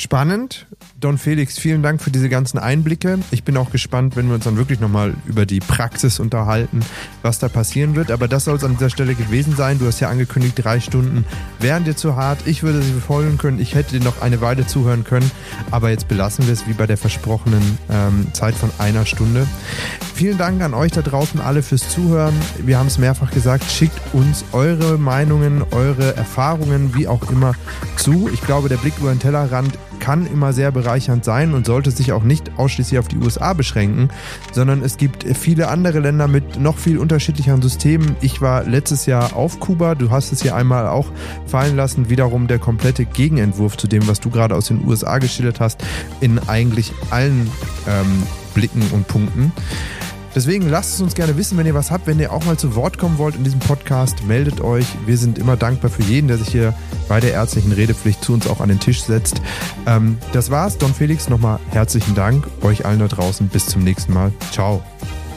Spannend. 0.01 0.65
Don 0.97 1.17
Felix, 1.17 1.59
vielen 1.59 1.83
Dank 1.83 2.01
für 2.01 2.09
diese 2.09 2.29
ganzen 2.29 2.57
Einblicke. 2.57 3.19
Ich 3.31 3.43
bin 3.43 3.57
auch 3.57 3.69
gespannt, 3.69 4.15
wenn 4.15 4.29
wir 4.29 4.35
uns 4.35 4.45
dann 4.45 4.55
wirklich 4.55 4.79
nochmal 4.79 5.13
über 5.25 5.45
die 5.45 5.59
Praxis 5.59 6.21
unterhalten, 6.21 6.79
was 7.21 7.39
da 7.39 7.49
passieren 7.49 7.95
wird. 7.95 8.09
Aber 8.09 8.29
das 8.29 8.45
soll 8.45 8.55
es 8.55 8.63
an 8.63 8.77
dieser 8.77 8.89
Stelle 8.89 9.13
gewesen 9.13 9.57
sein. 9.57 9.77
Du 9.77 9.85
hast 9.87 9.99
ja 9.99 10.07
angekündigt, 10.07 10.53
drei 10.55 10.79
Stunden 10.79 11.25
wären 11.59 11.83
dir 11.83 11.97
zu 11.97 12.15
hart. 12.15 12.39
Ich 12.45 12.63
würde 12.63 12.81
sie 12.81 12.93
befolgen 12.93 13.37
können. 13.37 13.59
Ich 13.59 13.75
hätte 13.75 13.99
dir 13.99 14.05
noch 14.05 14.21
eine 14.21 14.39
Weile 14.39 14.65
zuhören 14.65 15.03
können. 15.03 15.29
Aber 15.69 15.89
jetzt 15.89 16.07
belassen 16.07 16.45
wir 16.45 16.53
es 16.53 16.65
wie 16.65 16.73
bei 16.73 16.87
der 16.87 16.95
versprochenen 16.95 17.77
ähm, 17.89 18.27
Zeit 18.31 18.55
von 18.55 18.71
einer 18.77 19.05
Stunde. 19.05 19.47
Vielen 20.19 20.37
Dank 20.37 20.61
an 20.61 20.73
euch 20.73 20.91
da 20.91 21.01
draußen 21.01 21.39
alle 21.39 21.63
fürs 21.63 21.87
Zuhören. 21.87 22.33
Wir 22.57 22.77
haben 22.77 22.87
es 22.87 22.97
mehrfach 22.97 23.31
gesagt. 23.31 23.63
Schickt 23.63 23.97
uns 24.11 24.43
eure 24.51 24.97
Meinungen, 24.97 25.63
eure 25.71 26.13
Erfahrungen, 26.17 26.93
wie 26.93 27.07
auch 27.07 27.31
immer 27.31 27.53
zu. 27.95 28.29
Ich 28.33 28.41
glaube, 28.41 28.67
der 28.67 28.75
Blick 28.75 28.95
über 28.99 29.13
den 29.13 29.21
Tellerrand 29.21 29.79
kann 30.01 30.27
immer 30.27 30.51
sehr 30.51 30.73
bereichernd 30.73 31.23
sein 31.23 31.53
und 31.53 31.65
sollte 31.65 31.91
sich 31.91 32.11
auch 32.11 32.23
nicht 32.23 32.51
ausschließlich 32.57 32.99
auf 32.99 33.07
die 33.07 33.15
USA 33.15 33.53
beschränken, 33.53 34.09
sondern 34.51 34.83
es 34.83 34.97
gibt 34.97 35.23
viele 35.37 35.69
andere 35.69 36.01
Länder 36.01 36.27
mit 36.27 36.59
noch 36.59 36.77
viel 36.77 36.97
unterschiedlicheren 36.97 37.61
Systemen. 37.61 38.17
Ich 38.19 38.41
war 38.41 38.65
letztes 38.65 39.05
Jahr 39.05 39.37
auf 39.37 39.61
Kuba, 39.61 39.95
du 39.95 40.11
hast 40.11 40.33
es 40.33 40.41
hier 40.41 40.53
einmal 40.53 40.89
auch 40.89 41.13
fallen 41.45 41.77
lassen, 41.77 42.09
wiederum 42.09 42.47
der 42.47 42.59
komplette 42.59 43.05
Gegenentwurf 43.05 43.77
zu 43.77 43.87
dem, 43.87 44.05
was 44.05 44.19
du 44.19 44.29
gerade 44.29 44.55
aus 44.55 44.67
den 44.67 44.85
USA 44.85 45.17
geschildert 45.19 45.61
hast, 45.61 45.81
in 46.19 46.39
eigentlich 46.49 46.91
allen 47.09 47.49
ähm, 47.87 48.23
Blicken 48.53 48.81
und 48.91 49.07
Punkten. 49.07 49.53
Deswegen 50.35 50.69
lasst 50.69 50.95
es 50.95 51.01
uns 51.01 51.15
gerne 51.15 51.37
wissen, 51.37 51.57
wenn 51.57 51.65
ihr 51.65 51.73
was 51.73 51.91
habt, 51.91 52.07
wenn 52.07 52.19
ihr 52.19 52.31
auch 52.31 52.45
mal 52.45 52.57
zu 52.57 52.75
Wort 52.75 52.97
kommen 52.97 53.17
wollt 53.17 53.35
in 53.35 53.43
diesem 53.43 53.59
Podcast, 53.59 54.23
meldet 54.27 54.61
euch. 54.61 54.85
Wir 55.05 55.17
sind 55.17 55.37
immer 55.37 55.57
dankbar 55.57 55.89
für 55.89 56.03
jeden, 56.03 56.27
der 56.27 56.37
sich 56.37 56.49
hier 56.49 56.73
bei 57.07 57.19
der 57.19 57.33
ärztlichen 57.33 57.71
Redepflicht 57.71 58.23
zu 58.23 58.33
uns 58.33 58.47
auch 58.47 58.61
an 58.61 58.69
den 58.69 58.79
Tisch 58.79 59.01
setzt. 59.03 59.41
Ähm, 59.85 60.17
das 60.33 60.51
war's. 60.51 60.77
Don 60.77 60.93
Felix, 60.93 61.29
nochmal 61.29 61.59
herzlichen 61.71 62.15
Dank. 62.15 62.47
Euch 62.61 62.85
allen 62.85 62.99
da 62.99 63.07
draußen. 63.07 63.47
Bis 63.47 63.67
zum 63.67 63.83
nächsten 63.83 64.13
Mal. 64.13 64.31
Ciao. 64.51 64.83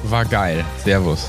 War 0.04 0.24
geil. 0.24 0.64
Servus. 0.84 1.28